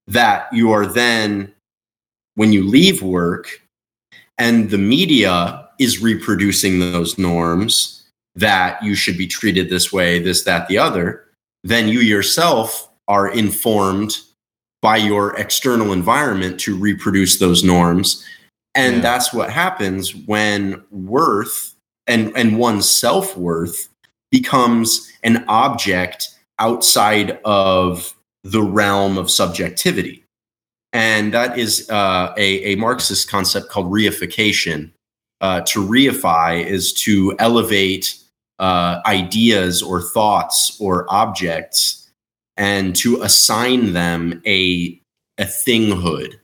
that 0.07 0.53
you 0.53 0.71
are 0.71 0.87
then, 0.87 1.53
when 2.35 2.53
you 2.53 2.63
leave 2.63 3.03
work 3.03 3.63
and 4.39 4.71
the 4.71 4.79
media 4.79 5.69
is 5.79 6.03
reproducing 6.03 6.79
those 6.79 7.19
norms 7.19 8.09
that 8.35 8.83
you 8.83 8.95
should 8.95 9.17
be 9.19 9.27
treated 9.27 9.69
this 9.69 9.93
way, 9.93 10.19
this, 10.19 10.43
that, 10.45 10.69
the 10.69 10.79
other, 10.79 11.27
then 11.65 11.89
you 11.89 12.01
yourself 12.01 12.89
are 13.09 13.29
informed 13.33 14.19
by 14.83 14.97
your 14.97 15.37
external 15.37 15.93
environment 15.93 16.59
to 16.61 16.77
reproduce 16.77 17.39
those 17.39 17.65
norms. 17.65 18.25
And 18.75 18.97
yeah. 18.97 19.03
that's 19.03 19.33
what 19.33 19.51
happens 19.51 20.15
when 20.15 20.83
worth 20.91 21.70
and, 22.11 22.37
and 22.37 22.59
one's 22.59 22.89
self 22.89 23.37
worth 23.37 23.89
becomes 24.31 25.11
an 25.23 25.45
object 25.49 26.29
outside 26.59 27.39
of 27.45 28.15
the 28.45 28.63
realm 28.63 29.19
of 29.19 29.31
subjectivity. 29.31 30.25
And 30.93 31.33
that 31.35 31.59
is 31.59 31.89
uh, 31.91 32.35
a, 32.37 32.73
a 32.73 32.75
Marxist 32.77 33.31
concept 33.31 33.69
called 33.69 33.87
reification. 33.87 34.93
Uh, 35.41 35.63
to 35.63 35.81
reify 35.81 36.63
is 36.63 36.93
to 36.93 37.35
elevate 37.39 38.15
uh, 38.59 39.01
ideas 39.07 39.83
or 39.83 40.03
thoughts 40.03 40.77
or 40.79 41.07
objects 41.09 42.11
and 42.59 42.95
to 42.95 43.23
assign 43.23 43.95
them 43.95 44.43
a 44.47 45.01
a 45.39 45.45
thinghood. 45.45 46.35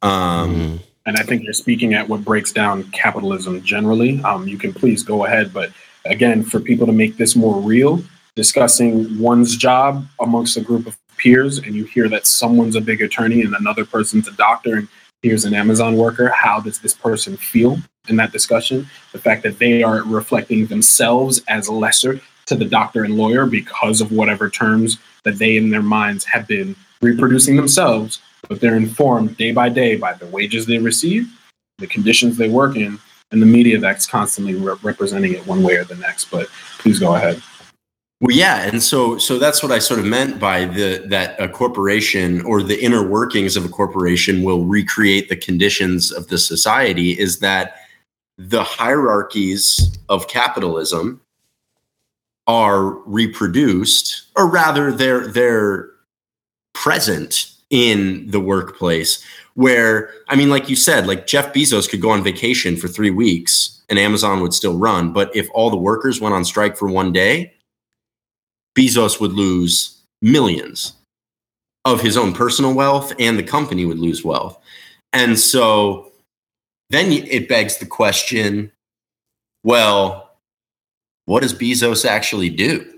Um, 0.00 0.54
mm. 0.54 0.82
And 1.06 1.16
I 1.18 1.22
think 1.22 1.42
you're 1.42 1.52
speaking 1.52 1.92
at 1.94 2.08
what 2.08 2.24
breaks 2.24 2.52
down 2.52 2.84
capitalism 2.90 3.62
generally. 3.62 4.22
Um, 4.22 4.48
you 4.48 4.56
can 4.56 4.72
please 4.72 5.02
go 5.02 5.26
ahead, 5.26 5.52
but 5.52 5.70
again, 6.06 6.42
for 6.42 6.60
people 6.60 6.86
to 6.86 6.92
make 6.92 7.16
this 7.16 7.36
more 7.36 7.60
real, 7.60 8.02
discussing 8.36 9.18
one's 9.18 9.56
job 9.56 10.06
amongst 10.20 10.56
a 10.56 10.60
group 10.60 10.86
of 10.86 10.96
peers, 11.16 11.58
and 11.58 11.74
you 11.74 11.84
hear 11.84 12.08
that 12.08 12.26
someone's 12.26 12.74
a 12.74 12.80
big 12.80 13.02
attorney 13.02 13.42
and 13.42 13.54
another 13.54 13.84
person's 13.84 14.28
a 14.28 14.32
doctor, 14.32 14.76
and 14.76 14.88
here's 15.22 15.44
an 15.44 15.54
Amazon 15.54 15.96
worker. 15.96 16.28
How 16.28 16.60
does 16.60 16.78
this 16.78 16.94
person 16.94 17.36
feel 17.36 17.78
in 18.08 18.16
that 18.16 18.32
discussion? 18.32 18.88
The 19.12 19.18
fact 19.18 19.42
that 19.42 19.58
they 19.58 19.82
are 19.82 20.02
reflecting 20.04 20.66
themselves 20.66 21.42
as 21.48 21.68
lesser 21.68 22.20
to 22.46 22.54
the 22.54 22.64
doctor 22.64 23.04
and 23.04 23.16
lawyer 23.16 23.46
because 23.46 24.00
of 24.00 24.10
whatever 24.10 24.50
terms 24.50 24.98
that 25.22 25.38
they 25.38 25.56
in 25.56 25.70
their 25.70 25.82
minds 25.82 26.24
have 26.24 26.46
been 26.46 26.76
reproducing 27.00 27.56
themselves, 27.56 28.20
but 28.48 28.60
they're 28.60 28.76
informed 28.76 29.36
day 29.36 29.52
by 29.52 29.68
day 29.68 29.96
by 29.96 30.12
the 30.14 30.26
wages 30.26 30.66
they 30.66 30.78
receive, 30.78 31.28
the 31.78 31.86
conditions 31.86 32.36
they 32.36 32.48
work 32.48 32.76
in, 32.76 32.98
and 33.30 33.42
the 33.42 33.46
media 33.46 33.78
that's 33.78 34.06
constantly 34.06 34.54
re- 34.54 34.76
representing 34.82 35.32
it 35.34 35.46
one 35.46 35.62
way 35.62 35.76
or 35.76 35.84
the 35.84 35.96
next. 35.96 36.26
But 36.26 36.48
please 36.78 36.98
go 36.98 37.14
ahead. 37.14 37.42
Well, 38.20 38.36
yeah, 38.36 38.62
and 38.62 38.82
so 38.82 39.18
so 39.18 39.38
that's 39.38 39.62
what 39.62 39.72
I 39.72 39.78
sort 39.78 40.00
of 40.00 40.06
meant 40.06 40.38
by 40.38 40.64
the 40.64 41.04
that 41.08 41.38
a 41.40 41.48
corporation 41.48 42.40
or 42.42 42.62
the 42.62 42.82
inner 42.82 43.06
workings 43.06 43.56
of 43.56 43.64
a 43.64 43.68
corporation 43.68 44.42
will 44.42 44.64
recreate 44.64 45.28
the 45.28 45.36
conditions 45.36 46.12
of 46.12 46.28
the 46.28 46.38
society. 46.38 47.10
Is 47.18 47.40
that 47.40 47.76
the 48.38 48.62
hierarchies 48.62 49.98
of 50.08 50.28
capitalism 50.28 51.20
are 52.46 52.90
reproduced, 53.04 54.26
or 54.36 54.48
rather, 54.48 54.92
they're 54.92 55.26
they're 55.26 55.90
present 56.72 57.53
in 57.74 58.30
the 58.30 58.38
workplace. 58.38 59.22
Where 59.54 60.12
I 60.28 60.36
mean, 60.36 60.48
like 60.48 60.70
you 60.70 60.76
said, 60.76 61.08
like 61.08 61.26
Jeff 61.26 61.52
Bezos 61.52 61.90
could 61.90 62.00
go 62.00 62.10
on 62.10 62.22
vacation 62.22 62.76
for 62.76 62.86
three 62.86 63.10
weeks 63.10 63.82
and 63.88 63.98
Amazon 63.98 64.40
would 64.40 64.54
still 64.54 64.78
run, 64.78 65.12
but 65.12 65.34
if 65.34 65.48
all 65.52 65.70
the 65.70 65.76
workers 65.76 66.20
went 66.20 66.34
on 66.34 66.44
strike 66.44 66.76
for 66.76 66.88
one 66.88 67.12
day, 67.12 67.52
Bezos 68.78 69.20
would 69.20 69.32
lose 69.32 70.00
millions 70.22 70.92
of 71.84 72.00
his 72.00 72.16
own 72.16 72.32
personal 72.32 72.72
wealth, 72.72 73.12
and 73.18 73.38
the 73.38 73.42
company 73.42 73.84
would 73.84 73.98
lose 73.98 74.24
wealth. 74.24 74.58
And 75.12 75.38
so 75.38 76.12
then 76.90 77.12
it 77.12 77.48
begs 77.48 77.78
the 77.78 77.86
question 77.86 78.70
well, 79.64 80.36
what 81.26 81.42
does 81.42 81.54
Bezos 81.54 82.04
actually 82.04 82.50
do? 82.50 82.93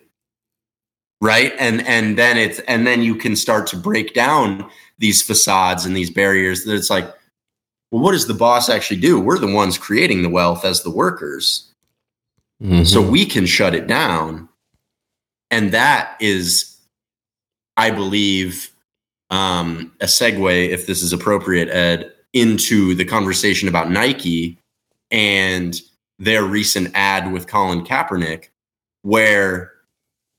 Right. 1.20 1.54
And 1.58 1.86
and 1.86 2.18
then 2.18 2.36
it's 2.36 2.58
and 2.60 2.86
then 2.86 3.02
you 3.02 3.14
can 3.14 3.36
start 3.36 3.66
to 3.68 3.76
break 3.76 4.12
down 4.14 4.68
these 4.98 5.22
facades 5.22 5.84
and 5.84 5.96
these 5.96 6.10
barriers 6.10 6.64
that 6.64 6.74
it's 6.74 6.90
like, 6.90 7.04
well, 7.90 8.02
what 8.02 8.12
does 8.12 8.26
the 8.26 8.34
boss 8.34 8.68
actually 8.68 9.00
do? 9.00 9.20
We're 9.20 9.38
the 9.38 9.52
ones 9.52 9.78
creating 9.78 10.22
the 10.22 10.28
wealth 10.28 10.64
as 10.64 10.82
the 10.82 10.90
workers. 10.90 11.72
Mm-hmm. 12.62 12.84
So 12.84 13.00
we 13.00 13.26
can 13.26 13.46
shut 13.46 13.74
it 13.74 13.86
down. 13.86 14.48
And 15.50 15.72
that 15.72 16.16
is, 16.20 16.76
I 17.76 17.90
believe, 17.90 18.70
um, 19.30 19.92
a 20.00 20.06
segue, 20.06 20.68
if 20.68 20.86
this 20.86 21.02
is 21.02 21.12
appropriate, 21.12 21.68
Ed, 21.68 22.12
into 22.32 22.94
the 22.94 23.04
conversation 23.04 23.68
about 23.68 23.90
Nike 23.90 24.58
and 25.10 25.80
their 26.18 26.44
recent 26.44 26.90
ad 26.94 27.32
with 27.32 27.46
Colin 27.46 27.84
Kaepernick, 27.84 28.48
where 29.02 29.72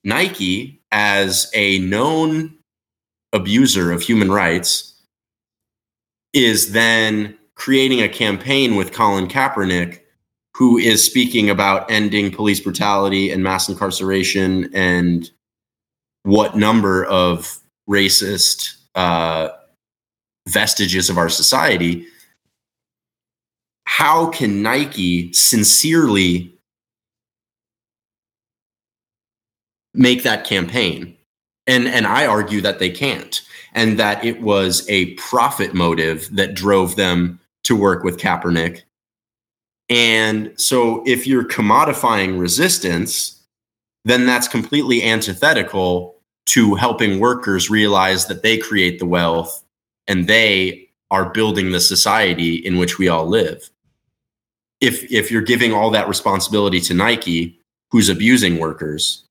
Nike, 0.08 0.82
as 0.94 1.52
a 1.54 1.80
known 1.80 2.56
abuser 3.34 3.92
of 3.92 4.02
human 4.02 4.32
rights, 4.32 5.04
is 6.32 6.72
then 6.72 7.38
creating 7.56 8.02
a 8.02 8.08
campaign 8.08 8.78
with 8.78 8.94
Colin 8.94 9.28
Kaepernick, 9.28 10.00
who 10.56 10.78
is 10.78 11.04
speaking 11.04 11.50
about 11.50 11.92
ending 11.92 12.32
police 12.32 12.62
brutality 12.62 13.32
and 13.32 13.44
mass 13.44 13.68
incarceration 13.68 14.74
and 14.74 15.30
what 16.24 16.56
number 16.56 17.04
of 17.04 17.60
racist 17.90 18.78
uh, 18.96 19.50
vestiges 20.48 21.10
of 21.10 21.18
our 21.18 21.30
society. 21.30 22.06
How 23.84 24.28
can 24.30 24.62
Nike 24.62 25.34
sincerely 25.34 26.57
make 29.98 30.24
that 30.24 30.46
campaign? 30.46 31.16
And 31.66 31.88
and 31.88 32.08
I 32.08 32.26
argue 32.26 32.62
that 32.62 32.80
they 32.80 32.90
can't, 32.90 33.42
and 33.74 34.00
that 34.00 34.24
it 34.24 34.42
was 34.42 34.88
a 34.90 35.14
profit 35.16 35.74
motive 35.74 36.30
that 36.36 36.54
drove 36.54 36.96
them 36.96 37.40
to 37.64 37.76
work 37.76 38.04
with 38.04 38.18
Kaepernick. 38.18 38.82
And 39.90 40.54
so 40.58 41.04
if 41.06 41.28
you're 41.28 41.46
commodifying 41.46 42.40
resistance, 42.40 43.42
then 44.06 44.26
that's 44.26 44.48
completely 44.48 45.04
antithetical 45.04 46.16
to 46.48 46.76
helping 46.76 47.20
workers 47.20 47.70
realize 47.70 48.28
that 48.28 48.44
they 48.44 48.58
create 48.58 49.00
the 49.00 49.06
wealth 49.06 49.64
and 50.08 50.28
they 50.28 50.90
are 51.12 51.30
building 51.30 51.72
the 51.72 51.80
society 51.80 52.56
in 52.56 52.78
which 52.78 52.98
we 52.98 53.10
all 53.10 53.28
live 53.28 53.70
if 54.82 55.12
if 55.12 55.32
you're 55.32 55.42
giving 55.42 55.74
all 55.74 55.90
that 55.92 56.08
responsibility 56.08 56.80
to 56.82 56.94
Nike, 56.94 57.60
who's 57.92 58.10
abusing 58.10 58.60
workers, 58.60 59.24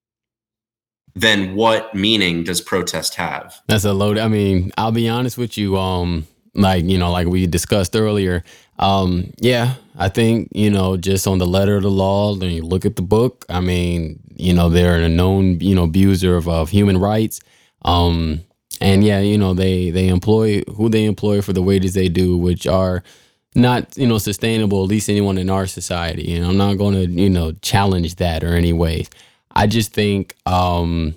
then 1.17 1.55
what 1.55 1.95
meaning 1.95 2.45
does 2.45 2.61
protest 2.61 3.15
have? 3.15 3.61
That's 3.67 3.85
a 3.85 3.95
load. 3.95 4.19
I 4.19 4.29
mean, 4.29 4.71
I'll 4.77 4.93
be 4.93 5.09
honest 5.09 5.39
with 5.39 5.57
you. 5.57 5.77
Um, 5.79 6.27
like 6.55 6.85
you 6.85 6.99
know, 6.99 7.11
like 7.11 7.27
we 7.27 7.47
discussed 7.47 7.97
earlier. 7.97 8.45
Um, 8.79 9.33
yeah, 9.39 9.75
I 9.97 10.11
think 10.11 10.51
you 10.53 10.71
know, 10.71 10.97
just 10.97 11.27
on 11.27 11.39
the 11.39 11.47
letter 11.47 11.77
of 11.77 11.83
the 11.83 11.91
law, 11.91 12.37
when 12.37 12.51
you 12.51 12.63
look 12.63 12.85
at 12.85 12.97
the 12.97 13.03
book, 13.03 13.47
I 13.49 13.61
mean, 13.61 14.21
you 14.37 14.53
know, 14.53 14.69
they're 14.69 15.01
a 15.01 15.09
known 15.09 15.59
you 15.61 15.75
know 15.75 15.85
abuser 15.85 16.37
of, 16.37 16.49
of 16.49 16.71
human 16.71 16.99
rights. 16.99 17.41
Um, 17.83 18.43
and 18.81 19.03
yeah, 19.03 19.21
you 19.21 19.39
know, 19.39 19.55
they 19.55 19.91
they 19.91 20.09
employ 20.09 20.63
who 20.77 20.91
they 20.91 21.07
employ 21.07 21.41
for 21.41 21.55
the 21.55 21.63
wages 21.63 21.95
they 21.95 22.11
do, 22.11 22.37
which 22.37 22.67
are 22.67 23.03
not 23.55 23.97
you 23.97 24.07
know 24.07 24.19
sustainable 24.19 24.83
at 24.83 24.89
least 24.91 25.09
anyone 25.09 25.39
in 25.39 25.49
our 25.49 25.67
society 25.67 26.37
and 26.37 26.45
i'm 26.45 26.59
not 26.59 26.75
going 26.75 26.93
to 26.93 27.11
you 27.11 27.31
know 27.31 27.53
challenge 27.63 28.17
that 28.17 28.45
or 28.45 28.55
any 28.55 28.73
way 28.73 29.03
i 29.57 29.67
just 29.67 29.93
think 29.93 30.35
um 30.47 31.15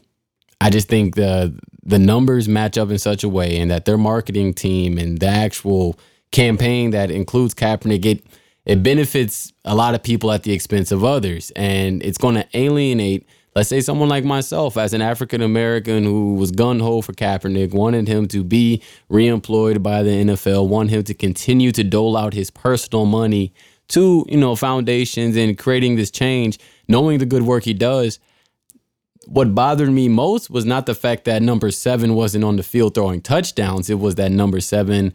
i 0.61 0.69
just 0.69 0.87
think 0.87 1.15
the 1.15 1.57
the 1.83 1.99
numbers 1.99 2.47
match 2.47 2.77
up 2.77 2.89
in 2.89 2.97
such 2.97 3.23
a 3.23 3.29
way 3.29 3.57
and 3.57 3.69
that 3.69 3.85
their 3.85 3.97
marketing 3.97 4.53
team 4.53 4.97
and 4.97 5.19
the 5.19 5.27
actual 5.27 5.99
campaign 6.31 6.91
that 6.91 7.11
includes 7.11 7.53
Kaepernick 7.53 8.05
it 8.05 8.25
it 8.65 8.83
benefits 8.83 9.53
a 9.65 9.75
lot 9.75 9.95
of 9.95 10.03
people 10.03 10.31
at 10.31 10.43
the 10.43 10.53
expense 10.53 10.91
of 10.91 11.03
others 11.03 11.51
and 11.55 12.03
it's 12.03 12.17
going 12.17 12.35
to 12.35 12.47
alienate 12.53 13.27
let's 13.55 13.69
say 13.69 13.81
someone 13.81 14.09
like 14.09 14.23
myself 14.23 14.77
as 14.77 14.93
an 14.93 15.01
African 15.01 15.41
American 15.41 16.03
who 16.03 16.35
was 16.35 16.51
gun 16.51 16.79
ho 16.79 17.01
for 17.01 17.13
Kaepernick, 17.13 17.73
wanted 17.73 18.07
him 18.07 18.27
to 18.29 18.43
be 18.43 18.81
reemployed 19.09 19.81
by 19.83 20.03
the 20.03 20.11
NFL, 20.11 20.67
want 20.67 20.89
him 20.89 21.03
to 21.03 21.13
continue 21.13 21.71
to 21.71 21.83
dole 21.83 22.15
out 22.15 22.33
his 22.33 22.51
personal 22.51 23.05
money 23.05 23.53
to, 23.89 24.25
you 24.29 24.37
know, 24.37 24.55
foundations 24.55 25.35
and 25.35 25.57
creating 25.57 25.95
this 25.95 26.11
change, 26.11 26.59
knowing 26.87 27.17
the 27.17 27.25
good 27.25 27.43
work 27.43 27.63
he 27.63 27.73
does. 27.73 28.19
What 29.25 29.53
bothered 29.53 29.91
me 29.91 30.07
most 30.07 30.49
was 30.49 30.65
not 30.65 30.85
the 30.85 30.95
fact 30.95 31.25
that 31.25 31.41
number 31.41 31.71
seven 31.71 32.15
wasn't 32.15 32.43
on 32.43 32.55
the 32.55 32.63
field 32.63 32.95
throwing 32.95 33.21
touchdowns. 33.21 33.89
It 33.89 33.99
was 33.99 34.15
that 34.15 34.31
number 34.31 34.59
seven 34.59 35.13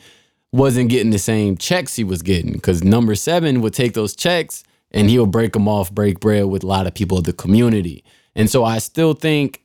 wasn't 0.53 0.89
getting 0.89 1.11
the 1.11 1.19
same 1.19 1.57
checks 1.57 1.97
he 1.97 2.05
was 2.05 2.23
getting 2.23 2.53
because 2.53 2.85
number 2.85 3.15
seven 3.15 3.61
would 3.61 3.75
take 3.75 3.95
those 3.95 4.15
checks 4.15 4.63
and 4.93 5.11
he 5.11 5.19
would 5.19 5.33
break 5.33 5.53
them 5.53 5.67
off, 5.67 5.93
break 5.93 6.21
bread 6.21 6.45
with 6.47 6.63
a 6.63 6.67
lot 6.67 6.87
of 6.87 6.95
people 6.95 7.19
of 7.19 7.25
the 7.25 7.33
community. 7.33 8.05
And 8.37 8.49
so 8.49 8.65
I 8.65 8.79
still 8.79 9.15
think, 9.15 9.63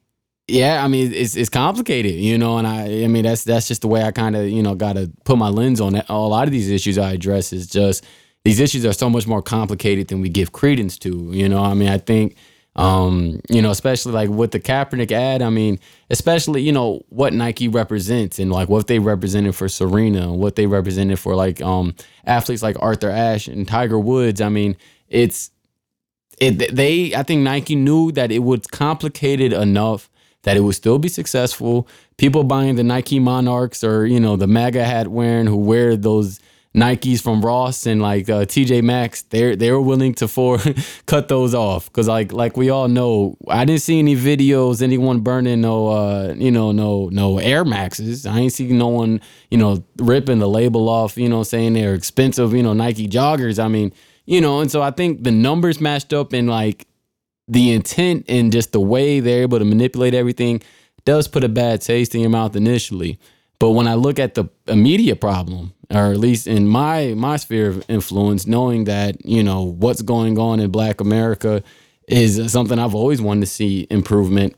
yeah, 0.48 0.84
I 0.84 0.88
mean, 0.88 1.14
it's 1.14 1.36
it's 1.36 1.50
complicated, 1.50 2.16
you 2.16 2.38
know, 2.38 2.58
and 2.58 2.66
I 2.66 3.04
I 3.04 3.08
mean 3.08 3.24
that's 3.24 3.44
that's 3.44 3.68
just 3.68 3.82
the 3.82 3.88
way 3.88 4.02
I 4.02 4.12
kind 4.12 4.36
of 4.36 4.50
you 4.50 4.64
know 4.64 4.74
got 4.74 4.94
to 4.94 5.12
put 5.26 5.38
my 5.38 5.50
lens 5.50 5.80
on 5.80 5.96
it. 5.96 6.06
A 6.10 6.18
lot 6.18 6.48
of 6.48 6.52
these 6.52 6.72
issues 6.72 6.98
I 6.98 7.12
address 7.14 7.54
is 7.54 7.68
just 7.68 8.04
these 8.44 8.60
issues 8.60 8.84
are 8.84 8.94
so 8.94 9.10
much 9.10 9.28
more 9.28 9.44
complicated 9.44 10.08
than 10.08 10.22
we 10.22 10.30
give 10.30 10.52
credence 10.52 10.98
to. 11.00 11.30
You 11.32 11.48
know, 11.48 11.62
I 11.62 11.76
mean, 11.76 11.90
I 11.90 12.00
think 12.00 12.36
um, 12.80 13.42
you 13.50 13.62
know, 13.62 13.72
especially 13.72 14.14
like 14.14 14.30
with 14.30 14.52
the 14.52 14.60
Kaepernick 14.60 15.12
ad, 15.12 15.42
I 15.42 15.50
mean, 15.50 15.80
especially, 16.10 16.62
you 16.62 16.72
know, 16.72 17.04
what 17.10 17.34
Nike 17.34 17.68
represents 17.68 18.40
and 18.40 18.54
like 18.54 18.70
what 18.70 18.88
they 18.88 19.00
represented 19.00 19.54
for 19.54 19.68
Serena 19.68 20.34
what 20.34 20.56
they 20.56 20.66
represented 20.66 21.20
for 21.20 21.36
like 21.36 21.62
um 21.62 21.94
athletes 22.26 22.64
like 22.64 22.78
Arthur 22.80 23.10
Ashe 23.10 23.50
and 23.50 23.68
Tiger 23.68 24.00
Woods. 24.00 24.40
I 24.40 24.48
mean, 24.48 24.78
it's 25.10 25.52
it 26.38 26.74
they 26.74 27.14
I 27.14 27.24
think 27.24 27.42
Nike 27.42 27.76
knew 27.76 28.14
that 28.14 28.32
it 28.32 28.40
was 28.40 28.66
complicated 28.68 29.52
enough 29.52 30.10
that 30.44 30.56
it 30.56 30.62
would 30.62 30.76
still 30.76 31.00
be 31.00 31.10
successful. 31.10 31.86
People 32.16 32.46
buying 32.46 32.76
the 32.76 32.84
Nike 32.84 33.20
Monarchs 33.20 33.84
or, 33.84 34.06
you 34.06 34.22
know, 34.22 34.38
the 34.38 34.48
MAGA 34.48 34.86
hat 34.86 35.10
wearing 35.10 35.48
who 35.48 35.58
wear 35.58 35.98
those 35.98 36.40
Nikes 36.76 37.20
from 37.20 37.42
Ross 37.44 37.88
and 37.88 38.00
like 38.00 38.30
uh, 38.30 38.46
TJ 38.46 38.84
Maxx, 38.84 39.24
they're 39.24 39.56
they're 39.56 39.82
willing 39.82 40.14
to 40.16 40.28
for 40.28 40.60
cut 41.08 41.28
those 41.28 41.56
off 41.56 41.86
because 41.88 42.08
like 42.08 42.32
like 42.32 42.58
we 42.58 42.70
all 42.70 42.88
know, 42.88 43.38
I 43.48 43.66
didn't 43.66 43.82
see 43.82 43.98
any 43.98 44.16
videos 44.16 44.84
anyone 44.84 45.22
burning 45.22 45.62
no 45.62 45.88
uh 45.88 46.36
you 46.38 46.52
know 46.52 46.72
no 46.72 47.10
no 47.12 47.40
Air 47.40 47.66
Maxes. 47.66 48.28
I 48.28 48.38
ain't 48.40 48.54
seen 48.54 48.78
no 48.78 48.88
one 48.88 49.20
you 49.50 49.58
know 49.58 49.84
ripping 49.98 50.38
the 50.38 50.48
label 50.48 50.90
off 50.90 51.18
you 51.18 51.28
know 51.28 51.42
saying 51.42 51.74
they're 51.74 51.96
expensive 51.96 52.54
you 52.54 52.62
know 52.62 52.74
Nike 52.74 53.08
joggers. 53.08 53.62
I 53.62 53.68
mean 53.68 53.92
you 54.26 54.40
know 54.40 54.60
and 54.62 54.70
so 54.70 54.84
I 54.84 54.92
think 54.92 55.24
the 55.24 55.32
numbers 55.32 55.82
matched 55.82 56.14
up 56.14 56.34
and 56.34 56.48
like 56.48 56.86
the 57.48 57.72
intent 57.72 58.26
and 58.30 58.52
just 58.52 58.74
the 58.74 58.80
way 58.80 59.20
they're 59.20 59.42
able 59.42 59.58
to 59.58 59.66
manipulate 59.66 60.14
everything 60.14 60.62
does 61.04 61.28
put 61.28 61.44
a 61.44 61.50
bad 61.50 61.82
taste 61.82 62.14
in 62.14 62.22
your 62.22 62.30
mouth 62.30 62.56
initially. 62.56 63.20
But 63.60 63.72
when 63.72 63.88
I 63.88 63.96
look 63.96 64.20
at 64.20 64.36
the 64.36 64.46
immediate 64.68 65.20
problem, 65.20 65.74
or 65.90 66.12
at 66.12 66.18
least 66.18 66.48
in 66.48 66.68
my 66.68 67.14
my 67.16 67.38
sphere 67.38 67.68
of 67.68 67.84
influence, 67.90 68.48
knowing 68.48 68.86
that 68.86 69.26
you 69.26 69.44
know 69.44 69.64
what's 69.64 70.02
going 70.02 70.38
on 70.40 70.60
in 70.60 70.72
Black 70.72 71.02
America 71.02 71.62
is 72.08 72.52
something 72.52 72.80
I've 72.80 72.96
always 72.96 73.22
wanted 73.22 73.42
to 73.42 73.48
see 73.48 73.86
improvement. 73.90 74.56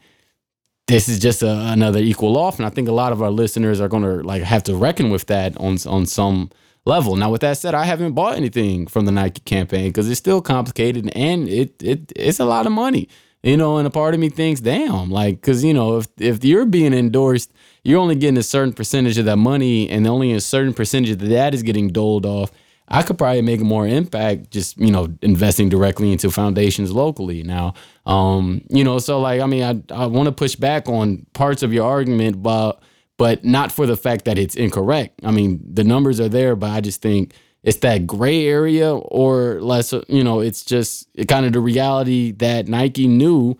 This 0.87 1.07
is 1.09 1.19
just 1.19 1.41
a, 1.41 1.71
another 1.71 1.99
equal 1.99 2.37
off, 2.37 2.59
and 2.59 2.65
I 2.65 2.69
think 2.69 2.87
a 2.87 2.93
lot 2.93 3.11
of 3.11 3.21
our 3.21 3.31
listeners 3.31 3.79
are 3.81 3.87
going 3.87 4.03
to 4.03 4.27
like 4.27 4.43
have 4.43 4.63
to 4.63 4.75
reckon 4.75 5.09
with 5.09 5.25
that 5.27 5.57
on 5.57 5.77
on 5.87 6.05
some 6.05 6.51
level. 6.85 7.15
Now, 7.15 7.31
with 7.31 7.41
that 7.41 7.57
said, 7.57 7.73
I 7.73 7.85
haven't 7.85 8.13
bought 8.13 8.35
anything 8.35 8.87
from 8.87 9.05
the 9.05 9.11
Nike 9.11 9.41
campaign 9.41 9.89
because 9.89 10.09
it's 10.09 10.19
still 10.19 10.41
complicated 10.41 11.11
and 11.15 11.47
it 11.49 11.81
it 11.81 12.11
it's 12.15 12.39
a 12.39 12.45
lot 12.45 12.65
of 12.65 12.71
money, 12.71 13.07
you 13.43 13.57
know. 13.57 13.77
And 13.77 13.87
a 13.87 13.91
part 13.91 14.13
of 14.13 14.19
me 14.19 14.29
thinks, 14.29 14.61
damn, 14.61 15.09
like 15.09 15.35
because 15.35 15.63
you 15.63 15.73
know 15.73 15.97
if 15.97 16.07
if 16.17 16.43
you're 16.43 16.65
being 16.65 16.93
endorsed 16.93 17.51
you're 17.83 17.99
only 17.99 18.15
getting 18.15 18.37
a 18.37 18.43
certain 18.43 18.73
percentage 18.73 19.17
of 19.17 19.25
that 19.25 19.37
money 19.37 19.89
and 19.89 20.05
only 20.05 20.33
a 20.33 20.41
certain 20.41 20.73
percentage 20.73 21.09
of 21.11 21.19
that 21.19 21.53
is 21.53 21.63
getting 21.63 21.89
doled 21.89 22.25
off. 22.25 22.51
I 22.87 23.03
could 23.03 23.17
probably 23.17 23.41
make 23.41 23.61
more 23.61 23.87
impact 23.87 24.51
just, 24.51 24.77
you 24.77 24.91
know, 24.91 25.07
investing 25.21 25.69
directly 25.69 26.11
into 26.11 26.29
foundations 26.29 26.91
locally 26.91 27.41
now. 27.41 27.73
Um, 28.05 28.61
you 28.69 28.83
know, 28.83 28.99
so 28.99 29.19
like 29.19 29.41
I 29.41 29.45
mean 29.45 29.63
I 29.63 29.93
I 29.93 30.05
want 30.07 30.27
to 30.27 30.31
push 30.31 30.55
back 30.55 30.89
on 30.89 31.25
parts 31.33 31.63
of 31.63 31.73
your 31.73 31.87
argument 31.87 32.43
but 32.43 32.81
but 33.17 33.45
not 33.45 33.71
for 33.71 33.85
the 33.85 33.95
fact 33.95 34.25
that 34.25 34.37
it's 34.37 34.55
incorrect. 34.55 35.19
I 35.23 35.31
mean, 35.31 35.61
the 35.63 35.83
numbers 35.83 36.19
are 36.19 36.29
there, 36.29 36.55
but 36.55 36.71
I 36.71 36.81
just 36.81 37.01
think 37.01 37.33
it's 37.63 37.77
that 37.79 38.07
gray 38.07 38.47
area 38.47 38.95
or 38.95 39.61
less, 39.61 39.93
you 40.07 40.23
know, 40.23 40.39
it's 40.39 40.63
just 40.63 41.07
kind 41.27 41.45
of 41.45 41.53
the 41.53 41.59
reality 41.59 42.31
that 42.33 42.67
Nike 42.67 43.07
knew 43.07 43.57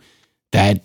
that 0.50 0.82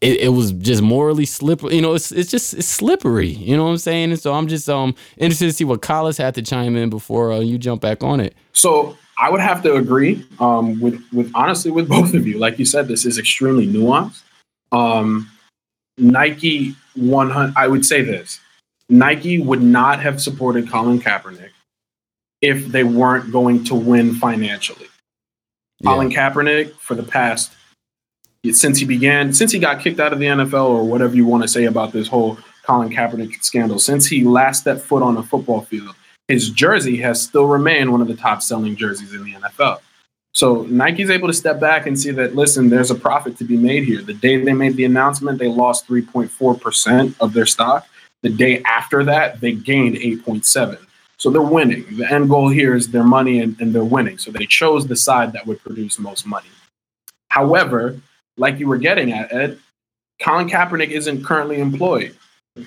it, 0.00 0.20
it 0.20 0.28
was 0.28 0.52
just 0.52 0.82
morally 0.82 1.24
slippery. 1.24 1.76
You 1.76 1.82
know, 1.82 1.94
it's 1.94 2.12
it's 2.12 2.30
just 2.30 2.54
it's 2.54 2.66
slippery. 2.66 3.28
You 3.28 3.56
know 3.56 3.64
what 3.64 3.70
I'm 3.70 3.78
saying? 3.78 4.10
And 4.10 4.20
so 4.20 4.34
I'm 4.34 4.48
just 4.48 4.68
um 4.68 4.94
interested 5.16 5.46
to 5.46 5.52
see 5.52 5.64
what 5.64 5.80
Collis 5.80 6.18
had 6.18 6.34
to 6.34 6.42
chime 6.42 6.76
in 6.76 6.90
before 6.90 7.32
uh, 7.32 7.40
you 7.40 7.56
jump 7.56 7.80
back 7.80 8.02
on 8.02 8.20
it. 8.20 8.34
So 8.52 8.96
I 9.18 9.30
would 9.30 9.40
have 9.40 9.62
to 9.62 9.74
agree 9.74 10.26
um, 10.40 10.80
with 10.80 11.00
with 11.12 11.30
honestly 11.34 11.70
with 11.70 11.88
both 11.96 12.14
of 12.14 12.26
you. 12.26 12.38
Like 12.38 12.58
you 12.58 12.64
said, 12.64 12.88
this 12.88 13.06
is 13.06 13.18
extremely 13.18 13.66
nuanced. 13.66 14.22
Um, 14.72 15.30
Nike 15.98 16.74
100. 16.96 17.54
I 17.56 17.68
would 17.68 17.86
say 17.86 18.02
this: 18.02 18.40
Nike 18.88 19.38
would 19.40 19.62
not 19.62 20.00
have 20.00 20.20
supported 20.20 20.68
Colin 20.68 21.00
Kaepernick 21.00 21.50
if 22.40 22.66
they 22.66 22.84
weren't 22.84 23.32
going 23.32 23.64
to 23.64 23.74
win 23.74 24.14
financially. 24.14 24.86
Yeah. 25.80 25.90
Colin 25.90 26.10
Kaepernick 26.10 26.72
for 26.74 26.94
the 26.94 27.02
past 27.02 27.52
since 28.52 28.78
he 28.78 28.84
began, 28.84 29.32
since 29.32 29.52
he 29.52 29.58
got 29.58 29.80
kicked 29.80 29.98
out 30.00 30.12
of 30.12 30.18
the 30.18 30.26
NFL 30.26 30.68
or 30.68 30.84
whatever 30.84 31.16
you 31.16 31.26
want 31.26 31.42
to 31.42 31.48
say 31.48 31.64
about 31.64 31.92
this 31.92 32.08
whole 32.08 32.38
Colin 32.62 32.90
Kaepernick 32.90 33.42
scandal, 33.42 33.78
since 33.78 34.06
he 34.06 34.24
last 34.24 34.60
stepped 34.60 34.82
foot 34.82 35.02
on 35.02 35.16
a 35.16 35.22
football 35.22 35.62
field, 35.62 35.94
his 36.28 36.50
jersey 36.50 36.96
has 36.98 37.22
still 37.22 37.46
remained 37.46 37.90
one 37.90 38.00
of 38.00 38.08
the 38.08 38.16
top 38.16 38.42
selling 38.42 38.76
jerseys 38.76 39.14
in 39.14 39.24
the 39.24 39.32
NFL. 39.32 39.80
So 40.32 40.64
Nike's 40.64 41.08
able 41.08 41.28
to 41.28 41.34
step 41.34 41.58
back 41.60 41.86
and 41.86 41.98
see 41.98 42.10
that, 42.10 42.36
listen, 42.36 42.68
there's 42.68 42.90
a 42.90 42.94
profit 42.94 43.38
to 43.38 43.44
be 43.44 43.56
made 43.56 43.84
here. 43.84 44.02
The 44.02 44.12
day 44.12 44.42
they 44.42 44.52
made 44.52 44.76
the 44.76 44.84
announcement, 44.84 45.38
they 45.38 45.48
lost 45.48 45.88
3.4% 45.88 47.14
of 47.20 47.32
their 47.32 47.46
stock. 47.46 47.86
The 48.22 48.28
day 48.28 48.62
after 48.64 49.02
that, 49.04 49.40
they 49.40 49.52
gained 49.52 49.96
8.7. 49.96 50.78
So 51.18 51.30
they're 51.30 51.40
winning. 51.40 51.84
The 51.96 52.10
end 52.10 52.28
goal 52.28 52.48
here 52.48 52.74
is 52.74 52.88
their 52.88 53.04
money 53.04 53.40
and, 53.40 53.58
and 53.60 53.74
they're 53.74 53.84
winning. 53.84 54.18
So 54.18 54.30
they 54.30 54.46
chose 54.46 54.86
the 54.86 54.96
side 54.96 55.32
that 55.32 55.46
would 55.46 55.62
produce 55.62 55.98
most 55.98 56.26
money. 56.26 56.48
However, 57.30 57.98
like 58.36 58.58
you 58.58 58.68
were 58.68 58.76
getting 58.76 59.12
at, 59.12 59.32
Ed, 59.32 59.58
Colin 60.20 60.48
Kaepernick 60.48 60.90
isn't 60.90 61.24
currently 61.24 61.60
employed. 61.60 62.14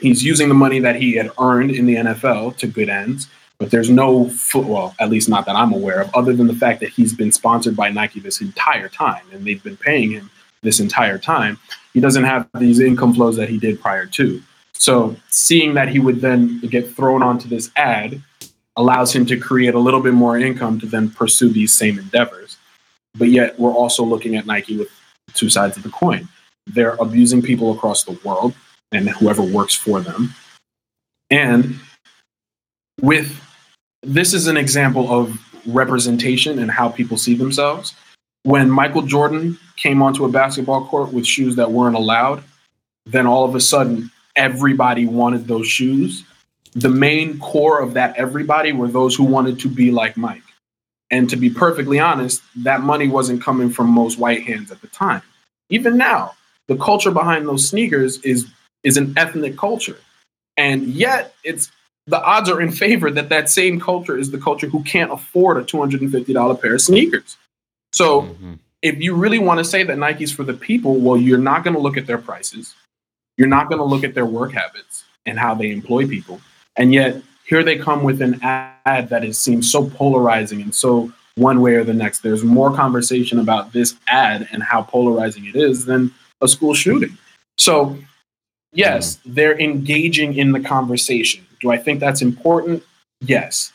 He's 0.01 0.23
using 0.23 0.49
the 0.49 0.55
money 0.55 0.79
that 0.79 0.95
he 0.95 1.13
had 1.13 1.31
earned 1.39 1.71
in 1.71 1.85
the 1.85 1.95
NFL 1.95 2.57
to 2.57 2.67
good 2.67 2.89
ends, 2.89 3.27
but 3.57 3.71
there's 3.71 3.89
no 3.89 4.29
football, 4.29 4.95
at 4.99 5.09
least 5.09 5.29
not 5.29 5.45
that 5.45 5.55
I'm 5.55 5.73
aware 5.73 6.01
of, 6.01 6.13
other 6.13 6.33
than 6.33 6.47
the 6.47 6.53
fact 6.53 6.79
that 6.81 6.89
he's 6.89 7.13
been 7.13 7.31
sponsored 7.31 7.75
by 7.75 7.89
Nike 7.89 8.19
this 8.19 8.41
entire 8.41 8.87
time 8.87 9.23
and 9.31 9.45
they've 9.45 9.63
been 9.63 9.77
paying 9.77 10.11
him 10.11 10.29
this 10.61 10.79
entire 10.79 11.17
time. 11.17 11.57
He 11.93 11.99
doesn't 11.99 12.23
have 12.23 12.47
these 12.59 12.79
income 12.79 13.15
flows 13.15 13.35
that 13.37 13.49
he 13.49 13.57
did 13.57 13.81
prior 13.81 14.05
to. 14.05 14.41
So 14.73 15.15
seeing 15.29 15.73
that 15.73 15.89
he 15.89 15.99
would 15.99 16.21
then 16.21 16.59
get 16.61 16.95
thrown 16.95 17.23
onto 17.23 17.49
this 17.49 17.71
ad 17.75 18.21
allows 18.79 19.13
him 19.13 19.25
to 19.25 19.37
create 19.37 19.73
a 19.73 19.79
little 19.79 19.99
bit 19.99 20.13
more 20.13 20.39
income 20.39 20.79
to 20.79 20.85
then 20.85 21.09
pursue 21.09 21.49
these 21.49 21.73
same 21.73 21.99
endeavors. 21.99 22.57
But 23.13 23.27
yet 23.27 23.59
we're 23.59 23.73
also 23.73 24.05
looking 24.05 24.37
at 24.37 24.45
Nike 24.45 24.77
with 24.77 24.89
two 25.33 25.49
sides 25.49 25.75
of 25.75 25.83
the 25.83 25.89
coin. 25.89 26.29
They're 26.65 26.95
abusing 26.99 27.41
people 27.41 27.73
across 27.73 28.03
the 28.03 28.17
world 28.23 28.53
and 28.93 29.09
whoever 29.09 29.41
works 29.41 29.75
for 29.75 29.99
them. 29.99 30.33
And 31.29 31.75
with 33.01 33.37
this 34.01 34.33
is 34.33 34.47
an 34.47 34.55
example 34.55 35.11
of 35.11 35.37
representation 35.65 36.57
and 36.59 36.71
how 36.71 36.87
people 36.87 37.17
see 37.17 37.35
themselves. 37.35 37.93
When 38.43 38.69
Michael 38.69 39.01
Jordan 39.01 39.59
came 39.75 40.01
onto 40.01 40.23
a 40.23 40.29
basketball 40.29 40.85
court 40.85 41.11
with 41.11 41.27
shoes 41.27 41.57
that 41.57 41.69
weren't 41.69 41.97
allowed, 41.97 42.43
then 43.05 43.27
all 43.27 43.43
of 43.43 43.55
a 43.55 43.59
sudden 43.59 44.09
everybody 44.37 45.05
wanted 45.05 45.47
those 45.47 45.67
shoes. 45.67 46.23
The 46.79 46.89
main 46.89 47.39
core 47.39 47.79
of 47.79 47.93
that 47.95 48.15
everybody 48.15 48.71
were 48.71 48.87
those 48.87 49.15
who 49.15 49.23
wanted 49.23 49.59
to 49.59 49.69
be 49.69 49.91
like 49.91 50.17
Mike. 50.17 50.43
And 51.11 51.29
to 51.29 51.35
be 51.35 51.49
perfectly 51.49 51.99
honest, 51.99 52.41
that 52.57 52.81
money 52.81 53.07
wasn't 53.07 53.41
coming 53.41 53.69
from 53.69 53.89
most 53.89 54.19
white 54.19 54.43
hands 54.43 54.71
at 54.71 54.81
the 54.81 54.87
time. 54.87 55.23
Even 55.69 55.97
now, 55.97 56.33
the 56.67 56.77
culture 56.77 57.11
behind 57.11 57.47
those 57.47 57.67
sneakers 57.67 58.19
is 58.19 58.47
is 58.83 58.97
an 58.97 59.13
ethnic 59.17 59.57
culture. 59.57 59.97
And 60.55 60.87
yet 60.87 61.33
it's 61.43 61.71
the 62.07 62.21
odds 62.23 62.49
are 62.49 62.61
in 62.61 62.71
favor 62.71 63.11
that 63.11 63.29
that 63.29 63.49
same 63.49 63.79
culture 63.79 64.17
is 64.17 64.31
the 64.31 64.37
culture 64.37 64.67
who 64.67 64.83
can't 64.83 65.11
afford 65.11 65.57
a 65.57 65.63
$250 65.63 66.61
pair 66.61 66.73
of 66.73 66.81
sneakers. 66.81 67.37
So 67.91 68.23
mm-hmm. 68.23 68.53
if 68.81 68.99
you 68.99 69.15
really 69.15 69.39
want 69.39 69.59
to 69.59 69.63
say 69.63 69.83
that 69.83 69.97
Nike's 69.97 70.31
for 70.31 70.43
the 70.43 70.53
people, 70.53 70.95
well, 70.95 71.17
you're 71.17 71.37
not 71.37 71.63
going 71.63 71.75
to 71.75 71.79
look 71.79 71.97
at 71.97 72.07
their 72.07 72.17
prices. 72.17 72.73
You're 73.37 73.47
not 73.47 73.69
going 73.69 73.79
to 73.79 73.85
look 73.85 74.03
at 74.03 74.15
their 74.15 74.25
work 74.25 74.53
habits 74.53 75.03
and 75.25 75.37
how 75.37 75.53
they 75.53 75.71
employ 75.71 76.07
people. 76.07 76.41
And 76.79 76.93
yet 76.93 77.21
here 77.45 77.61
they 77.61 77.77
come 77.77 78.03
with 78.03 78.21
an 78.21 78.39
ad 78.41 79.09
that 79.09 79.23
is 79.23 79.39
seems 79.39 79.71
so 79.71 79.89
polarizing 79.89 80.61
and 80.61 80.73
so 80.73 81.11
one 81.35 81.61
way 81.61 81.75
or 81.75 81.83
the 81.83 81.93
next. 81.93 82.21
There's 82.21 82.43
more 82.43 82.73
conversation 82.73 83.37
about 83.37 83.73
this 83.73 83.95
ad 84.07 84.47
and 84.51 84.63
how 84.63 84.83
polarizing 84.83 85.45
it 85.45 85.55
is 85.55 85.85
than 85.85 86.11
a 86.41 86.47
school 86.47 86.73
shooting. 86.73 87.17
So, 87.57 87.97
yes, 88.71 89.17
mm. 89.17 89.35
they're 89.35 89.59
engaging 89.59 90.35
in 90.37 90.53
the 90.53 90.61
conversation. 90.61 91.45
Do 91.59 91.69
I 91.69 91.77
think 91.77 91.99
that's 91.99 92.21
important? 92.21 92.81
Yes. 93.19 93.73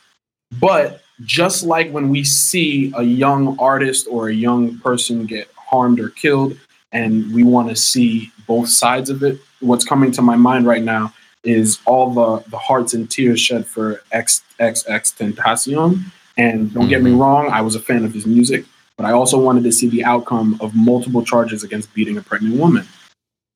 But 0.59 1.03
just 1.25 1.63
like 1.63 1.91
when 1.91 2.09
we 2.09 2.25
see 2.25 2.91
a 2.97 3.03
young 3.03 3.59
artist 3.59 4.07
or 4.11 4.29
a 4.29 4.35
young 4.35 4.79
person 4.79 5.27
get 5.27 5.49
harmed 5.57 6.01
or 6.01 6.09
killed, 6.09 6.57
and 6.93 7.35
we 7.35 7.43
want 7.43 7.69
to 7.69 7.77
see 7.77 8.33
both 8.47 8.69
sides 8.69 9.11
of 9.11 9.23
it. 9.23 9.39
What's 9.61 9.85
coming 9.85 10.13
to 10.13 10.23
my 10.23 10.37
mind 10.37 10.67
right 10.67 10.83
now 10.83 11.13
is 11.45 11.79
all 11.87 12.11
the, 12.13 12.45
the 12.51 12.59
hearts 12.59 12.95
and 12.95 13.11
tears 13.11 13.41
shed 13.41 13.67
for 13.67 14.03
X 14.13 14.43
X 14.59 14.85
X 14.89 15.13
Tentacion. 15.19 16.05
And 16.37 16.73
don't 16.75 16.89
get 16.89 17.03
me 17.03 17.13
Mhm. 17.13 17.21
wrong, 17.21 17.51
I 17.51 17.61
was 17.61 17.75
a 17.75 17.81
fan 17.81 18.05
of 18.05 18.13
his 18.13 18.27
music, 18.27 18.65
but 18.97 19.07
I 19.07 19.13
also 19.13 19.39
wanted 19.39 19.65
to 19.65 19.73
see 19.73 19.89
the 19.89 20.05
outcome 20.05 20.57
of 20.61 20.75
multiple 20.75 21.23
charges 21.25 21.63
against 21.63 21.93
beating 21.95 22.17
a 22.17 22.23
pregnant 22.23 22.57
woman. 22.57 22.87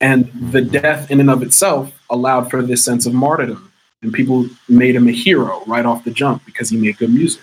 And 0.01 0.31
the 0.51 0.61
death 0.61 1.11
in 1.11 1.19
and 1.19 1.29
of 1.29 1.43
itself 1.43 1.91
allowed 2.09 2.49
for 2.49 2.61
this 2.61 2.83
sense 2.85 3.05
of 3.05 3.13
martyrdom. 3.13 3.69
And 4.01 4.13
people 4.13 4.47
made 4.69 4.95
him 4.95 5.09
a 5.09 5.11
hero 5.11 5.61
right 5.67 5.85
off 5.85 6.05
the 6.05 6.11
jump 6.11 6.45
because 6.45 6.69
he 6.69 6.77
made 6.77 6.97
good 6.97 7.13
music. 7.13 7.41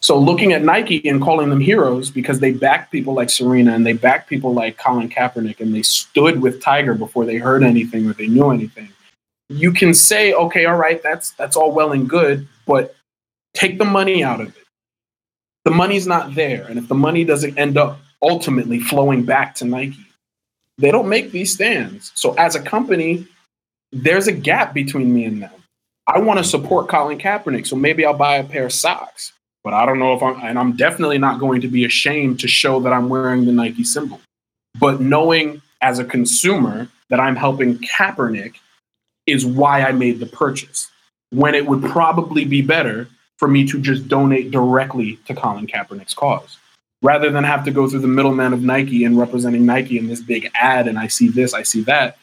So 0.00 0.16
looking 0.16 0.52
at 0.52 0.62
Nike 0.62 1.08
and 1.08 1.20
calling 1.20 1.50
them 1.50 1.58
heroes 1.58 2.10
because 2.10 2.38
they 2.38 2.52
backed 2.52 2.92
people 2.92 3.14
like 3.14 3.30
Serena 3.30 3.74
and 3.74 3.84
they 3.84 3.94
backed 3.94 4.28
people 4.28 4.54
like 4.54 4.76
Colin 4.76 5.08
Kaepernick 5.08 5.58
and 5.58 5.74
they 5.74 5.82
stood 5.82 6.40
with 6.40 6.62
Tiger 6.62 6.94
before 6.94 7.24
they 7.24 7.38
heard 7.38 7.64
anything 7.64 8.08
or 8.08 8.12
they 8.12 8.28
knew 8.28 8.50
anything. 8.50 8.88
You 9.48 9.72
can 9.72 9.94
say, 9.94 10.32
okay, 10.32 10.64
all 10.66 10.76
right, 10.76 11.02
that's 11.02 11.30
that's 11.32 11.56
all 11.56 11.72
well 11.72 11.92
and 11.92 12.08
good, 12.08 12.48
but 12.66 12.94
take 13.54 13.78
the 13.78 13.84
money 13.84 14.24
out 14.24 14.40
of 14.40 14.48
it. 14.48 14.64
The 15.64 15.70
money's 15.70 16.06
not 16.06 16.34
there, 16.34 16.64
and 16.64 16.78
if 16.78 16.88
the 16.88 16.94
money 16.94 17.24
doesn't 17.24 17.58
end 17.58 17.78
up 17.78 17.98
ultimately 18.22 18.80
flowing 18.80 19.24
back 19.24 19.54
to 19.56 19.64
Nike, 19.64 20.06
they 20.78 20.90
don't 20.90 21.08
make 21.08 21.30
these 21.30 21.54
stands. 21.54 22.12
So 22.14 22.34
as 22.34 22.54
a 22.54 22.62
company, 22.62 23.26
there's 23.92 24.26
a 24.26 24.32
gap 24.32 24.74
between 24.74 25.12
me 25.12 25.24
and 25.24 25.42
them. 25.42 25.50
I 26.06 26.18
want 26.18 26.38
to 26.38 26.44
support 26.44 26.88
Colin 26.88 27.18
Kaepernick, 27.18 27.66
so 27.66 27.76
maybe 27.76 28.04
I'll 28.04 28.14
buy 28.14 28.36
a 28.36 28.44
pair 28.44 28.66
of 28.66 28.72
socks. 28.72 29.32
But 29.64 29.74
I 29.74 29.84
don't 29.84 29.98
know 29.98 30.14
if 30.14 30.22
I'm, 30.22 30.40
and 30.44 30.58
I'm 30.58 30.76
definitely 30.76 31.18
not 31.18 31.40
going 31.40 31.60
to 31.62 31.68
be 31.68 31.84
ashamed 31.84 32.38
to 32.40 32.48
show 32.48 32.78
that 32.80 32.92
I'm 32.92 33.08
wearing 33.08 33.44
the 33.44 33.52
Nike 33.52 33.82
symbol. 33.82 34.20
But 34.78 35.00
knowing 35.00 35.60
as 35.80 35.98
a 35.98 36.04
consumer 36.04 36.88
that 37.08 37.18
I'm 37.18 37.34
helping 37.34 37.78
Kaepernick 37.78 38.54
is 39.26 39.44
why 39.44 39.82
I 39.82 39.92
made 39.92 40.20
the 40.20 40.26
purchase. 40.26 40.90
When 41.30 41.54
it 41.54 41.66
would 41.66 41.82
probably 41.82 42.44
be 42.44 42.62
better 42.62 43.08
for 43.38 43.48
me 43.48 43.66
to 43.66 43.80
just 43.80 44.08
donate 44.08 44.50
directly 44.50 45.18
to 45.26 45.34
Colin 45.34 45.66
Kaepernick's 45.66 46.14
cause 46.14 46.56
rather 47.02 47.30
than 47.30 47.44
have 47.44 47.64
to 47.64 47.70
go 47.70 47.88
through 47.88 48.00
the 48.00 48.08
middleman 48.08 48.52
of 48.52 48.62
Nike 48.62 49.04
and 49.04 49.18
representing 49.18 49.66
Nike 49.66 49.98
in 49.98 50.08
this 50.08 50.20
big 50.20 50.50
ad. 50.54 50.88
And 50.88 50.98
I 50.98 51.08
see 51.08 51.28
this, 51.28 51.52
I 51.52 51.62
see 51.62 51.82
that. 51.82 52.16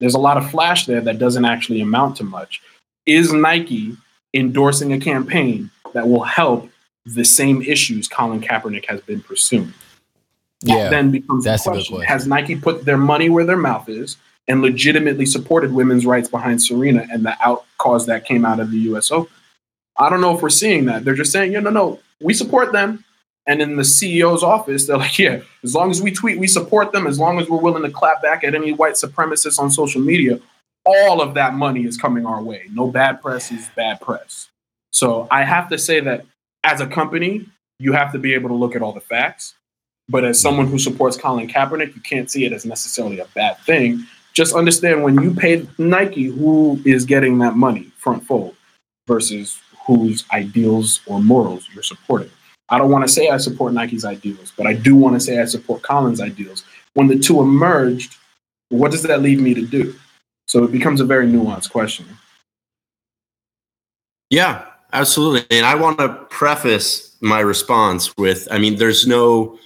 There's 0.00 0.14
a 0.14 0.18
lot 0.18 0.36
of 0.36 0.50
flash 0.50 0.86
there 0.86 1.00
that 1.02 1.18
doesn't 1.18 1.44
actually 1.44 1.80
amount 1.80 2.16
to 2.16 2.24
much. 2.24 2.62
Is 3.06 3.32
Nike 3.32 3.96
endorsing 4.32 4.92
a 4.92 4.98
campaign 4.98 5.70
that 5.92 6.08
will 6.08 6.24
help 6.24 6.68
the 7.04 7.24
same 7.24 7.62
issues 7.62 8.08
Colin 8.08 8.40
Kaepernick 8.40 8.86
has 8.86 9.00
been 9.02 9.20
pursuing? 9.20 9.72
Yeah. 10.62 10.88
then 10.88 11.10
becomes 11.10 11.44
that's 11.44 11.64
the 11.64 11.70
question. 11.70 11.96
question. 11.96 12.12
Has 12.12 12.26
Nike 12.26 12.56
put 12.56 12.86
their 12.86 12.96
money 12.96 13.28
where 13.28 13.44
their 13.44 13.58
mouth 13.58 13.88
is 13.88 14.16
and 14.48 14.62
legitimately 14.62 15.26
supported 15.26 15.72
women's 15.72 16.06
rights 16.06 16.28
behind 16.28 16.62
Serena 16.62 17.06
and 17.10 17.24
the 17.24 17.36
out 17.40 17.64
cause 17.78 18.06
that 18.06 18.24
came 18.24 18.44
out 18.44 18.60
of 18.60 18.70
the 18.70 18.78
US 18.90 19.10
Open? 19.10 19.32
I 19.96 20.10
don't 20.10 20.20
know 20.20 20.34
if 20.34 20.42
we're 20.42 20.50
seeing 20.50 20.86
that. 20.86 21.04
They're 21.04 21.14
just 21.14 21.32
saying, 21.32 21.52
yeah, 21.52 21.60
no, 21.60 21.70
no, 21.70 22.00
we 22.20 22.34
support 22.34 22.72
them. 22.72 23.04
And 23.46 23.60
in 23.60 23.76
the 23.76 23.82
CEO's 23.82 24.42
office, 24.42 24.86
they're 24.86 24.96
like, 24.96 25.18
yeah, 25.18 25.40
as 25.62 25.74
long 25.74 25.90
as 25.90 26.00
we 26.00 26.10
tweet, 26.10 26.38
we 26.38 26.46
support 26.46 26.92
them. 26.92 27.06
As 27.06 27.18
long 27.18 27.38
as 27.38 27.48
we're 27.48 27.60
willing 27.60 27.82
to 27.82 27.90
clap 27.90 28.22
back 28.22 28.42
at 28.42 28.54
any 28.54 28.72
white 28.72 28.94
supremacists 28.94 29.58
on 29.58 29.70
social 29.70 30.00
media, 30.00 30.40
all 30.84 31.20
of 31.20 31.34
that 31.34 31.54
money 31.54 31.84
is 31.84 31.96
coming 31.96 32.26
our 32.26 32.42
way. 32.42 32.62
No 32.72 32.90
bad 32.90 33.20
press 33.22 33.52
is 33.52 33.68
bad 33.76 34.00
press. 34.00 34.48
So 34.92 35.28
I 35.30 35.44
have 35.44 35.68
to 35.70 35.78
say 35.78 36.00
that 36.00 36.24
as 36.62 36.80
a 36.80 36.86
company, 36.86 37.46
you 37.78 37.92
have 37.92 38.12
to 38.12 38.18
be 38.18 38.34
able 38.34 38.48
to 38.48 38.54
look 38.54 38.74
at 38.76 38.82
all 38.82 38.92
the 38.92 39.00
facts. 39.00 39.54
But 40.08 40.24
as 40.24 40.40
someone 40.40 40.66
who 40.66 40.78
supports 40.78 41.16
Colin 41.16 41.48
Kaepernick, 41.48 41.94
you 41.94 42.00
can't 42.00 42.30
see 42.30 42.44
it 42.44 42.52
as 42.52 42.64
necessarily 42.64 43.20
a 43.20 43.26
bad 43.34 43.58
thing. 43.60 44.04
Just 44.34 44.54
understand 44.54 45.02
when 45.04 45.20
you 45.22 45.32
pay 45.32 45.66
Nike, 45.78 46.24
who 46.24 46.80
is 46.84 47.04
getting 47.04 47.38
that 47.38 47.56
money 47.56 47.92
front 47.98 48.26
fold 48.26 48.56
versus 49.06 49.60
whose 49.86 50.24
ideals 50.32 51.00
or 51.06 51.22
morals 51.22 51.68
you're 51.72 51.82
supporting. 51.82 52.30
I 52.68 52.78
don't 52.78 52.90
want 52.90 53.06
to 53.06 53.12
say 53.12 53.28
I 53.28 53.36
support 53.36 53.72
Nike's 53.72 54.04
ideals, 54.04 54.52
but 54.56 54.66
I 54.66 54.72
do 54.72 54.96
want 54.96 55.14
to 55.14 55.20
say 55.20 55.40
I 55.40 55.44
support 55.44 55.82
Colin's 55.82 56.20
ideals. 56.20 56.64
When 56.94 57.08
the 57.08 57.18
two 57.18 57.40
emerged, 57.40 58.16
what 58.70 58.90
does 58.90 59.02
that 59.02 59.20
leave 59.20 59.40
me 59.40 59.54
to 59.54 59.62
do? 59.64 59.94
So 60.48 60.64
it 60.64 60.72
becomes 60.72 61.00
a 61.00 61.04
very 61.04 61.26
nuanced 61.26 61.70
question. 61.70 62.06
Yeah, 64.30 64.64
absolutely. 64.92 65.46
And 65.56 65.66
I 65.66 65.74
want 65.74 65.98
to 65.98 66.08
preface 66.30 67.16
my 67.20 67.40
response 67.40 68.14
with 68.16 68.48
I 68.50 68.58
mean, 68.58 68.76
there's 68.76 69.06
no 69.06 69.58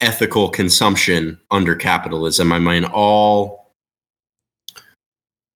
ethical 0.00 0.48
consumption 0.50 1.40
under 1.50 1.76
capitalism. 1.76 2.52
I 2.52 2.58
mean, 2.58 2.84
all 2.84 3.61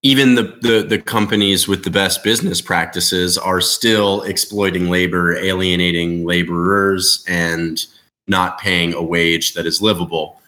even 0.02 0.34
the, 0.34 0.42
the 0.60 0.86
the 0.88 0.98
companies 0.98 1.66
with 1.66 1.84
the 1.84 1.90
best 1.90 2.22
business 2.22 2.60
practices 2.60 3.36
are 3.38 3.60
still 3.60 4.22
exploiting 4.22 4.88
labor, 4.88 5.34
alienating 5.36 6.24
laborers, 6.24 7.24
and 7.26 7.86
not 8.28 8.60
paying 8.60 8.92
a 8.92 9.02
wage 9.02 9.54
that 9.54 9.66
is 9.66 9.80
livable. 9.80 10.40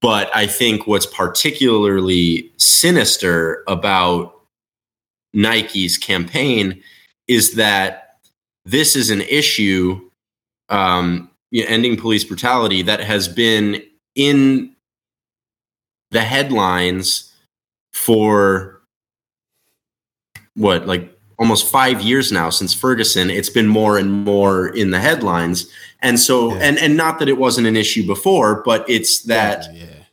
But 0.00 0.34
I 0.34 0.46
think 0.46 0.86
what's 0.86 1.06
particularly 1.06 2.52
sinister 2.56 3.64
about 3.66 4.40
Nike's 5.32 5.98
campaign 5.98 6.82
is 7.26 7.54
that 7.54 8.18
this 8.64 8.94
is 8.94 9.10
an 9.10 9.22
issue, 9.22 10.00
um, 10.68 11.30
ending 11.52 11.96
police 11.96 12.24
brutality, 12.24 12.82
that 12.82 13.00
has 13.00 13.28
been 13.28 13.82
in 14.14 14.74
the 16.10 16.20
headlines 16.20 17.27
for 17.98 18.80
what, 20.54 20.86
like 20.86 21.14
almost 21.38 21.70
five 21.70 22.00
years 22.00 22.32
now 22.32 22.50
since 22.50 22.74
Ferguson. 22.74 23.30
It's 23.30 23.50
been 23.50 23.68
more 23.68 23.98
and 23.98 24.24
more 24.24 24.68
in 24.68 24.90
the 24.90 25.00
headlines, 25.00 25.68
and 26.00 26.18
so, 26.18 26.54
Yeah. 26.54 26.60
and 26.62 26.78
and 26.78 26.96
not 26.96 27.18
that 27.18 27.28
it 27.28 27.38
wasn't 27.38 27.66
an 27.66 27.76
issue 27.76 28.06
before, 28.06 28.62
but 28.64 28.88
it's 28.88 29.22
that 29.22 29.68
yeah. 29.74 30.04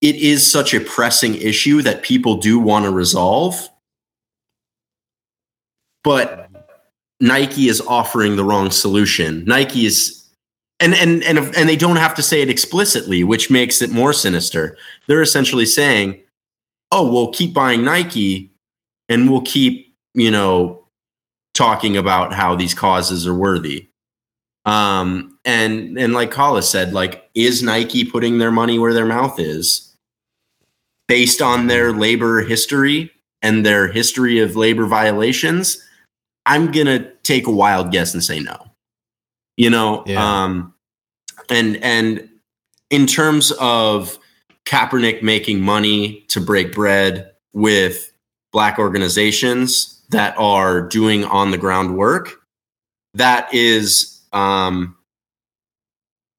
it 0.00 0.16
is 0.16 0.50
such 0.50 0.74
a 0.74 0.80
pressing 0.80 1.34
issue 1.34 1.82
that 1.82 2.02
people 2.02 2.36
do 2.36 2.58
want 2.58 2.84
to 2.84 2.90
resolve. 2.90 3.68
But 6.04 6.50
Nike 7.20 7.68
is 7.68 7.80
offering 7.80 8.36
the 8.36 8.44
wrong 8.44 8.70
solution. 8.70 9.44
Nike 9.44 9.86
is 9.86 10.24
and 10.80 10.94
and 10.94 11.22
and 11.22 11.38
and 11.38 11.68
they 11.68 11.76
don't 11.76 11.96
have 11.96 12.14
to 12.16 12.22
say 12.22 12.42
it 12.42 12.50
explicitly, 12.50 13.24
which 13.24 13.50
makes 13.50 13.80
it 13.82 13.90
more 13.90 14.12
sinister. 14.12 14.76
They're 15.06 15.22
essentially 15.22 15.66
saying, 15.66 16.21
"Oh, 16.92 17.10
we'll 17.10 17.32
keep 17.32 17.52
buying 17.52 17.84
Nike 17.84 18.52
and 19.08 19.28
we'll 19.30 19.42
keep, 19.42 19.92
you 20.14 20.30
know, 20.30 20.86
talking 21.54 21.96
about 21.96 22.32
how 22.32 22.54
these 22.54 22.74
causes 22.74 23.26
are 23.26 23.34
worthy." 23.34 23.88
Um 24.64 25.36
and 25.44 25.98
and 25.98 26.12
like 26.14 26.30
Collis 26.30 26.68
said, 26.68 26.92
like 26.92 27.28
is 27.34 27.62
Nike 27.64 28.04
putting 28.04 28.38
their 28.38 28.52
money 28.52 28.78
where 28.78 28.94
their 28.94 29.06
mouth 29.06 29.40
is 29.40 29.96
based 31.08 31.42
on 31.42 31.66
their 31.66 31.92
labor 31.92 32.42
history 32.42 33.10
and 33.42 33.66
their 33.66 33.88
history 33.88 34.38
of 34.38 34.54
labor 34.54 34.86
violations? 34.86 35.82
I'm 36.46 36.70
gonna 36.70 37.10
take 37.24 37.46
a 37.48 37.50
wild 37.52 37.90
guess 37.90 38.14
and 38.14 38.22
say 38.22 38.38
no. 38.38 38.56
You 39.56 39.70
know, 39.70 40.04
Yeah. 40.06 40.44
um, 40.44 40.74
and 41.50 41.76
and 41.82 42.28
in 42.90 43.06
terms 43.08 43.50
of 43.58 44.16
Kaepernick 44.66 45.22
making 45.22 45.60
money 45.60 46.24
to 46.28 46.40
break 46.40 46.72
bread 46.72 47.32
with 47.52 48.12
black 48.52 48.78
organizations 48.78 50.00
that 50.10 50.34
are 50.38 50.82
doing 50.82 51.24
on 51.24 51.50
the 51.50 51.58
ground 51.58 51.96
work, 51.96 52.40
that 53.14 53.52
is 53.52 54.20
um, 54.32 54.96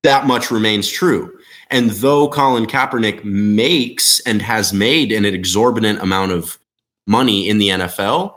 that 0.03 0.28
much 0.28 0.51
remains 0.51 0.89
true. 0.89 1.38
And 1.69 1.89
though 1.89 2.28
Colin 2.28 2.65
Kaepernick 2.65 3.24
makes 3.24 4.19
and 4.21 4.41
has 4.41 4.74
made 4.74 5.11
an 5.11 5.26
exorbitant 5.26 5.99
amount 6.01 6.32
of 6.32 6.59
money 7.07 7.49
in 7.49 7.57
the 7.57 7.69
NFL, 7.69 8.36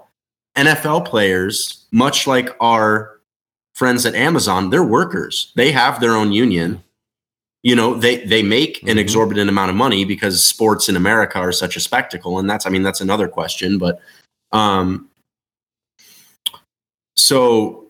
NFL 0.57 1.05
players, 1.05 1.85
much 1.93 2.27
like 2.27 2.57
our 2.61 3.21
friends 3.75 4.07
at 4.07 4.15
Amazon, 4.15 4.71
they're 4.71 4.83
workers. 4.83 5.53
They 5.55 5.71
have 5.73 6.01
their 6.01 6.15
own 6.15 6.33
union. 6.33 6.83
You 7.63 7.75
know, 7.75 7.95
they 7.95 8.25
they 8.25 8.43
make 8.43 8.83
an 8.83 8.97
Mhm. 8.97 9.01
exorbitant 9.01 9.49
amount 9.51 9.71
of 9.71 9.77
money 9.77 10.05
because 10.05 10.45
sports 10.45 10.89
in 10.89 10.97
America 10.97 11.39
are 11.39 11.53
such 11.53 11.77
a 11.77 11.81
spectacle, 11.81 12.39
and 12.39 12.49
that's 12.49 12.67
I 12.67 12.71
mean 12.71 12.83
that's 12.83 13.01
another 13.01 13.27
question. 13.29 13.79
But 13.79 14.01
um, 14.53 15.09
so 17.17 17.87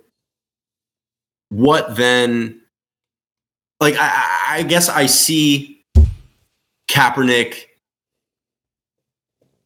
what 1.50 1.96
then? 1.96 2.60
Like 3.80 3.96
I, 3.96 4.06
I 4.08 4.58
I 4.58 4.62
guess 4.62 4.88
I 4.88 5.06
see 5.06 5.84
Kaepernick. 6.88 7.66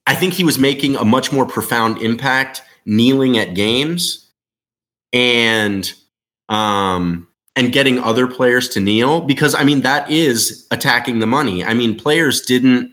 I 0.07 0.17
think 0.17 0.33
he 0.35 0.43
was 0.43 0.59
making 0.59 0.97
a 0.97 1.05
much 1.05 1.31
more 1.31 1.47
profound 1.47 1.99
impact 2.03 2.63
kneeling 2.85 3.39
at 3.39 3.55
games 3.55 4.27
and 5.13 5.93
um 6.49 7.29
and 7.57 7.73
getting 7.73 7.99
other 7.99 8.27
players 8.27 8.69
to 8.71 8.81
kneel 8.81 9.21
because 9.21 9.55
I 9.55 9.65
mean 9.65 9.81
that 9.83 10.11
is 10.11 10.67
attacking 10.71 11.19
the 11.19 11.27
money. 11.27 11.65
I 11.65 11.75
mean 11.75 11.99
players 11.99 12.43
didn't 12.43 12.93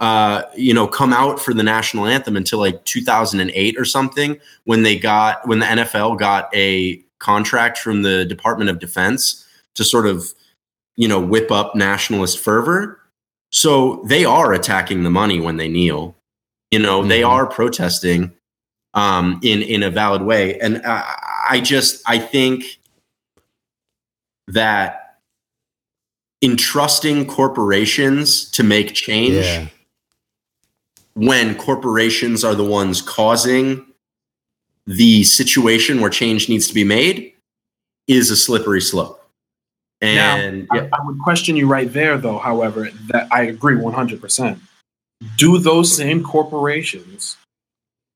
uh, 0.00 0.42
you 0.56 0.74
know 0.74 0.86
come 0.86 1.12
out 1.12 1.40
for 1.40 1.54
the 1.54 1.62
national 1.62 2.06
anthem 2.06 2.36
until 2.36 2.58
like 2.58 2.84
2008 2.84 3.78
or 3.78 3.84
something 3.84 4.38
when 4.64 4.82
they 4.82 4.98
got 4.98 5.46
when 5.46 5.60
the 5.60 5.66
NFL 5.66 6.18
got 6.18 6.54
a 6.54 7.02
contract 7.18 7.78
from 7.78 8.02
the 8.02 8.24
Department 8.24 8.70
of 8.70 8.78
Defense 8.78 9.46
to 9.74 9.84
sort 9.84 10.06
of 10.06 10.32
you 10.96 11.08
know 11.08 11.20
whip 11.20 11.50
up 11.50 11.74
nationalist 11.74 12.38
fervor. 12.38 13.00
So 13.50 14.02
they 14.06 14.24
are 14.24 14.52
attacking 14.52 15.04
the 15.04 15.10
money 15.10 15.40
when 15.40 15.56
they 15.56 15.68
kneel. 15.68 16.16
You 16.70 16.80
know, 16.80 17.00
mm-hmm. 17.00 17.08
they 17.08 17.22
are 17.22 17.46
protesting 17.46 18.32
um, 18.94 19.38
in 19.42 19.62
in 19.62 19.82
a 19.82 19.90
valid 19.90 20.22
way, 20.22 20.58
and 20.58 20.82
I, 20.84 21.14
I 21.50 21.60
just 21.60 22.02
I 22.06 22.18
think 22.18 22.80
that 24.48 25.18
entrusting 26.42 27.26
corporations 27.26 28.50
to 28.50 28.62
make 28.62 28.92
change 28.92 29.34
yeah. 29.34 29.66
when 31.14 31.54
corporations 31.56 32.44
are 32.44 32.54
the 32.54 32.64
ones 32.64 33.00
causing 33.00 33.84
the 34.86 35.24
situation 35.24 36.00
where 36.00 36.10
change 36.10 36.48
needs 36.48 36.68
to 36.68 36.74
be 36.74 36.84
made 36.84 37.32
is 38.06 38.30
a 38.30 38.36
slippery 38.36 38.80
slope. 38.80 39.20
And 40.00 40.68
now, 40.68 40.76
yeah. 40.76 40.88
I, 40.92 41.00
I 41.00 41.06
would 41.06 41.18
question 41.20 41.56
you 41.56 41.66
right 41.66 41.90
there, 41.90 42.18
though, 42.18 42.38
however, 42.38 42.90
that 43.06 43.28
I 43.32 43.44
agree 43.44 43.76
100%. 43.76 44.60
Do 45.38 45.58
those 45.58 45.94
same 45.96 46.22
corporations 46.22 47.36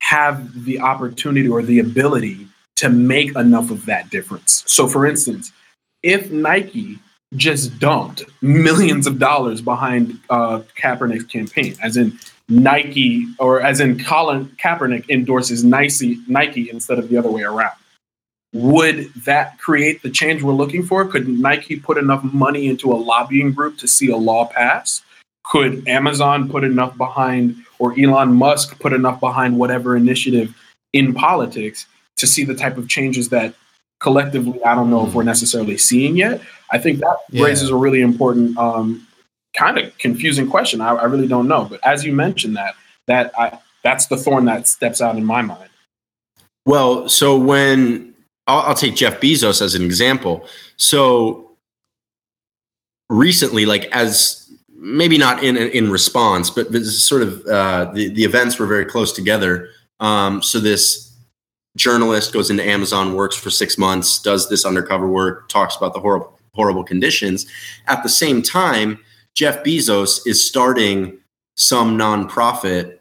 have 0.03 0.65
the 0.65 0.81
opportunity 0.81 1.49
or 1.49 1.63
the 1.63 1.79
ability 1.79 2.47
to 2.77 2.91
make 2.91 3.35
enough 3.37 3.71
of 3.71 3.87
that 3.87 4.11
difference? 4.11 4.65
So, 4.67 4.87
for 4.87 5.07
instance, 5.07 5.53
if 6.03 6.31
Nike 6.31 6.99
just 7.37 7.79
dumped 7.79 8.25
millions 8.41 9.07
of 9.07 9.19
dollars 9.19 9.61
behind 9.61 10.19
uh, 10.31 10.61
Kaepernick's 10.81 11.25
campaign, 11.25 11.77
as 11.83 11.97
in 11.97 12.19
Nike 12.49 13.27
or 13.39 13.61
as 13.61 13.81
in 13.81 14.03
Colin 14.03 14.47
Kaepernick 14.63 15.09
endorses 15.11 15.63
Nike, 15.63 16.19
Nike 16.27 16.71
instead 16.71 16.99
of 16.99 17.09
the 17.09 17.17
other 17.17 17.31
way 17.31 17.43
around. 17.43 17.75
Would 18.55 19.13
that 19.27 19.59
create 19.59 20.03
the 20.03 20.09
change 20.09 20.43
we're 20.43 20.55
looking 20.55 20.83
for? 20.83 21.05
Could 21.05 21.29
Nike 21.29 21.77
put 21.77 21.99
enough 21.99 22.25
money 22.25 22.69
into 22.69 22.91
a 22.93 22.97
lobbying 22.97 23.53
group 23.53 23.77
to 23.79 23.89
see 23.89 24.09
a 24.09 24.17
law 24.17 24.47
pass? 24.47 25.03
Could 25.45 25.87
Amazon 25.87 26.49
put 26.49 26.65
enough 26.65 26.97
behind, 26.97 27.57
or 27.79 27.99
Elon 27.99 28.33
Musk 28.33 28.81
put 28.81 28.95
enough 28.95 29.21
behind 29.21 29.59
whatever 29.59 29.97
initiative 29.97 30.55
in 30.95 31.13
politics 31.13 31.87
to 32.17 32.27
see 32.27 32.45
the 32.45 32.55
type 32.55 32.79
of 32.79 32.89
changes 32.89 33.29
that 33.29 33.55
collectively, 34.01 34.63
I 34.65 34.75
don't 34.75 34.91
know 34.91 35.07
if 35.07 35.15
we're 35.15 35.23
hmm. 35.23 35.29
necessarily 35.29 35.79
seeing 35.79 36.17
yet. 36.17 36.41
I 36.71 36.79
think 36.79 37.01
that 37.01 37.17
yeah. 37.31 37.45
raises 37.45 37.71
a 37.71 37.77
really 37.77 38.01
important, 38.01 38.57
um, 38.59 39.07
kind 39.57 39.79
of 39.79 39.97
confusing 39.99 40.49
question. 40.49 40.81
I, 40.81 40.91
I, 40.91 41.05
really 41.05 41.27
don't 41.27 41.49
know, 41.49 41.65
but 41.65 41.85
as 41.85 42.05
you 42.05 42.13
mentioned 42.13 42.57
that, 42.57 42.75
that 43.07 43.33
I, 43.39 43.59
that's 43.83 44.07
the 44.07 44.17
thorn 44.17 44.45
that 44.45 44.69
steps 44.69 45.01
out 45.01 45.17
in 45.17 45.25
my 45.25 45.41
mind. 45.41 45.71
Well, 46.67 47.09
so 47.09 47.37
when 47.39 48.15
I'll, 48.49 48.61
I'll 48.61 48.75
take 48.75 48.97
Jeff 48.97 49.21
Bezos 49.21 49.63
as 49.63 49.75
an 49.75 49.83
example. 49.83 50.47
So 50.77 51.53
recently, 53.09 53.67
like 53.67 53.85
as 53.87 54.51
maybe 54.75 55.19
not 55.19 55.43
in 55.45 55.57
in 55.57 55.91
response, 55.91 56.51
but 56.51 56.73
this 56.73 56.83
is 56.83 57.05
sort 57.05 57.23
of 57.23 57.47
uh, 57.47 57.91
the 57.93 58.09
the 58.09 58.25
events 58.25 58.59
were 58.59 58.67
very 58.67 58.85
close 58.85 59.13
together. 59.13 59.69
Um, 60.01 60.43
so 60.43 60.61
this 60.61 61.08
journalist 61.77 62.33
goes 62.33 62.51
into 62.51 62.65
Amazon, 62.65 63.15
works 63.15 63.37
for 63.37 63.51
six 63.51 63.79
months, 63.79 64.21
does 64.21 64.49
this 64.49 64.65
undercover 64.65 65.09
work, 65.09 65.49
talks 65.49 65.77
about 65.77 65.95
the 65.95 66.01
horrible 66.01 66.39
horrible 66.55 66.83
conditions. 66.83 67.47
At 67.87 68.03
the 68.03 68.09
same 68.09 68.43
time, 68.43 68.99
Jeff 69.35 69.63
Bezos 69.63 70.27
is 70.27 70.45
starting 70.45 71.19
some 71.57 71.97
nonprofit 71.97 72.99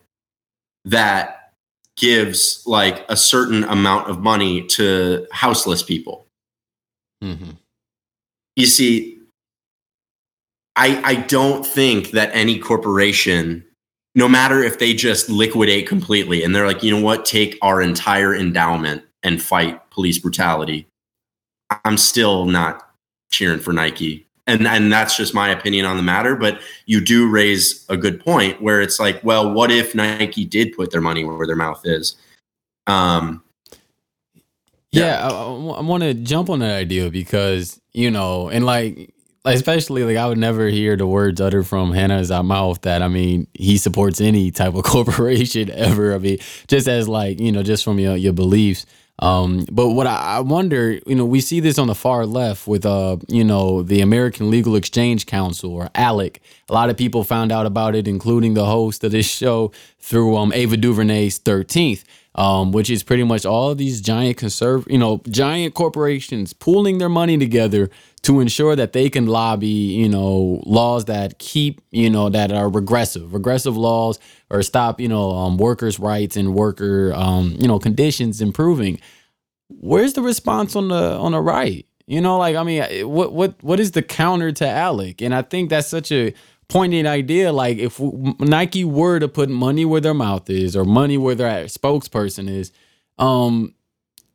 that 0.86 1.54
gives 1.96 2.62
like 2.68 3.04
a 3.10 3.18
certain 3.18 3.64
amount 3.64 4.10
of 4.10 4.20
money 4.20 4.66
to 4.68 5.26
houseless 5.32 5.82
people. 5.82 6.28
Mm-hmm. 7.24 7.52
You 8.56 8.66
see, 8.68 9.20
I 10.76 11.02
I 11.04 11.16
don't 11.16 11.66
think 11.66 12.12
that 12.12 12.30
any 12.34 12.60
corporation 12.60 13.66
no 14.18 14.28
matter 14.28 14.64
if 14.64 14.80
they 14.80 14.96
just 14.96 15.30
liquidate 15.30 15.88
completely 15.88 16.44
and 16.44 16.54
they're 16.54 16.66
like, 16.66 16.82
you 16.82 16.90
know 16.90 17.02
what, 17.02 17.24
take 17.24 17.56
our 17.62 17.84
entire 17.84 18.34
endowment 18.36 19.04
and 19.22 19.40
fight 19.40 19.80
police 19.92 20.18
brutality, 20.18 20.88
I'm 21.86 21.98
still 21.98 22.46
not 22.46 22.82
cheering 23.30 23.60
for 23.60 23.74
Nike. 23.74 24.26
And 24.48 24.66
and 24.66 24.92
that's 24.92 25.16
just 25.16 25.36
my 25.36 25.50
opinion 25.50 25.86
on 25.86 25.98
the 25.98 26.04
matter. 26.04 26.36
But 26.36 26.60
you 26.88 27.00
do 27.00 27.30
raise 27.30 27.86
a 27.90 27.98
good 27.98 28.20
point 28.20 28.60
where 28.60 28.82
it's 28.82 29.00
like, 29.00 29.24
well, 29.24 29.54
what 29.54 29.70
if 29.70 29.94
Nike 29.94 30.46
did 30.46 30.76
put 30.76 30.90
their 30.90 31.02
money 31.02 31.24
where 31.24 31.46
their 31.46 31.56
mouth 31.56 31.82
is? 31.84 32.16
Um, 32.88 33.44
yeah, 34.92 35.22
yeah 35.22 35.28
I, 35.28 35.44
I 35.44 35.82
want 35.82 36.02
to 36.04 36.16
jump 36.16 36.50
on 36.50 36.60
that 36.60 36.76
idea 36.76 37.12
because 37.12 37.80
you 37.94 38.10
know, 38.10 38.50
and 38.50 38.66
like 38.66 39.14
especially 39.54 40.04
like 40.04 40.18
I 40.18 40.28
would 40.28 40.38
never 40.38 40.68
hear 40.68 40.96
the 40.96 41.08
words 41.08 41.42
uttered 41.42 41.68
from 41.68 41.92
Hannah's 41.94 42.30
mouth 42.30 42.82
that 42.82 43.02
I 43.02 43.08
mean 43.08 43.48
he 43.54 43.78
supports 43.78 44.22
any 44.22 44.52
type 44.52 44.76
of 44.76 44.84
corporation 44.96 45.70
ever. 45.72 46.14
I 46.14 46.18
mean, 46.18 46.40
just 46.68 46.88
as 46.88 47.08
like 47.08 47.40
you 47.40 47.52
know, 47.52 47.64
just 47.64 47.84
from 47.84 48.00
your 48.00 48.16
your 48.16 48.34
beliefs. 48.34 48.86
Um, 49.20 49.66
but 49.72 49.90
what 49.90 50.06
I, 50.06 50.38
I 50.38 50.40
wonder, 50.42 51.00
you 51.08 51.16
know, 51.16 51.26
we 51.26 51.42
see 51.42 51.60
this 51.60 51.80
on 51.80 51.88
the 51.88 51.96
far 51.96 52.28
left 52.28 52.68
with 52.68 52.86
uh, 52.86 53.18
you 53.28 53.44
know, 53.44 53.82
the 53.82 54.02
American 54.02 54.52
Legal 54.52 54.76
Exchange 54.76 55.26
Council 55.26 55.74
or 55.74 55.90
ALEC. 55.96 56.38
A 56.70 56.74
lot 56.74 56.92
of 56.92 56.98
people 56.98 57.24
found 57.24 57.52
out 57.52 57.66
about 57.66 57.96
it, 57.96 58.08
including 58.08 58.54
the 58.54 58.66
host 58.66 59.04
of 59.04 59.12
this 59.12 59.28
show 59.28 59.72
through 60.00 60.38
um 60.38 60.54
Ava 60.54 60.78
DuVernay's 60.78 61.38
Thirteenth. 61.40 62.04
Um, 62.38 62.72
which 62.72 62.92
is 62.92 63.02
pretty 63.02 63.24
much 63.24 63.48
all 63.48 63.74
these 63.74 64.00
giant 64.00 64.38
conserv, 64.38 64.88
you 64.92 65.00
know, 65.00 65.22
giant 65.28 65.74
corporations 65.74 66.54
pooling 66.54 67.00
their 67.00 67.10
money 67.10 67.36
together 67.36 67.90
to 68.22 68.42
ensure 68.42 68.76
that 68.76 68.94
they 68.94 69.10
can 69.10 69.26
lobby, 69.26 69.68
you 69.68 70.08
know, 70.08 70.62
laws 70.64 71.06
that 71.06 71.40
keep, 71.40 71.82
you 71.90 72.12
know, 72.12 72.30
that 72.30 72.52
are 72.52 72.70
regressive, 72.70 73.34
regressive 73.34 73.76
laws 73.76 74.20
or 74.52 74.62
stop, 74.62 75.02
you 75.02 75.08
know, 75.08 75.32
um, 75.32 75.58
workers' 75.58 75.98
rights 75.98 76.38
and 76.38 76.54
worker, 76.54 77.12
um, 77.16 77.56
you 77.58 77.68
know, 77.68 77.80
conditions 77.80 78.40
improving. 78.40 79.00
Where's 79.70 80.14
the 80.14 80.22
response 80.22 80.76
on 80.76 80.90
the 80.90 81.18
on 81.18 81.32
the 81.32 81.42
right? 81.42 81.88
You 82.06 82.22
know, 82.22 82.38
like 82.38 82.56
I 82.56 82.64
mean, 82.64 82.84
what 83.10 83.34
what 83.34 83.56
what 83.64 83.80
is 83.80 83.92
the 83.92 84.02
counter 84.02 84.52
to 84.52 84.64
ALEC? 84.64 85.22
And 85.22 85.34
I 85.34 85.42
think 85.42 85.70
that's 85.70 85.88
such 85.88 86.12
a 86.12 86.34
poignant 86.70 87.08
idea. 87.08 87.52
Like 87.52 87.78
if 87.78 88.00
Nike 88.40 88.84
were 88.84 89.20
to 89.20 89.28
put 89.28 89.50
money 89.50 89.86
where 89.86 90.02
their 90.02 90.14
mouth 90.14 90.50
is 90.50 90.76
or 90.76 90.86
money 90.86 91.18
where 91.18 91.36
their 91.36 91.66
spokesperson 91.66 92.50
is, 92.50 92.72
um, 93.18 93.74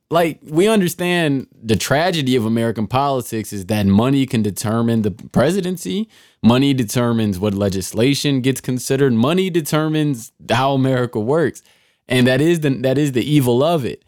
like 0.09 0.39
we 0.43 0.67
understand 0.67 1.47
the 1.61 1.75
tragedy 1.75 2.35
of 2.35 2.45
American 2.45 2.85
politics 2.85 3.51
is 3.51 3.65
that 3.65 3.87
money 3.87 4.25
can 4.25 4.43
determine 4.43 5.01
the 5.01 5.11
presidency. 5.11 6.07
Money 6.43 6.73
determines 6.73 7.39
what 7.39 7.53
legislation 7.53 8.41
gets 8.41 8.61
considered. 8.61 9.13
Money 9.13 9.49
determines 9.49 10.31
how 10.51 10.73
America 10.73 11.19
works. 11.19 11.63
And 12.07 12.27
that 12.27 12.41
is 12.41 12.59
the 12.59 12.69
that 12.81 12.97
is 12.97 13.13
the 13.13 13.23
evil 13.23 13.63
of 13.63 13.85
it. 13.85 14.03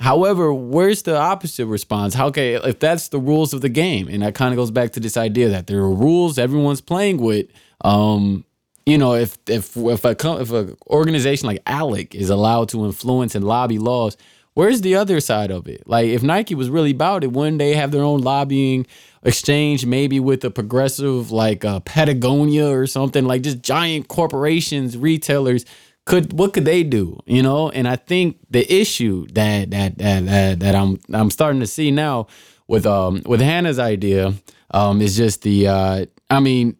However, 0.00 0.54
where's 0.54 1.02
the 1.02 1.16
opposite 1.16 1.66
response? 1.66 2.16
Okay, 2.16 2.54
if 2.54 2.78
that's 2.78 3.08
the 3.08 3.18
rules 3.18 3.52
of 3.52 3.62
the 3.62 3.68
game, 3.68 4.06
and 4.08 4.22
that 4.22 4.36
kind 4.36 4.52
of 4.52 4.56
goes 4.56 4.70
back 4.70 4.92
to 4.92 5.00
this 5.00 5.16
idea 5.16 5.48
that 5.48 5.66
there 5.66 5.80
are 5.80 5.92
rules 5.92 6.38
everyone's 6.38 6.80
playing 6.80 7.18
with. 7.18 7.46
Um, 7.82 8.44
you 8.86 8.98
know, 8.98 9.14
if 9.14 9.38
if 9.46 9.76
if 9.76 10.04
a 10.04 10.16
if 10.40 10.52
a 10.52 10.76
organization 10.88 11.46
like 11.46 11.64
ALEC 11.64 12.14
is 12.14 12.30
allowed 12.30 12.70
to 12.70 12.84
influence 12.84 13.34
and 13.34 13.44
lobby 13.44 13.78
laws, 13.78 14.16
Where's 14.58 14.80
the 14.80 14.96
other 14.96 15.20
side 15.20 15.52
of 15.52 15.68
it? 15.68 15.86
Like, 15.86 16.08
if 16.08 16.24
Nike 16.24 16.56
was 16.56 16.68
really 16.68 16.90
about 16.90 17.22
it, 17.22 17.30
wouldn't 17.30 17.60
they 17.60 17.74
have 17.74 17.92
their 17.92 18.02
own 18.02 18.22
lobbying 18.22 18.88
exchange, 19.22 19.86
maybe 19.86 20.18
with 20.18 20.44
a 20.44 20.50
progressive 20.50 21.30
like 21.30 21.64
uh, 21.64 21.78
Patagonia 21.78 22.66
or 22.68 22.88
something? 22.88 23.24
Like, 23.24 23.42
just 23.42 23.62
giant 23.62 24.08
corporations, 24.08 24.98
retailers. 24.98 25.64
Could 26.06 26.32
what 26.32 26.54
could 26.54 26.64
they 26.64 26.82
do? 26.82 27.20
You 27.24 27.40
know, 27.40 27.70
and 27.70 27.86
I 27.86 27.94
think 27.94 28.38
the 28.50 28.66
issue 28.68 29.28
that 29.34 29.70
that 29.70 29.98
that 29.98 30.26
that, 30.26 30.58
that 30.58 30.74
I'm 30.74 30.98
I'm 31.12 31.30
starting 31.30 31.60
to 31.60 31.66
see 31.68 31.92
now 31.92 32.26
with 32.66 32.84
um 32.84 33.22
with 33.26 33.40
Hannah's 33.40 33.78
idea 33.78 34.34
um 34.72 35.00
is 35.00 35.16
just 35.16 35.42
the 35.42 35.68
uh 35.68 36.06
I 36.30 36.40
mean 36.40 36.76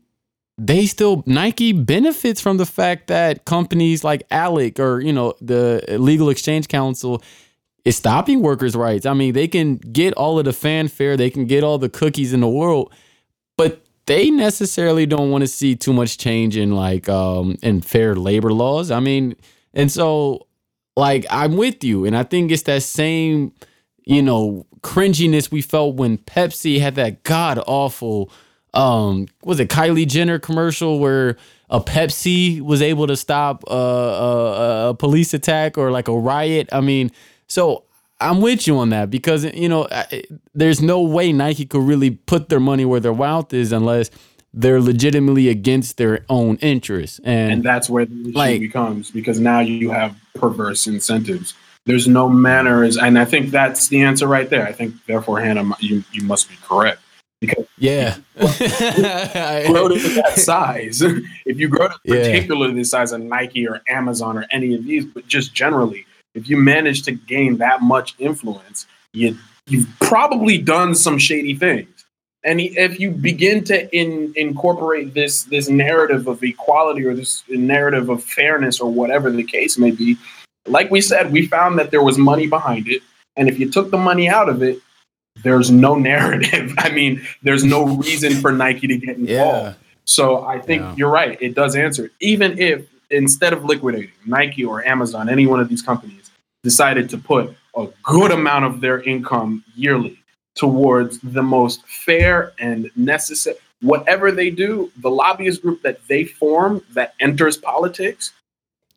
they 0.59 0.87
still 0.87 1.23
Nike 1.25 1.73
benefits 1.73 2.41
from 2.41 2.57
the 2.57 2.67
fact 2.67 3.07
that 3.07 3.45
companies 3.45 4.03
like 4.03 4.29
ALEC 4.29 4.81
or 4.81 5.01
you 5.01 5.13
know 5.13 5.35
the 5.41 5.85
Legal 5.99 6.29
Exchange 6.29 6.67
Council 6.69 7.23
is 7.85 7.97
stopping 7.97 8.43
workers' 8.43 8.75
rights. 8.75 9.07
I 9.07 9.15
mean, 9.15 9.33
they 9.33 9.49
can 9.49 9.77
get 9.77 10.13
all 10.15 10.39
of 10.39 10.45
the 10.45 10.53
fanfare, 10.53 11.17
they 11.17 11.31
can 11.31 11.47
get 11.47 11.63
all 11.63 11.79
the 11.79 11.89
cookies 11.89 12.33
in 12.33 12.41
the 12.41 12.49
world, 12.49 12.93
but 13.57 13.83
they 14.07 14.31
necessarily 14.31 15.07
don't 15.07 15.31
want 15.31 15.43
to 15.43 15.49
see 15.49 15.77
too 15.77 15.93
much 15.93 16.19
change 16.19 16.57
in 16.57 16.75
like 16.75 17.09
um 17.09 17.57
in 17.63 17.81
fair 17.81 18.17
labor 18.17 18.53
laws. 18.53 18.91
I 18.91 18.99
mean, 18.99 19.37
and 19.73 19.93
so 19.93 20.49
like 20.97 21.25
I'm 21.31 21.57
with 21.57 21.85
you, 21.85 22.05
and 22.05 22.17
I 22.17 22.25
think 22.25 22.51
it's 22.51 22.65
that 22.65 22.83
same 22.83 23.53
you 24.05 24.23
know 24.23 24.67
cringiness 24.81 25.53
we 25.53 25.63
felt 25.63 25.95
when 25.95 26.19
Pepsi 26.19 26.81
had 26.81 26.97
that 26.97 27.23
god 27.23 27.63
awful 27.67 28.31
um 28.75 29.27
was 29.43 29.61
it 29.61 29.69
Kylie 29.69 30.07
Jenner 30.07 30.39
commercial 30.39 30.99
where 30.99 31.37
a 31.71 31.81
Pepsi 31.81 32.61
was 32.61 32.81
able 32.81 33.07
to 33.07 33.17
stop 33.17 33.65
a, 33.69 33.75
a, 33.75 34.89
a 34.91 34.95
police 34.95 35.35
attack 35.35 35.77
or 35.77 35.91
like 35.91 36.09
a 36.09 36.19
riot. 36.19 36.69
I 36.73 36.81
mean, 36.81 37.11
so 37.47 37.85
I'm 38.21 38.41
with 38.41 38.67
you 38.67 38.79
on 38.79 38.91
that 38.91 39.11
because 39.11 39.45
you 39.45 39.69
know 39.69 39.87
there's 40.55 40.81
no 40.81 41.03
way 41.03 41.33
Nike 41.33 41.67
could 41.67 41.83
really 41.83 42.11
put 42.11 42.49
their 42.49 42.61
money 42.61 42.85
where 42.85 43.01
their 43.01 43.15
mouth 43.15 43.53
is 43.53 43.73
unless 43.73 44.11
they're 44.55 44.81
legitimately 44.81 45.49
against 45.49 45.99
their 45.99 46.25
own 46.31 46.57
interests, 46.57 47.21
and, 47.23 47.53
and 47.53 47.63
that's 47.63 47.91
where 47.91 48.07
the 48.07 48.21
issue 48.21 48.33
like, 48.39 48.61
becomes 48.61 49.11
because 49.11 49.39
now 49.39 49.61
you 49.61 49.91
have 49.91 50.17
perverse 50.35 50.87
incentives. 50.87 51.55
There's 51.85 52.09
no 52.09 52.29
manners, 52.29 52.97
and 52.97 53.19
I 53.19 53.25
think 53.25 53.51
that's 53.51 53.89
the 53.89 54.03
answer 54.03 54.27
right 54.27 54.49
there. 54.49 54.67
I 54.67 54.73
think 54.73 54.95
therefore, 55.07 55.41
Hannah, 55.41 55.71
you 55.81 56.03
you 56.13 56.23
must 56.23 56.49
be 56.49 56.57
correct 56.63 57.01
because 57.41 57.67
yeah, 57.79 58.17
grow 58.37 59.89
to 59.89 59.99
that 60.15 60.35
size. 60.37 61.01
if 61.03 61.59
you 61.59 61.69
grow 61.69 61.89
to 61.89 61.95
yeah. 62.05 62.17
particularly 62.17 62.75
the 62.75 62.85
size 62.85 63.13
of 63.13 63.21
Nike 63.21 63.67
or 63.67 63.81
Amazon 63.89 64.37
or 64.37 64.47
any 64.51 64.75
of 64.75 64.85
these, 64.85 65.05
but 65.05 65.27
just 65.27 65.55
generally, 65.55 66.05
if 66.35 66.49
you 66.49 66.57
manage 66.57 67.03
to 67.03 67.13
gain 67.13 67.59
that 67.59 67.83
much 67.83 68.15
influence, 68.19 68.87
you 69.13 69.37
you've 69.69 69.89
probably 70.01 70.59
done 70.59 70.95
some 70.95 71.19
shady 71.19 71.55
things. 71.55 71.89
And 72.45 72.61
if 72.61 73.01
you 73.01 73.11
begin 73.11 73.65
to 73.65 73.97
in, 73.97 74.33
incorporate 74.37 75.15
this 75.15 75.45
this 75.45 75.69
narrative 75.69 76.27
of 76.27 76.43
equality 76.43 77.05
or 77.05 77.15
this 77.15 77.45
narrative 77.49 78.09
of 78.09 78.23
fairness 78.23 78.81
or 78.81 78.91
whatever 78.91 79.31
the 79.31 79.45
case 79.45 79.79
may 79.79 79.91
be, 79.91 80.17
like 80.67 80.91
we 80.91 81.01
said, 81.01 81.33
we 81.33 81.47
found 81.47 81.79
that 81.79 81.91
there 81.91 82.03
was 82.03 82.19
money 82.19 82.47
behind 82.47 82.89
it. 82.89 83.03
And 83.37 83.49
if 83.49 83.59
you 83.59 83.71
took 83.71 83.91
the 83.91 83.99
money 83.99 84.29
out 84.29 84.49
of 84.49 84.63
it, 84.63 84.81
there's 85.43 85.71
no 85.71 85.95
narrative. 85.95 86.75
I 86.79 86.91
mean, 86.91 87.27
there's 87.43 87.65
no 87.65 87.97
reason 87.97 88.35
for 88.41 88.53
Nike 88.53 88.87
to 88.87 88.97
get 88.97 89.17
involved. 89.17 89.31
Yeah. 89.31 89.75
So 90.05 90.45
I 90.45 90.59
think 90.59 90.83
yeah. 90.83 90.95
you're 90.97 91.11
right. 91.11 91.41
It 91.41 91.55
does 91.55 91.77
answer. 91.77 92.11
Even 92.21 92.59
if 92.59 92.87
instead 93.11 93.53
of 93.53 93.65
liquidating 93.65 94.13
Nike 94.27 94.65
or 94.65 94.85
Amazon, 94.85 95.29
any 95.29 95.47
one 95.47 95.61
of 95.61 95.69
these 95.69 95.83
companies 95.83 96.31
decided 96.63 97.09
to 97.11 97.19
put 97.19 97.55
a 97.77 97.89
good 98.05 98.31
amount 98.31 98.65
of 98.65 98.81
their 98.81 99.03
income 99.03 99.65
yearly 99.77 100.19
towards 100.55 101.19
the 101.21 101.43
most 101.43 101.87
fair 101.87 102.53
and 102.59 102.91
necessary 102.97 103.57
whatever 103.81 104.33
they 104.33 104.51
do, 104.51 104.91
the 104.97 105.11
lobbyist 105.11 105.63
group 105.63 105.83
that 105.83 106.07
they 106.09 106.25
form 106.25 106.83
that 106.93 107.15
enters 107.21 107.57
politics, 107.57 108.33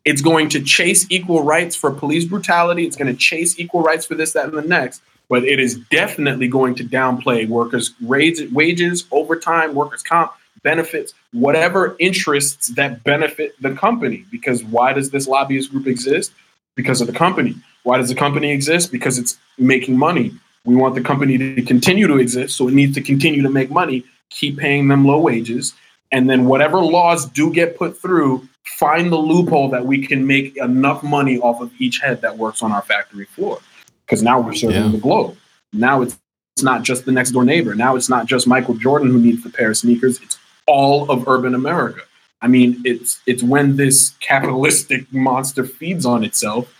it's 0.04 0.22
going 0.22 0.48
to 0.48 0.60
chase 0.60 1.06
equal 1.10 1.44
rights 1.44 1.76
for 1.76 1.90
police 1.92 2.24
brutality. 2.24 2.86
It's 2.86 2.96
going 2.96 3.12
to 3.12 3.18
chase 3.18 3.58
equal 3.58 3.82
rights 3.82 4.04
for 4.04 4.14
this, 4.14 4.32
that, 4.32 4.46
and 4.46 4.54
the 4.54 4.62
next 4.62 5.02
but 5.28 5.44
it 5.44 5.58
is 5.58 5.76
definitely 5.90 6.48
going 6.48 6.74
to 6.74 6.84
downplay 6.84 7.48
workers' 7.48 7.94
wages, 8.00 9.04
overtime, 9.10 9.74
workers' 9.74 10.02
comp, 10.02 10.32
benefits, 10.62 11.14
whatever 11.32 11.96
interests 11.98 12.68
that 12.68 13.02
benefit 13.04 13.54
the 13.60 13.74
company. 13.74 14.24
Because 14.30 14.62
why 14.64 14.92
does 14.92 15.10
this 15.10 15.26
lobbyist 15.26 15.70
group 15.70 15.86
exist? 15.86 16.32
Because 16.74 17.00
of 17.00 17.06
the 17.06 17.12
company. 17.12 17.54
Why 17.82 17.98
does 17.98 18.08
the 18.08 18.14
company 18.14 18.52
exist? 18.52 18.92
Because 18.92 19.18
it's 19.18 19.38
making 19.58 19.98
money. 19.98 20.32
We 20.64 20.76
want 20.76 20.94
the 20.94 21.00
company 21.00 21.38
to 21.38 21.62
continue 21.62 22.06
to 22.06 22.18
exist, 22.18 22.56
so 22.56 22.68
it 22.68 22.74
needs 22.74 22.94
to 22.94 23.00
continue 23.00 23.42
to 23.42 23.50
make 23.50 23.70
money, 23.70 24.04
keep 24.30 24.58
paying 24.58 24.86
them 24.88 25.04
low 25.04 25.18
wages, 25.18 25.74
and 26.12 26.30
then 26.30 26.44
whatever 26.44 26.78
laws 26.78 27.26
do 27.26 27.52
get 27.52 27.76
put 27.76 27.98
through, 28.00 28.46
find 28.78 29.10
the 29.10 29.16
loophole 29.16 29.68
that 29.70 29.84
we 29.84 30.06
can 30.06 30.26
make 30.26 30.56
enough 30.58 31.02
money 31.02 31.38
off 31.40 31.60
of 31.60 31.72
each 31.80 31.98
head 31.98 32.20
that 32.20 32.38
works 32.38 32.62
on 32.62 32.70
our 32.70 32.82
factory 32.82 33.24
floor 33.24 33.60
because 34.06 34.22
now 34.22 34.40
we're 34.40 34.54
serving 34.54 34.82
yeah. 34.82 34.88
the 34.88 34.98
globe. 34.98 35.36
Now 35.72 36.02
it's 36.02 36.18
it's 36.56 36.62
not 36.62 36.82
just 36.82 37.06
the 37.06 37.12
next 37.12 37.30
door 37.30 37.44
neighbor. 37.44 37.74
Now 37.74 37.96
it's 37.96 38.08
not 38.10 38.26
just 38.26 38.46
Michael 38.46 38.74
Jordan 38.74 39.10
who 39.10 39.18
needs 39.18 39.42
the 39.42 39.50
pair 39.50 39.70
of 39.70 39.76
sneakers. 39.76 40.20
It's 40.20 40.38
all 40.66 41.10
of 41.10 41.26
urban 41.26 41.54
America. 41.54 42.02
I 42.42 42.48
mean, 42.48 42.82
it's 42.84 43.20
it's 43.26 43.42
when 43.42 43.76
this 43.76 44.10
capitalistic 44.20 45.10
monster 45.12 45.64
feeds 45.64 46.04
on 46.04 46.24
itself, 46.24 46.72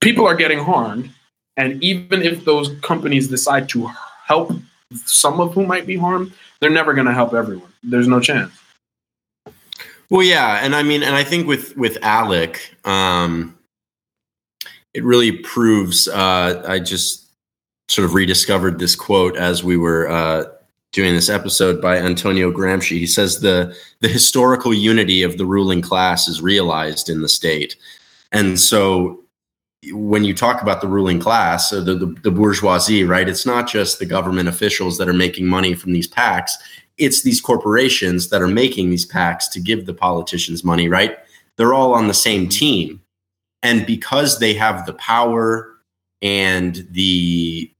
people 0.00 0.26
are 0.26 0.34
getting 0.34 0.58
harmed, 0.58 1.10
and 1.56 1.82
even 1.82 2.22
if 2.22 2.44
those 2.44 2.70
companies 2.80 3.28
decide 3.28 3.68
to 3.70 3.88
help 4.26 4.52
some 4.92 5.40
of 5.40 5.54
who 5.54 5.64
might 5.64 5.86
be 5.86 5.96
harmed, 5.96 6.32
they're 6.60 6.70
never 6.70 6.92
going 6.92 7.06
to 7.06 7.14
help 7.14 7.34
everyone. 7.34 7.72
There's 7.82 8.08
no 8.08 8.20
chance. 8.20 8.52
Well, 10.10 10.24
yeah, 10.24 10.58
and 10.64 10.74
I 10.74 10.82
mean, 10.82 11.04
and 11.04 11.14
I 11.14 11.22
think 11.22 11.46
with 11.46 11.76
with 11.76 11.96
ALEC, 12.02 12.58
um, 12.84 13.56
it 14.94 15.04
really 15.04 15.32
proves. 15.32 16.08
Uh, 16.08 16.62
I 16.66 16.78
just 16.78 17.28
sort 17.88 18.04
of 18.04 18.14
rediscovered 18.14 18.78
this 18.78 18.94
quote 18.94 19.36
as 19.36 19.64
we 19.64 19.76
were 19.76 20.08
uh, 20.08 20.44
doing 20.92 21.14
this 21.14 21.28
episode 21.28 21.80
by 21.80 21.96
Antonio 21.96 22.52
Gramsci. 22.52 22.98
He 22.98 23.06
says 23.06 23.40
the 23.40 23.76
the 24.00 24.08
historical 24.08 24.74
unity 24.74 25.22
of 25.22 25.38
the 25.38 25.46
ruling 25.46 25.82
class 25.82 26.28
is 26.28 26.42
realized 26.42 27.08
in 27.08 27.22
the 27.22 27.28
state, 27.28 27.76
and 28.32 28.58
so 28.58 29.24
when 29.92 30.24
you 30.24 30.34
talk 30.34 30.60
about 30.60 30.80
the 30.80 30.88
ruling 30.88 31.18
class, 31.18 31.70
so 31.70 31.80
the, 31.80 31.94
the, 31.94 32.06
the 32.22 32.30
bourgeoisie, 32.30 33.04
right? 33.04 33.28
It's 33.28 33.46
not 33.46 33.66
just 33.66 33.98
the 33.98 34.06
government 34.06 34.48
officials 34.48 34.98
that 34.98 35.08
are 35.08 35.14
making 35.14 35.46
money 35.46 35.74
from 35.74 35.92
these 35.92 36.08
PACs. 36.08 36.50
It's 36.98 37.22
these 37.22 37.40
corporations 37.40 38.28
that 38.28 38.42
are 38.42 38.48
making 38.48 38.90
these 38.90 39.06
PACs 39.06 39.50
to 39.52 39.60
give 39.60 39.86
the 39.86 39.94
politicians 39.94 40.64
money, 40.64 40.88
right? 40.88 41.16
They're 41.56 41.72
all 41.72 41.94
on 41.94 42.08
the 42.08 42.14
same 42.14 42.48
team. 42.48 43.00
And 43.62 43.86
because 43.86 44.38
they 44.38 44.54
have 44.54 44.86
the 44.86 44.94
power 44.94 45.74
and 46.22 46.86
the 46.90 47.70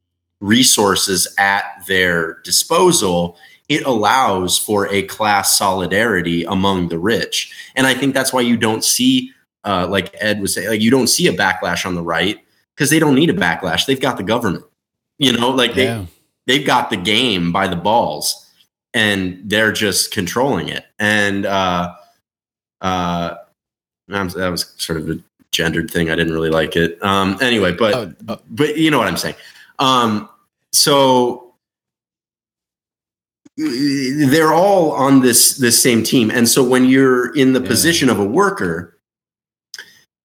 resources 0.40 1.32
at 1.38 1.64
their 1.86 2.40
disposal, 2.44 3.36
it 3.68 3.84
allows 3.84 4.58
for 4.58 4.88
a 4.88 5.02
class 5.02 5.56
solidarity 5.56 6.44
among 6.44 6.88
the 6.88 6.98
rich. 6.98 7.52
And 7.76 7.86
I 7.86 7.94
think 7.94 8.14
that's 8.14 8.32
why 8.32 8.40
you 8.40 8.56
don't 8.56 8.84
see, 8.84 9.32
uh, 9.64 9.86
like 9.88 10.14
Ed 10.18 10.40
was 10.40 10.54
saying, 10.54 10.68
like 10.68 10.80
you 10.80 10.90
don't 10.90 11.06
see 11.06 11.28
a 11.28 11.32
backlash 11.32 11.86
on 11.86 11.94
the 11.94 12.02
right 12.02 12.38
because 12.74 12.90
they 12.90 12.98
don't 12.98 13.14
need 13.14 13.30
a 13.30 13.34
backlash. 13.34 13.86
They've 13.86 14.00
got 14.00 14.16
the 14.16 14.22
government, 14.22 14.64
you 15.18 15.32
know, 15.32 15.50
like 15.50 15.74
they 15.74 15.84
yeah. 15.84 16.06
they've 16.46 16.66
got 16.66 16.90
the 16.90 16.96
game 16.96 17.52
by 17.52 17.68
the 17.68 17.76
balls, 17.76 18.50
and 18.92 19.42
they're 19.44 19.72
just 19.72 20.12
controlling 20.12 20.68
it. 20.68 20.84
And 20.98 21.46
uh, 21.46 21.94
uh, 22.80 23.34
that 24.08 24.50
was 24.50 24.74
sort 24.78 24.98
of 24.98 25.10
a 25.10 25.20
gendered 25.60 25.90
thing. 25.90 26.08
I 26.08 26.16
didn't 26.16 26.32
really 26.32 26.48
like 26.48 26.74
it. 26.74 27.02
Um, 27.04 27.36
anyway, 27.42 27.72
but 27.72 27.94
oh, 27.94 28.12
oh. 28.28 28.38
but 28.48 28.78
you 28.78 28.90
know 28.90 28.96
what 28.96 29.08
I'm 29.08 29.18
saying. 29.18 29.34
Um, 29.78 30.26
so 30.72 31.52
they're 33.58 34.54
all 34.54 34.92
on 34.92 35.20
this 35.20 35.58
this 35.58 35.80
same 35.80 36.02
team, 36.02 36.30
and 36.30 36.48
so 36.48 36.64
when 36.64 36.86
you're 36.86 37.36
in 37.36 37.52
the 37.52 37.60
yeah. 37.60 37.68
position 37.68 38.08
of 38.08 38.18
a 38.18 38.24
worker, 38.24 38.96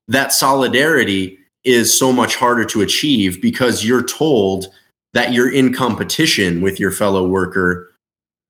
that 0.07 0.31
solidarity 0.31 1.37
is 1.65 1.93
so 1.93 2.13
much 2.13 2.37
harder 2.37 2.63
to 2.63 2.81
achieve 2.81 3.41
because 3.41 3.83
you're 3.83 4.03
told 4.03 4.67
that 5.13 5.33
you're 5.33 5.51
in 5.51 5.73
competition 5.73 6.61
with 6.61 6.79
your 6.79 6.91
fellow 6.91 7.27
worker 7.27 7.91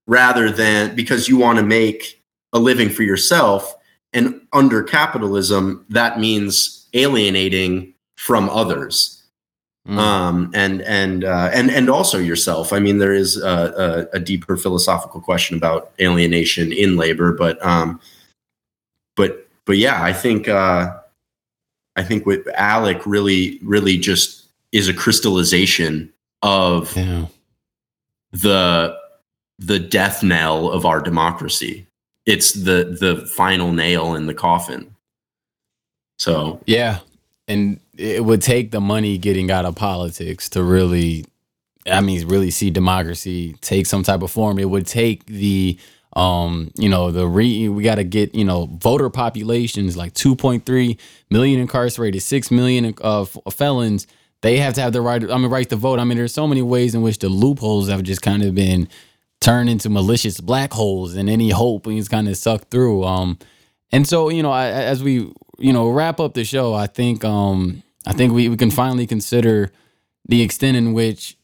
rather 0.06 0.52
than 0.52 0.96
because 0.96 1.28
you 1.28 1.36
want 1.38 1.58
to 1.58 1.66
make 1.66 2.22
a 2.54 2.60
living 2.60 2.90
for 2.90 3.02
yourself 3.02 3.74
and 4.16 4.42
under 4.54 4.82
capitalism, 4.82 5.86
that 5.90 6.20
means 6.20 6.88
alienating 6.94 7.94
from 8.16 8.50
others. 8.50 9.12
Mm. 9.88 9.98
Um, 10.00 10.52
and 10.56 10.82
and 10.82 11.24
uh, 11.24 11.52
and 11.54 11.70
and 11.70 11.92
also 11.92 12.18
yourself. 12.18 12.74
I 12.74 12.80
mean, 12.80 12.98
there 12.98 13.14
is 13.14 13.38
a, 13.38 14.08
a, 14.14 14.18
a, 14.18 14.20
deeper 14.20 14.58
philosophical 14.58 15.22
question 15.22 15.58
about 15.58 15.92
alienation 16.02 16.74
in 16.74 16.98
labor, 16.98 17.34
but 17.34 17.64
um, 17.64 18.00
but 19.16 19.48
but 19.66 19.78
yeah, 19.78 20.02
I 20.02 20.12
think 20.12 20.48
uh, 20.48 20.92
I 21.96 22.04
think 22.04 22.26
with 22.26 22.48
ALEC 22.58 23.06
really 23.06 23.60
really 23.62 24.00
just 24.00 24.46
is 24.72 24.88
a 24.88 24.94
crystallization 24.94 26.12
of 26.42 26.96
yeah. 26.98 27.28
the 28.32 28.98
the 29.60 29.78
death 29.78 30.24
knell 30.24 30.72
of 30.72 30.84
our 30.88 31.00
democracy 31.00 31.86
it's 32.26 32.54
the 32.54 32.98
the 33.00 33.26
final 33.28 33.72
nail 33.72 34.16
in 34.16 34.26
the 34.26 34.34
coffin. 34.34 34.96
So 36.18 36.62
yeah, 36.66 37.00
and 37.48 37.80
it 37.98 38.24
would 38.24 38.42
take 38.42 38.72
the 38.72 38.82
money 38.82 39.18
getting 39.18 39.52
out 39.52 39.66
of 39.66 39.76
politics 39.76 40.50
to 40.50 40.64
really, 40.64 41.26
I 41.86 42.02
mean, 42.02 42.28
really 42.28 42.52
see 42.52 42.70
democracy 42.70 43.54
take 43.62 43.86
some 43.86 44.04
type 44.04 44.22
of 44.22 44.32
form. 44.32 44.60
It 44.60 44.70
would 44.70 44.88
take 44.88 45.26
the 45.26 45.78
um, 46.16 46.72
you 46.76 46.88
know, 46.88 47.12
the 47.12 47.28
re 47.28 47.68
we 47.68 47.84
got 47.84 47.96
to 47.96 48.04
get, 48.04 48.34
you 48.34 48.46
know, 48.46 48.68
voter 48.72 49.10
populations 49.10 49.98
like 49.98 50.14
2.3 50.14 50.98
million 51.30 51.60
incarcerated, 51.60 52.22
6 52.22 52.52
million 52.52 52.94
uh, 53.02 53.26
felons. 53.26 54.08
They 54.42 54.58
have 54.58 54.76
to 54.76 54.82
have 54.82 54.94
the 54.94 55.02
right, 55.02 55.22
I 55.30 55.38
mean, 55.38 55.50
right 55.50 55.68
to 55.70 55.76
vote. 55.76 56.00
I 56.00 56.04
mean, 56.04 56.18
there's 56.18 56.34
so 56.34 56.48
many 56.48 56.62
ways 56.62 56.96
in 56.96 57.02
which 57.02 57.20
the 57.20 57.30
loopholes 57.30 57.90
have 57.90 58.04
just 58.04 58.22
kind 58.22 58.44
of 58.44 58.56
been 58.56 58.88
turn 59.46 59.68
into 59.70 59.90
malicious 59.90 60.42
black 60.42 60.74
holes 60.74 61.16
and 61.16 61.30
any 61.30 61.52
hope 61.52 61.88
is 61.88 62.10
kind 62.10 62.28
of 62.28 62.36
sucked 62.36 62.72
through. 62.72 63.04
Um, 63.04 63.38
and 63.92 64.08
so 64.08 64.30
you 64.30 64.44
know, 64.44 64.52
I, 64.52 64.68
as 64.68 65.04
we 65.04 65.32
you 65.58 65.74
know 65.74 65.90
wrap 65.90 66.20
up 66.20 66.34
the 66.34 66.44
show, 66.44 66.74
I 66.74 66.88
think 66.88 67.24
um, 67.24 67.84
I 68.06 68.14
think 68.14 68.34
we, 68.34 68.50
we 68.50 68.58
can 68.58 68.72
finally 68.72 69.08
consider 69.08 69.72
the 70.28 70.42
extent 70.42 70.76
in 70.76 70.94
which 70.94 71.38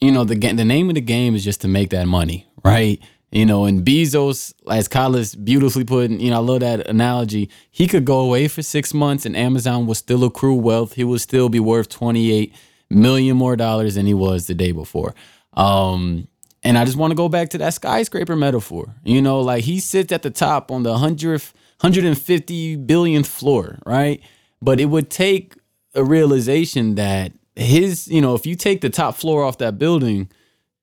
you 0.00 0.12
know, 0.12 0.24
the 0.24 0.34
the 0.34 0.64
name 0.64 0.88
of 0.88 0.94
the 0.94 1.00
game 1.00 1.34
is 1.34 1.44
just 1.44 1.62
to 1.62 1.68
make 1.68 1.90
that 1.90 2.06
money, 2.06 2.46
right? 2.62 3.00
You 3.32 3.46
know, 3.46 3.64
and 3.64 3.84
Bezos, 3.84 4.52
as 4.70 4.86
Carlos 4.86 5.34
beautifully 5.34 5.84
put, 5.84 6.10
you 6.10 6.30
know, 6.30 6.36
I 6.36 6.40
love 6.40 6.60
that 6.60 6.86
analogy. 6.86 7.50
He 7.70 7.88
could 7.88 8.04
go 8.04 8.20
away 8.20 8.46
for 8.46 8.62
six 8.62 8.94
months 8.94 9.26
and 9.26 9.36
Amazon 9.36 9.86
will 9.86 9.96
still 9.96 10.22
accrue 10.22 10.54
wealth. 10.54 10.92
He 10.92 11.02
will 11.02 11.18
still 11.18 11.48
be 11.48 11.58
worth 11.58 11.88
28 11.88 12.54
million 12.90 13.36
more 13.36 13.56
dollars 13.56 13.96
than 13.96 14.06
he 14.06 14.14
was 14.14 14.46
the 14.46 14.54
day 14.54 14.70
before. 14.70 15.14
Um, 15.54 16.28
and 16.64 16.78
I 16.78 16.84
just 16.84 16.96
want 16.96 17.10
to 17.10 17.14
go 17.14 17.28
back 17.28 17.50
to 17.50 17.58
that 17.58 17.74
skyscraper 17.74 18.34
metaphor. 18.34 18.94
You 19.04 19.20
know, 19.20 19.40
like 19.40 19.64
he 19.64 19.78
sits 19.78 20.10
at 20.10 20.22
the 20.22 20.30
top 20.30 20.70
on 20.70 20.82
the 20.82 20.94
100th, 20.94 21.52
150 21.80 22.76
billionth 22.78 23.26
floor, 23.26 23.78
right? 23.84 24.22
But 24.62 24.80
it 24.80 24.86
would 24.86 25.10
take 25.10 25.54
a 25.94 26.02
realization 26.02 26.94
that 26.94 27.32
his, 27.54 28.08
you 28.08 28.20
know, 28.20 28.34
if 28.34 28.46
you 28.46 28.56
take 28.56 28.80
the 28.80 28.90
top 28.90 29.14
floor 29.14 29.44
off 29.44 29.58
that 29.58 29.78
building, 29.78 30.30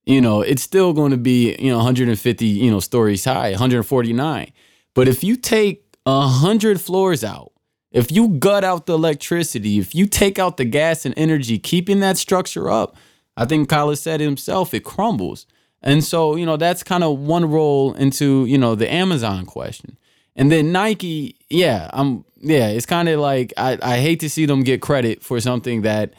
you 0.06 0.20
know, 0.20 0.40
it's 0.40 0.62
still 0.62 0.92
going 0.92 1.10
to 1.10 1.16
be, 1.16 1.56
you 1.58 1.70
know, 1.70 1.78
150, 1.78 2.46
you 2.46 2.70
know, 2.70 2.80
stories 2.80 3.24
high, 3.24 3.50
149. 3.50 4.52
But 4.94 5.08
if 5.08 5.24
you 5.24 5.36
take 5.36 5.84
100 6.04 6.80
floors 6.80 7.24
out, 7.24 7.52
if 7.90 8.10
you 8.10 8.28
gut 8.28 8.64
out 8.64 8.86
the 8.86 8.94
electricity, 8.94 9.78
if 9.78 9.94
you 9.94 10.06
take 10.06 10.38
out 10.38 10.56
the 10.56 10.64
gas 10.64 11.04
and 11.04 11.14
energy, 11.16 11.58
keeping 11.58 12.00
that 12.00 12.16
structure 12.16 12.70
up, 12.70 12.96
I 13.36 13.44
think 13.44 13.68
Kyle 13.68 13.94
said 13.96 14.20
himself, 14.20 14.72
it 14.74 14.84
crumbles. 14.84 15.46
And 15.82 16.04
so, 16.04 16.36
you 16.36 16.46
know, 16.46 16.56
that's 16.56 16.82
kind 16.82 17.02
of 17.02 17.18
one 17.18 17.50
role 17.50 17.94
into, 17.94 18.44
you 18.46 18.56
know, 18.56 18.74
the 18.74 18.90
Amazon 18.92 19.46
question. 19.46 19.98
And 20.36 20.50
then 20.50 20.72
Nike, 20.72 21.36
yeah, 21.50 21.90
I'm 21.92 22.24
yeah, 22.40 22.68
it's 22.68 22.86
kind 22.86 23.08
of 23.08 23.20
like 23.20 23.52
I, 23.56 23.78
I 23.82 23.98
hate 23.98 24.20
to 24.20 24.30
see 24.30 24.46
them 24.46 24.62
get 24.62 24.80
credit 24.80 25.22
for 25.22 25.40
something 25.40 25.82
that 25.82 26.14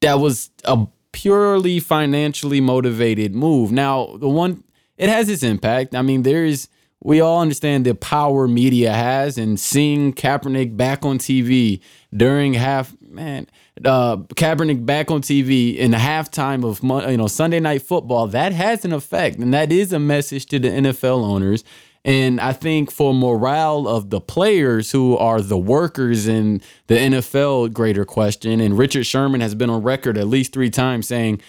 that 0.00 0.14
was 0.14 0.50
a 0.64 0.86
purely 1.12 1.78
financially 1.78 2.60
motivated 2.60 3.34
move. 3.34 3.70
Now, 3.70 4.16
the 4.16 4.28
one 4.28 4.64
it 4.96 5.08
has 5.08 5.28
its 5.28 5.42
impact. 5.42 5.94
I 5.94 6.02
mean, 6.02 6.22
there's 6.22 6.68
we 7.00 7.20
all 7.20 7.40
understand 7.40 7.84
the 7.84 7.94
power 7.94 8.46
media 8.46 8.92
has, 8.92 9.38
and 9.38 9.58
seeing 9.58 10.12
Kaepernick 10.12 10.76
back 10.76 11.04
on 11.04 11.18
TV 11.18 11.80
during 12.14 12.54
half 12.54 12.96
man, 13.00 13.46
uh, 13.84 14.16
Kaepernick 14.34 14.84
back 14.84 15.10
on 15.10 15.22
TV 15.22 15.76
in 15.76 15.90
the 15.90 15.96
halftime 15.96 16.64
of 16.64 16.82
you 17.10 17.16
know 17.16 17.26
Sunday 17.26 17.60
Night 17.60 17.82
Football 17.82 18.26
that 18.28 18.52
has 18.52 18.84
an 18.84 18.92
effect, 18.92 19.38
and 19.38 19.52
that 19.54 19.72
is 19.72 19.92
a 19.92 19.98
message 19.98 20.46
to 20.46 20.58
the 20.58 20.68
NFL 20.68 21.24
owners. 21.24 21.64
And 22.04 22.40
I 22.40 22.52
think 22.52 22.90
for 22.90 23.14
morale 23.14 23.86
of 23.86 24.10
the 24.10 24.20
players 24.20 24.90
who 24.90 25.16
are 25.16 25.40
the 25.40 25.58
workers 25.58 26.26
in 26.26 26.60
the 26.88 26.96
NFL, 26.96 27.72
greater 27.72 28.04
question. 28.04 28.60
And 28.60 28.76
Richard 28.76 29.06
Sherman 29.06 29.40
has 29.40 29.54
been 29.54 29.70
on 29.70 29.82
record 29.82 30.18
at 30.18 30.26
least 30.26 30.52
three 30.52 30.70
times 30.70 31.06
saying 31.06 31.40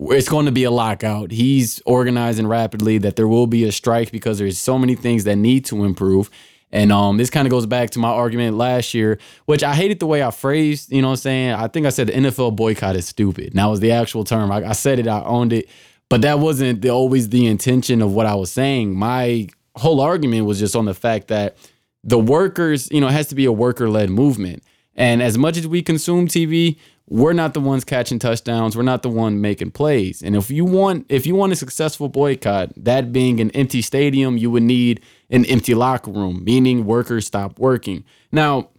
it's 0.00 0.28
going 0.28 0.46
to 0.46 0.52
be 0.52 0.64
a 0.64 0.70
lockout. 0.70 1.30
He's 1.30 1.80
organizing 1.86 2.46
rapidly 2.46 2.98
that 2.98 3.16
there 3.16 3.28
will 3.28 3.46
be 3.46 3.64
a 3.64 3.72
strike 3.72 4.12
because 4.12 4.38
there's 4.38 4.58
so 4.58 4.78
many 4.78 4.94
things 4.94 5.24
that 5.24 5.36
need 5.36 5.64
to 5.66 5.84
improve. 5.84 6.30
And 6.72 6.90
um, 6.90 7.18
this 7.18 7.28
kind 7.28 7.46
of 7.46 7.50
goes 7.50 7.66
back 7.66 7.90
to 7.90 7.98
my 7.98 8.08
argument 8.08 8.56
last 8.56 8.94
year, 8.94 9.18
which 9.44 9.62
I 9.62 9.74
hated 9.74 10.00
the 10.00 10.06
way 10.06 10.22
I 10.22 10.30
phrased. 10.30 10.90
You 10.90 11.02
know 11.02 11.08
what 11.08 11.12
I'm 11.12 11.18
saying? 11.18 11.52
I 11.52 11.68
think 11.68 11.86
I 11.86 11.90
said 11.90 12.06
the 12.06 12.14
NFL 12.14 12.56
boycott 12.56 12.96
is 12.96 13.06
stupid. 13.06 13.48
And 13.48 13.58
that 13.58 13.66
was 13.66 13.80
the 13.80 13.92
actual 13.92 14.24
term. 14.24 14.50
I, 14.50 14.70
I 14.70 14.72
said 14.72 14.98
it, 14.98 15.06
I 15.06 15.22
owned 15.22 15.52
it. 15.52 15.68
But 16.08 16.22
that 16.22 16.38
wasn't 16.38 16.82
the, 16.82 16.90
always 16.90 17.28
the 17.28 17.46
intention 17.46 18.02
of 18.02 18.12
what 18.12 18.26
I 18.26 18.34
was 18.34 18.50
saying. 18.50 18.94
My 18.94 19.48
whole 19.76 20.00
argument 20.00 20.46
was 20.46 20.58
just 20.58 20.74
on 20.74 20.86
the 20.86 20.94
fact 20.94 21.28
that 21.28 21.56
the 22.04 22.18
workers, 22.18 22.90
you 22.90 23.00
know, 23.00 23.08
it 23.08 23.12
has 23.12 23.28
to 23.28 23.34
be 23.34 23.44
a 23.44 23.52
worker 23.52 23.88
led 23.88 24.10
movement. 24.10 24.62
And 24.94 25.22
as 25.22 25.38
much 25.38 25.56
as 25.56 25.66
we 25.66 25.82
consume 25.82 26.26
TV, 26.26 26.76
we're 27.08 27.32
not 27.32 27.54
the 27.54 27.60
ones 27.60 27.84
catching 27.84 28.18
touchdowns. 28.18 28.76
We're 28.76 28.82
not 28.82 29.02
the 29.02 29.10
one 29.10 29.40
making 29.40 29.72
plays. 29.72 30.22
And 30.22 30.36
if 30.36 30.50
you 30.50 30.64
want 30.64 31.06
if 31.08 31.26
you 31.26 31.34
want 31.34 31.52
a 31.52 31.56
successful 31.56 32.08
boycott, 32.08 32.72
that 32.76 33.12
being 33.12 33.40
an 33.40 33.50
empty 33.50 33.82
stadium, 33.82 34.36
you 34.36 34.50
would 34.50 34.62
need 34.62 35.02
an 35.32 35.44
empty 35.46 35.74
locker 35.74 36.12
room, 36.12 36.44
meaning 36.44 36.84
workers 36.84 37.26
stop 37.26 37.58
working. 37.58 38.04
Now, 38.30 38.70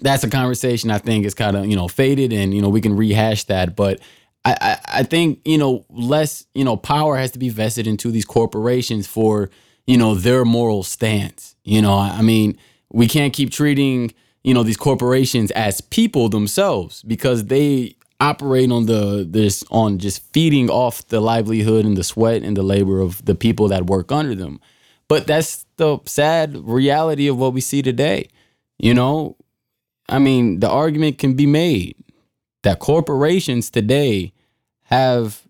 that's 0.00 0.24
a 0.24 0.30
conversation 0.30 0.90
I 0.90 0.98
think 0.98 1.26
is 1.26 1.34
kind 1.34 1.56
of, 1.56 1.66
you 1.66 1.76
know, 1.76 1.88
faded 1.88 2.32
and, 2.32 2.54
you 2.54 2.62
know, 2.62 2.70
we 2.70 2.80
can 2.80 2.96
rehash 2.96 3.44
that. 3.44 3.76
But 3.76 4.00
I, 4.46 4.56
I, 4.60 4.78
I 5.00 5.02
think, 5.02 5.40
you 5.44 5.58
know, 5.58 5.84
less, 5.90 6.46
you 6.54 6.64
know, 6.64 6.76
power 6.76 7.16
has 7.16 7.32
to 7.32 7.38
be 7.38 7.50
vested 7.50 7.86
into 7.86 8.10
these 8.10 8.24
corporations 8.24 9.06
for, 9.06 9.50
you 9.86 9.98
know, 9.98 10.14
their 10.14 10.46
moral 10.46 10.82
stance. 10.82 11.56
You 11.64 11.82
know, 11.82 11.98
I 11.98 12.22
mean, 12.22 12.56
we 12.90 13.06
can't 13.06 13.34
keep 13.34 13.50
treating 13.50 14.14
you 14.48 14.54
know 14.54 14.62
these 14.62 14.76
corporations 14.76 15.50
as 15.50 15.80
people 15.80 16.28
themselves 16.28 17.02
because 17.02 17.46
they 17.46 17.94
operate 18.20 18.70
on 18.70 18.86
the 18.86 19.26
this 19.28 19.62
on 19.70 19.98
just 19.98 20.22
feeding 20.32 20.70
off 20.70 21.06
the 21.08 21.20
livelihood 21.20 21.84
and 21.84 21.96
the 21.96 22.02
sweat 22.04 22.42
and 22.42 22.56
the 22.56 22.62
labor 22.62 23.00
of 23.00 23.24
the 23.24 23.34
people 23.34 23.68
that 23.68 23.86
work 23.86 24.10
under 24.10 24.34
them 24.34 24.60
but 25.08 25.26
that's 25.26 25.64
the 25.76 25.98
sad 26.06 26.56
reality 26.56 27.26
of 27.28 27.38
what 27.38 27.52
we 27.52 27.60
see 27.60 27.82
today 27.82 28.28
you 28.78 28.94
know? 28.94 29.36
I 30.08 30.18
mean 30.18 30.60
the 30.60 30.70
argument 30.70 31.18
can 31.18 31.34
be 31.34 31.46
made 31.46 31.94
that 32.62 32.78
corporations 32.78 33.70
today 33.70 34.32
have 34.84 35.42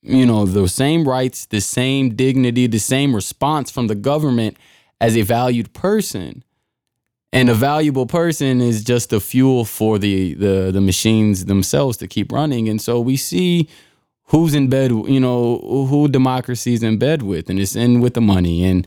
you 0.00 0.24
know 0.24 0.46
the 0.46 0.68
same 0.68 1.06
rights 1.06 1.44
the 1.44 1.60
same 1.60 2.14
dignity 2.14 2.66
the 2.66 2.78
same 2.78 3.14
response 3.14 3.70
from 3.70 3.88
the 3.88 3.94
government 3.94 4.56
as 5.00 5.16
a 5.16 5.22
valued 5.22 5.74
person. 5.74 6.42
And 7.32 7.50
a 7.50 7.54
valuable 7.54 8.06
person 8.06 8.62
is 8.62 8.82
just 8.82 9.10
the 9.10 9.20
fuel 9.20 9.66
for 9.66 9.98
the 9.98 10.32
the 10.34 10.70
the 10.72 10.80
machines 10.80 11.44
themselves 11.44 11.98
to 11.98 12.08
keep 12.08 12.32
running. 12.32 12.68
And 12.70 12.80
so 12.80 12.98
we 13.00 13.18
see 13.18 13.68
who's 14.28 14.54
in 14.54 14.68
bed 14.68 14.90
you 14.92 15.20
know 15.20 15.58
who 15.90 16.08
democracy's 16.08 16.82
in 16.82 16.96
bed 16.98 17.22
with 17.22 17.50
and 17.50 17.58
it's 17.58 17.76
in 17.76 18.00
with 18.00 18.14
the 18.14 18.22
money. 18.22 18.64
And 18.64 18.86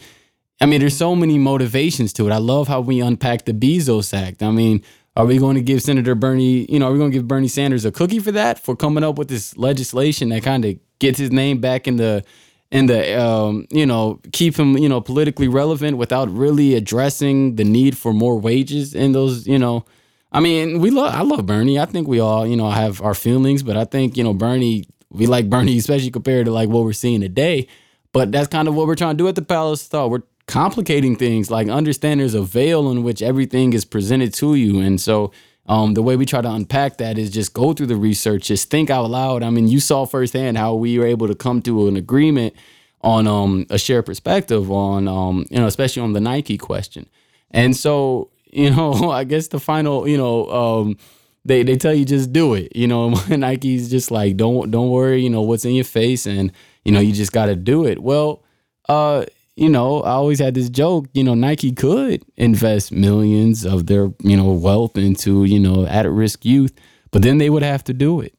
i 0.61 0.65
mean 0.65 0.79
there's 0.79 0.97
so 0.97 1.15
many 1.15 1.37
motivations 1.37 2.13
to 2.13 2.27
it. 2.27 2.31
I 2.31 2.37
love 2.37 2.67
how 2.67 2.81
we 2.81 2.99
unpack 2.99 3.45
the 3.45 3.53
bezos 3.53 4.13
act. 4.13 4.43
I 4.43 4.51
mean 4.51 4.83
are 5.15 5.25
we 5.25 5.37
going 5.37 5.55
to 5.55 5.61
give 5.61 5.81
senator 5.81 6.15
bernie 6.15 6.65
you 6.71 6.79
know 6.79 6.87
are 6.87 6.91
we 6.91 6.97
going 6.97 7.11
to 7.11 7.17
give 7.17 7.27
bernie 7.27 7.47
sanders 7.47 7.85
a 7.85 7.91
cookie 7.91 8.19
for 8.19 8.31
that? 8.31 8.59
For 8.59 8.75
coming 8.75 9.03
up 9.03 9.17
with 9.17 9.27
this 9.27 9.57
legislation 9.57 10.29
that 10.29 10.43
kind 10.43 10.65
of 10.65 10.75
gets 10.99 11.17
his 11.17 11.31
name 11.31 11.59
back 11.59 11.87
in 11.87 11.97
the 11.97 12.23
in 12.71 12.85
the 12.85 13.19
um, 13.19 13.65
you 13.71 13.85
know 13.85 14.19
keep 14.31 14.57
him 14.57 14.77
you 14.77 14.89
know 14.89 15.01
politically 15.01 15.47
relevant 15.47 15.97
without 15.97 16.29
really 16.29 16.75
addressing 16.75 17.55
the 17.55 17.63
need 17.63 17.97
for 17.97 18.13
more 18.13 18.39
wages 18.39 18.93
in 18.93 19.11
those 19.11 19.47
you 19.47 19.57
know? 19.57 19.85
I 20.31 20.39
mean 20.39 20.79
we 20.79 20.91
love 20.91 21.13
I 21.13 21.21
love 21.21 21.45
Bernie. 21.45 21.79
I 21.79 21.85
think 21.85 22.07
we 22.07 22.19
all 22.19 22.45
you 22.45 22.55
know 22.55 22.69
have 22.69 23.01
our 23.01 23.15
feelings 23.15 23.63
but 23.63 23.75
I 23.75 23.85
think 23.85 24.17
you 24.17 24.23
know 24.23 24.33
Bernie 24.33 24.85
we 25.09 25.25
like 25.25 25.49
Bernie 25.49 25.77
especially 25.77 26.11
compared 26.11 26.45
to 26.45 26.51
like 26.51 26.69
what 26.69 26.83
we're 26.83 26.93
seeing 26.93 27.21
today. 27.21 27.67
But 28.11 28.31
that's 28.31 28.47
kind 28.47 28.67
of 28.67 28.73
what 28.73 28.87
we're 28.87 28.95
trying 28.95 29.17
to 29.17 29.23
do 29.23 29.27
at 29.27 29.35
the 29.35 29.43
Palace 29.43 29.87
Thought. 29.87 30.09
We're 30.09 30.23
complicating 30.49 31.15
things 31.15 31.51
like 31.51 31.69
understand 31.69 32.19
there's 32.19 32.33
a 32.33 32.41
veil 32.41 32.89
in 32.89 33.03
which 33.03 33.21
everything 33.21 33.71
is 33.73 33.85
presented 33.85 34.33
to 34.33 34.55
you 34.55 34.79
and 34.79 34.99
so 34.99 35.31
um, 35.69 35.93
the 35.93 36.01
way 36.01 36.15
we 36.15 36.25
try 36.25 36.41
to 36.41 36.51
unpack 36.51 36.97
that 36.97 37.19
is 37.19 37.29
just 37.29 37.53
go 37.53 37.73
through 37.73 37.85
the 37.85 37.95
research, 37.95 38.47
just 38.47 38.71
think 38.71 38.89
out 38.89 39.07
loud. 39.11 39.43
I 39.43 39.51
mean, 39.51 39.67
you 39.67 39.79
saw 39.79 40.05
firsthand 40.05 40.57
how 40.57 40.73
we 40.73 40.97
were 40.97 41.05
able 41.05 41.27
to 41.27 41.35
come 41.35 41.61
to 41.61 41.87
an 41.87 41.95
agreement 41.95 42.55
on 43.01 43.27
um, 43.27 43.67
a 43.69 43.77
shared 43.77 44.07
perspective 44.07 44.71
on, 44.71 45.07
um, 45.07 45.45
you 45.51 45.59
know, 45.59 45.67
especially 45.67 46.01
on 46.01 46.13
the 46.13 46.19
Nike 46.19 46.57
question. 46.57 47.07
And 47.51 47.77
so, 47.77 48.31
you 48.51 48.69
know, 48.75 49.11
I 49.11 49.25
guess 49.25 49.49
the 49.49 49.59
final, 49.59 50.07
you 50.07 50.17
know, 50.17 50.49
um, 50.49 50.97
they, 51.45 51.61
they 51.61 51.77
tell 51.77 51.93
you 51.93 52.03
just 52.03 52.33
do 52.33 52.55
it. 52.55 52.75
You 52.75 52.87
know, 52.87 53.09
Nike's 53.29 53.91
just 53.91 54.09
like, 54.09 54.37
don't 54.37 54.71
don't 54.71 54.89
worry, 54.89 55.21
you 55.21 55.29
know, 55.29 55.43
what's 55.43 55.65
in 55.65 55.75
your 55.75 55.85
face 55.85 56.25
and, 56.25 56.51
you 56.83 56.91
know, 56.91 56.99
you 56.99 57.13
just 57.13 57.31
got 57.31 57.45
to 57.45 57.55
do 57.55 57.85
it. 57.85 58.01
Well, 58.01 58.43
uh, 58.87 59.25
you 59.59 59.67
know, 59.67 60.01
I 60.03 60.11
always 60.11 60.39
had 60.39 60.53
this 60.53 60.69
joke, 60.69 61.07
you 61.13 61.21
know, 61.21 61.33
Nike 61.33 61.73
could 61.73 62.23
invest 62.37 62.93
millions 62.93 63.65
of 63.65 63.87
their, 63.87 64.09
you 64.23 64.37
know, 64.37 64.53
wealth 64.53 64.97
into, 64.97 65.43
you 65.43 65.59
know, 65.59 65.85
at 65.85 66.09
risk 66.09 66.45
youth, 66.45 66.73
but 67.11 67.23
then 67.23 67.39
they 67.39 67.49
would 67.49 67.61
have 67.61 67.83
to 67.83 67.93
do 67.93 68.21
it. 68.21 68.33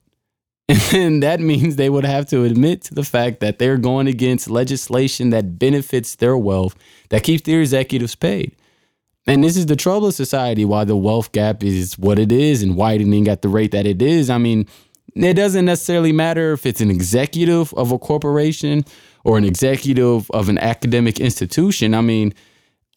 And 0.94 1.22
that 1.22 1.40
means 1.40 1.76
they 1.76 1.90
would 1.90 2.06
have 2.06 2.26
to 2.30 2.44
admit 2.44 2.82
to 2.84 2.94
the 2.94 3.02
fact 3.02 3.40
that 3.40 3.58
they're 3.58 3.76
going 3.76 4.06
against 4.06 4.48
legislation 4.48 5.28
that 5.30 5.58
benefits 5.58 6.16
their 6.16 6.38
wealth, 6.38 6.74
that 7.10 7.22
keeps 7.22 7.42
their 7.42 7.60
executives 7.60 8.14
paid. 8.14 8.56
And 9.26 9.44
this 9.44 9.58
is 9.58 9.66
the 9.66 9.76
trouble 9.76 10.08
of 10.08 10.14
society, 10.14 10.64
why 10.64 10.84
the 10.84 10.96
wealth 10.96 11.32
gap 11.32 11.62
is 11.62 11.98
what 11.98 12.18
it 12.18 12.32
is 12.32 12.62
and 12.62 12.76
widening 12.76 13.28
at 13.28 13.42
the 13.42 13.48
rate 13.48 13.72
that 13.72 13.84
it 13.84 14.00
is. 14.00 14.30
I 14.30 14.38
mean, 14.38 14.66
it 15.14 15.34
doesn't 15.34 15.66
necessarily 15.66 16.12
matter 16.12 16.52
if 16.52 16.64
it's 16.64 16.80
an 16.80 16.90
executive 16.90 17.74
of 17.74 17.92
a 17.92 17.98
corporation 17.98 18.86
or 19.24 19.38
an 19.38 19.44
executive 19.44 20.30
of 20.30 20.48
an 20.48 20.58
academic 20.58 21.20
institution. 21.20 21.94
I 21.94 22.00
mean, 22.00 22.34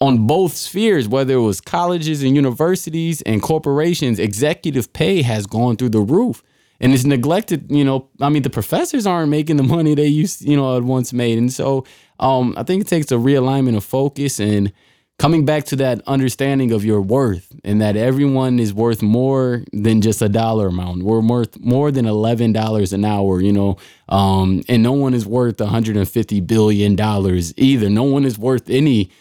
on 0.01 0.27
both 0.27 0.53
spheres, 0.53 1.07
whether 1.07 1.35
it 1.35 1.41
was 1.41 1.61
colleges 1.61 2.23
and 2.23 2.35
universities 2.35 3.21
and 3.21 3.41
corporations, 3.41 4.19
executive 4.19 4.91
pay 4.93 5.21
has 5.21 5.45
gone 5.45 5.77
through 5.77 5.89
the 5.89 5.99
roof. 5.99 6.43
And 6.79 6.93
it's 6.93 7.05
neglected, 7.05 7.71
you 7.71 7.85
know. 7.85 8.09
I 8.19 8.27
mean, 8.27 8.41
the 8.41 8.49
professors 8.49 9.07
aren't 9.07 9.29
making 9.29 9.55
the 9.55 9.63
money 9.63 9.95
they 9.95 10.07
used, 10.07 10.41
you 10.41 10.57
know, 10.57 10.77
once 10.81 11.13
made. 11.13 11.37
And 11.37 11.53
so 11.53 11.85
um, 12.19 12.53
I 12.57 12.63
think 12.63 12.81
it 12.81 12.87
takes 12.87 13.09
a 13.11 13.15
realignment 13.15 13.77
of 13.77 13.85
focus 13.85 14.39
and 14.39 14.73
coming 15.19 15.45
back 15.45 15.65
to 15.65 15.75
that 15.77 16.01
understanding 16.07 16.71
of 16.71 16.83
your 16.83 17.01
worth 17.01 17.53
and 17.63 17.81
that 17.81 17.95
everyone 17.95 18.59
is 18.59 18.73
worth 18.73 19.01
more 19.01 19.63
than 19.71 20.01
just 20.01 20.21
a 20.21 20.29
dollar 20.29 20.67
amount. 20.67 21.03
We're 21.03 21.21
worth 21.21 21.59
more 21.59 21.91
than 21.91 22.05
eleven 22.05 22.51
dollars 22.51 22.93
an 22.93 23.05
hour, 23.05 23.39
you 23.41 23.53
know, 23.53 23.77
um, 24.09 24.63
and 24.67 24.81
no 24.83 24.93
one 24.93 25.13
is 25.13 25.25
worth 25.25 25.59
150 25.59 26.39
billion 26.41 26.95
dollars 26.95 27.53
either. 27.57 27.89
No 27.89 28.03
one 28.03 28.25
is 28.25 28.37
worth 28.37 28.69
any, 28.69 29.11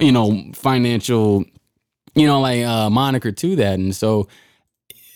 you 0.00 0.12
know, 0.12 0.42
financial, 0.54 1.44
you 2.14 2.26
know, 2.26 2.40
like 2.40 2.64
uh, 2.64 2.90
moniker 2.90 3.32
to 3.32 3.56
that. 3.56 3.78
And 3.78 3.94
so, 3.94 4.28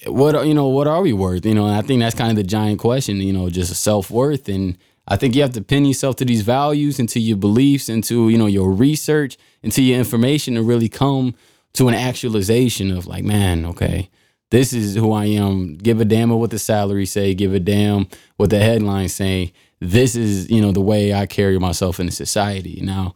what 0.06 0.46
you 0.46 0.54
know, 0.54 0.68
what 0.68 0.86
are 0.86 1.02
we 1.02 1.12
worth? 1.12 1.46
You 1.46 1.54
know, 1.54 1.66
and 1.66 1.74
I 1.74 1.82
think 1.82 2.00
that's 2.00 2.14
kind 2.14 2.30
of 2.30 2.36
the 2.36 2.44
giant 2.44 2.78
question. 2.78 3.16
You 3.16 3.32
know, 3.32 3.48
just 3.48 3.74
self 3.82 4.10
worth 4.10 4.48
and 4.48 4.76
I 5.08 5.16
think 5.16 5.36
you 5.36 5.42
have 5.42 5.52
to 5.52 5.62
pin 5.62 5.84
yourself 5.84 6.16
to 6.16 6.24
these 6.24 6.42
values, 6.42 6.98
into 6.98 7.20
your 7.20 7.36
beliefs, 7.36 7.88
into 7.88 8.28
you 8.28 8.38
know 8.38 8.46
your 8.46 8.72
research, 8.72 9.36
into 9.66 9.82
your 9.82 9.98
information 9.98 10.54
to 10.54 10.62
really 10.62 10.88
come 10.88 11.34
to 11.72 11.88
an 11.88 11.94
actualization 11.94 12.92
of 12.92 13.08
like, 13.08 13.24
man, 13.24 13.66
okay, 13.66 14.08
this 14.52 14.72
is 14.72 14.94
who 14.94 15.12
I 15.12 15.24
am. 15.24 15.74
Give 15.74 16.00
a 16.00 16.04
damn 16.04 16.30
what 16.30 16.50
the 16.52 16.58
salary 16.60 17.04
say. 17.04 17.34
Give 17.34 17.52
a 17.52 17.58
damn 17.58 18.06
what 18.36 18.50
the 18.50 18.60
headlines 18.60 19.12
say. 19.12 19.52
This 19.80 20.14
is 20.14 20.48
you 20.48 20.62
know 20.62 20.70
the 20.70 20.80
way 20.80 21.12
I 21.12 21.26
carry 21.26 21.58
myself 21.58 21.98
in 21.98 22.08
society. 22.12 22.80
Now, 22.80 23.14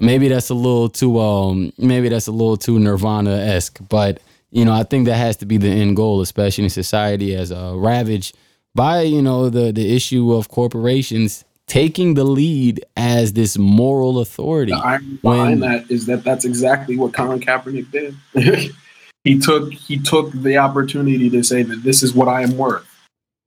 maybe 0.00 0.26
that's 0.26 0.50
a 0.50 0.54
little 0.54 0.88
too 0.88 1.20
um 1.20 1.72
maybe 1.78 2.08
that's 2.08 2.26
a 2.26 2.32
little 2.32 2.56
too 2.56 2.80
Nirvana 2.80 3.36
esque, 3.36 3.78
but 3.88 4.20
you 4.50 4.64
know 4.64 4.72
I 4.72 4.82
think 4.82 5.06
that 5.06 5.16
has 5.16 5.36
to 5.36 5.46
be 5.46 5.56
the 5.56 5.68
end 5.68 5.94
goal, 5.94 6.20
especially 6.20 6.64
in 6.64 6.70
society 6.70 7.36
as 7.36 7.52
uh, 7.52 7.74
ravaged 7.76 8.36
by 8.74 9.02
you 9.02 9.22
know 9.22 9.48
the 9.50 9.70
the 9.70 9.94
issue 9.94 10.32
of 10.32 10.48
corporations 10.48 11.44
taking 11.66 12.14
the 12.14 12.24
lead 12.24 12.84
as 12.96 13.32
this 13.32 13.56
moral 13.56 14.20
authority. 14.20 14.72
The 14.72 14.78
irony 14.78 15.18
behind 15.22 15.62
that 15.62 15.90
is 15.90 16.06
that 16.06 16.24
that's 16.24 16.44
exactly 16.44 16.96
what 16.96 17.14
Colin 17.14 17.40
Kaepernick 17.40 17.90
did. 17.90 18.16
he 19.24 19.38
took 19.38 19.72
he 19.72 19.98
took 19.98 20.32
the 20.32 20.58
opportunity 20.58 21.30
to 21.30 21.42
say 21.42 21.62
that 21.62 21.82
this 21.82 22.02
is 22.02 22.14
what 22.14 22.28
I 22.28 22.42
am 22.42 22.56
worth. 22.56 22.88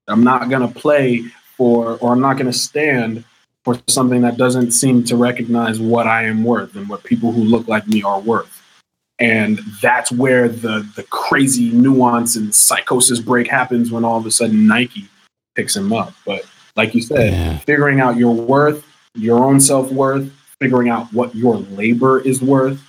I'm 0.08 0.24
not 0.24 0.50
going 0.50 0.68
to 0.68 0.80
play 0.80 1.24
for 1.58 1.98
or 1.98 2.14
I'm 2.14 2.22
not 2.22 2.34
going 2.34 2.52
to 2.52 2.58
stand 2.58 3.24
for 3.64 3.80
something 3.88 4.22
that 4.22 4.38
doesn't 4.38 4.72
seem 4.72 5.04
to 5.04 5.18
recognize 5.18 5.80
what 5.80 6.08
I 6.08 6.24
am 6.26 6.44
worth 6.44 6.76
and 6.76 6.88
what 6.88 7.04
people 7.04 7.32
who 7.32 7.44
look 7.44 7.68
like 7.68 7.88
me 7.88 8.04
are 8.04 8.20
worth. 8.20 8.62
And 9.18 9.60
that's 9.82 10.12
where 10.12 10.50
the 10.50 10.88
the 10.96 11.04
crazy 11.04 11.72
nuance 11.72 12.36
and 12.36 12.54
psychosis 12.54 13.20
break 13.20 13.48
happens 13.48 13.92
when 13.92 14.04
all 14.04 14.18
of 14.18 14.26
a 14.26 14.32
sudden 14.32 14.68
Nike 14.68 15.08
picks 15.56 15.76
him 15.76 15.94
up. 15.94 16.14
But 16.26 16.46
like 16.76 16.94
you 16.94 17.02
said, 17.02 17.32
yeah. 17.32 17.58
figuring 17.60 18.00
out 18.00 18.18
your 18.18 18.34
worth, 18.34 18.86
your 19.14 19.44
own 19.44 19.60
self 19.60 19.92
worth, 19.92 20.32
figuring 20.60 20.90
out 20.90 21.12
what 21.14 21.36
your 21.36 21.58
labor 21.58 22.20
is 22.22 22.42
worth, 22.42 22.82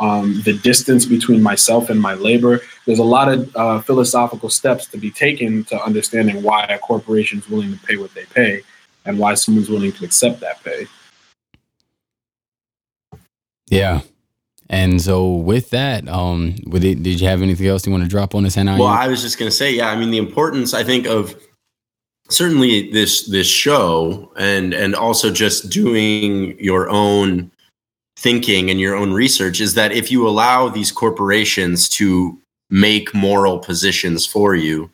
um, 0.00 0.40
the 0.44 0.54
distance 0.58 1.06
between 1.06 1.42
myself 1.42 1.90
and 1.90 2.00
my 2.00 2.14
labor. 2.14 2.60
There's 2.86 2.98
a 2.98 3.04
lot 3.04 3.32
of 3.32 3.54
uh, 3.56 3.80
philosophical 3.80 4.50
steps 4.50 4.86
to 4.88 4.98
be 4.98 5.10
taken 5.10 5.64
to 5.64 5.82
understanding 5.84 6.42
why 6.42 6.64
a 6.64 6.78
corporation 6.78 7.38
is 7.38 7.48
willing 7.48 7.76
to 7.76 7.86
pay 7.86 7.96
what 7.96 8.14
they 8.14 8.24
pay 8.24 8.62
and 9.04 9.18
why 9.18 9.34
someone's 9.34 9.68
willing 9.68 9.92
to 9.92 10.04
accept 10.04 10.40
that 10.40 10.62
pay. 10.64 10.86
Yeah. 13.68 14.00
And 14.70 15.00
so 15.00 15.34
with 15.34 15.70
that, 15.70 16.08
um, 16.08 16.56
with 16.66 16.84
it, 16.84 17.02
did 17.02 17.20
you 17.20 17.28
have 17.28 17.42
anything 17.42 17.66
else 17.66 17.86
you 17.86 17.92
want 17.92 18.02
to 18.02 18.08
drop 18.08 18.34
on 18.34 18.44
this? 18.44 18.56
Well, 18.56 18.84
I 18.84 19.08
was 19.08 19.22
just 19.22 19.38
going 19.38 19.50
to 19.50 19.56
say, 19.56 19.74
yeah, 19.74 19.90
I 19.90 19.96
mean, 19.96 20.10
the 20.10 20.18
importance, 20.18 20.72
I 20.72 20.82
think, 20.82 21.06
of 21.06 21.34
certainly 22.30 22.90
this 22.90 23.26
this 23.28 23.46
show 23.46 24.32
and 24.36 24.72
and 24.72 24.94
also 24.94 25.30
just 25.30 25.70
doing 25.70 26.58
your 26.58 26.88
own 26.88 27.50
thinking 28.16 28.70
and 28.70 28.80
your 28.80 28.94
own 28.94 29.12
research 29.12 29.60
is 29.60 29.74
that 29.74 29.92
if 29.92 30.10
you 30.10 30.26
allow 30.26 30.68
these 30.68 30.90
corporations 30.90 31.88
to 31.88 32.38
make 32.70 33.12
moral 33.14 33.58
positions 33.58 34.24
for 34.26 34.54
you 34.54 34.90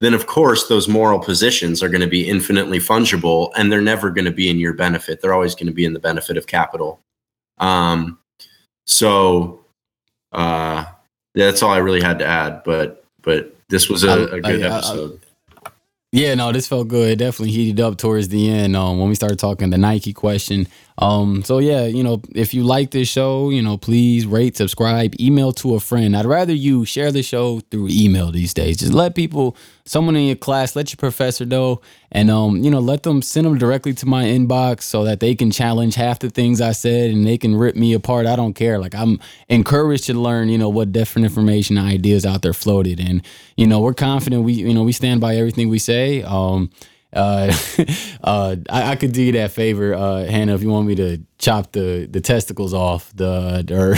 then 0.00 0.14
of 0.14 0.26
course 0.26 0.68
those 0.68 0.88
moral 0.88 1.18
positions 1.18 1.82
are 1.82 1.88
going 1.88 2.00
to 2.00 2.06
be 2.06 2.28
infinitely 2.28 2.78
fungible 2.78 3.50
and 3.56 3.70
they're 3.70 3.80
never 3.80 4.10
going 4.10 4.24
to 4.24 4.30
be 4.30 4.50
in 4.50 4.58
your 4.58 4.74
benefit. 4.74 5.20
They're 5.20 5.32
always 5.32 5.54
going 5.54 5.68
to 5.68 5.72
be 5.72 5.86
in 5.86 5.94
the 5.94 5.98
benefit 5.98 6.36
of 6.36 6.46
capital. 6.46 7.00
Um 7.58 8.18
so 8.86 9.64
uh 10.32 10.84
that's 11.34 11.62
all 11.62 11.70
i 11.70 11.78
really 11.78 12.00
had 12.00 12.18
to 12.18 12.26
add 12.26 12.62
but 12.64 13.04
but 13.22 13.56
this 13.68 13.88
was 13.88 14.04
a, 14.04 14.26
a 14.28 14.40
good 14.40 14.62
I, 14.62 14.68
I, 14.68 14.76
episode 14.76 15.25
yeah, 16.16 16.34
no, 16.34 16.50
this 16.50 16.66
felt 16.66 16.88
good. 16.88 17.10
It 17.10 17.16
definitely 17.16 17.52
heated 17.52 17.78
up 17.78 17.98
towards 17.98 18.28
the 18.28 18.48
end 18.48 18.74
um, 18.74 18.98
when 18.98 19.10
we 19.10 19.14
started 19.14 19.38
talking 19.38 19.68
the 19.68 19.76
Nike 19.76 20.14
question. 20.14 20.66
Um, 20.98 21.44
so 21.44 21.58
yeah, 21.58 21.84
you 21.84 22.02
know, 22.02 22.22
if 22.34 22.54
you 22.54 22.62
like 22.62 22.90
this 22.90 23.08
show, 23.08 23.50
you 23.50 23.60
know, 23.60 23.76
please 23.76 24.24
rate, 24.24 24.56
subscribe, 24.56 25.14
email 25.20 25.52
to 25.52 25.74
a 25.74 25.80
friend. 25.80 26.16
I'd 26.16 26.24
rather 26.24 26.54
you 26.54 26.86
share 26.86 27.12
the 27.12 27.22
show 27.22 27.60
through 27.70 27.88
email 27.90 28.32
these 28.32 28.54
days. 28.54 28.78
Just 28.78 28.94
let 28.94 29.14
people, 29.14 29.56
someone 29.84 30.16
in 30.16 30.24
your 30.24 30.36
class, 30.36 30.74
let 30.74 30.90
your 30.90 30.96
professor 30.96 31.44
know, 31.44 31.82
and 32.10 32.30
um, 32.30 32.64
you 32.64 32.70
know, 32.70 32.80
let 32.80 33.02
them 33.02 33.20
send 33.20 33.46
them 33.46 33.58
directly 33.58 33.92
to 33.92 34.06
my 34.06 34.24
inbox 34.24 34.82
so 34.82 35.04
that 35.04 35.20
they 35.20 35.34
can 35.34 35.50
challenge 35.50 35.96
half 35.96 36.18
the 36.20 36.30
things 36.30 36.62
I 36.62 36.72
said 36.72 37.10
and 37.10 37.26
they 37.26 37.36
can 37.36 37.54
rip 37.54 37.76
me 37.76 37.92
apart. 37.92 38.26
I 38.26 38.34
don't 38.34 38.54
care. 38.54 38.78
Like 38.78 38.94
I'm 38.94 39.20
encouraged 39.48 40.04
to 40.04 40.14
learn, 40.14 40.48
you 40.48 40.56
know, 40.56 40.70
what 40.70 40.92
different 40.92 41.26
information 41.26 41.76
ideas 41.76 42.24
out 42.24 42.40
there 42.40 42.54
floated, 42.54 43.00
and 43.00 43.20
you 43.56 43.66
know, 43.66 43.80
we're 43.80 43.94
confident. 43.94 44.44
We, 44.44 44.54
you 44.54 44.72
know, 44.72 44.82
we 44.82 44.92
stand 44.92 45.20
by 45.20 45.36
everything 45.36 45.68
we 45.68 45.78
say. 45.78 46.22
Um, 46.22 46.70
uh, 47.12 47.52
uh, 48.24 48.56
I, 48.68 48.92
I, 48.92 48.96
could 48.96 49.12
do 49.12 49.22
you 49.22 49.32
that 49.32 49.50
favor, 49.50 49.94
uh, 49.94 50.24
Hannah, 50.24 50.54
if 50.54 50.62
you 50.62 50.68
want 50.68 50.86
me 50.86 50.94
to 50.96 51.18
chop 51.38 51.72
the 51.72 52.08
the 52.10 52.20
testicles 52.20 52.72
off 52.72 53.14
the 53.14 53.64
or 53.70 53.94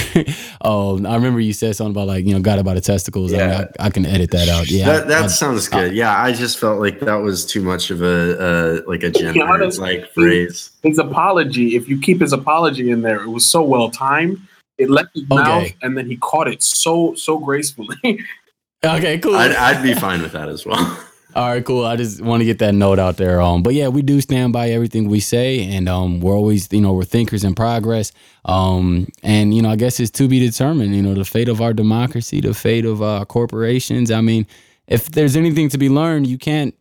um, 0.68 1.06
I 1.06 1.14
remember 1.14 1.40
you 1.40 1.52
said 1.52 1.76
something 1.76 1.92
about 1.92 2.06
like 2.06 2.26
you 2.26 2.34
know 2.34 2.40
got 2.40 2.58
about 2.58 2.74
the 2.74 2.80
testicles. 2.80 3.32
Yeah. 3.32 3.38
I, 3.38 3.46
mean, 3.46 3.68
I, 3.80 3.86
I 3.86 3.90
can 3.90 4.06
edit 4.06 4.30
that 4.32 4.48
out. 4.48 4.70
Yeah, 4.70 4.86
that, 4.86 5.08
that 5.08 5.24
I, 5.24 5.26
sounds 5.28 5.68
good. 5.68 5.94
yeah, 5.94 6.22
I 6.22 6.32
just 6.32 6.58
felt 6.58 6.80
like 6.80 7.00
that 7.00 7.16
was 7.16 7.46
too 7.46 7.62
much 7.62 7.90
of 7.90 8.02
a 8.02 8.82
like 8.86 9.02
a 9.02 9.10
gender 9.10 9.70
like 9.78 10.12
phrase. 10.12 10.70
His 10.82 10.98
apology, 10.98 11.76
if 11.76 11.88
you 11.88 12.00
keep 12.00 12.20
his 12.20 12.32
apology 12.32 12.90
in 12.90 13.02
there, 13.02 13.22
it 13.22 13.28
was 13.28 13.46
so 13.46 13.62
well 13.62 13.90
timed. 13.90 14.38
It 14.76 14.90
left 14.90 15.14
his 15.14 15.24
okay. 15.24 15.34
mouth, 15.34 15.72
and 15.82 15.96
then 15.96 16.06
he 16.06 16.16
caught 16.18 16.46
it 16.46 16.62
so 16.62 17.14
so 17.14 17.38
gracefully. 17.38 17.96
okay, 18.84 19.18
cool. 19.18 19.34
I'd, 19.34 19.52
I'd 19.52 19.82
be 19.82 19.94
fine 19.94 20.22
with 20.22 20.32
that 20.32 20.48
as 20.48 20.64
well. 20.64 21.04
All 21.38 21.50
right, 21.50 21.64
cool. 21.64 21.84
I 21.84 21.94
just 21.94 22.20
want 22.20 22.40
to 22.40 22.44
get 22.44 22.58
that 22.58 22.74
note 22.74 22.98
out 22.98 23.16
there. 23.16 23.40
Um, 23.40 23.62
but 23.62 23.72
yeah, 23.72 23.86
we 23.86 24.02
do 24.02 24.20
stand 24.20 24.52
by 24.52 24.70
everything 24.70 25.08
we 25.08 25.20
say, 25.20 25.62
and 25.62 25.88
um, 25.88 26.18
we're 26.18 26.34
always, 26.34 26.66
you 26.72 26.80
know, 26.80 26.92
we're 26.92 27.04
thinkers 27.04 27.44
in 27.44 27.54
progress. 27.54 28.10
Um, 28.44 29.06
and 29.22 29.54
you 29.54 29.62
know, 29.62 29.70
I 29.70 29.76
guess 29.76 30.00
it's 30.00 30.10
to 30.18 30.26
be 30.26 30.40
determined. 30.40 30.96
You 30.96 31.02
know, 31.02 31.14
the 31.14 31.24
fate 31.24 31.48
of 31.48 31.60
our 31.60 31.72
democracy, 31.72 32.40
the 32.40 32.54
fate 32.54 32.84
of 32.84 33.02
uh, 33.02 33.24
corporations. 33.24 34.10
I 34.10 34.20
mean, 34.20 34.48
if 34.88 35.12
there's 35.12 35.36
anything 35.36 35.68
to 35.68 35.78
be 35.78 35.88
learned, 35.88 36.26
you 36.26 36.38
can't. 36.38 36.74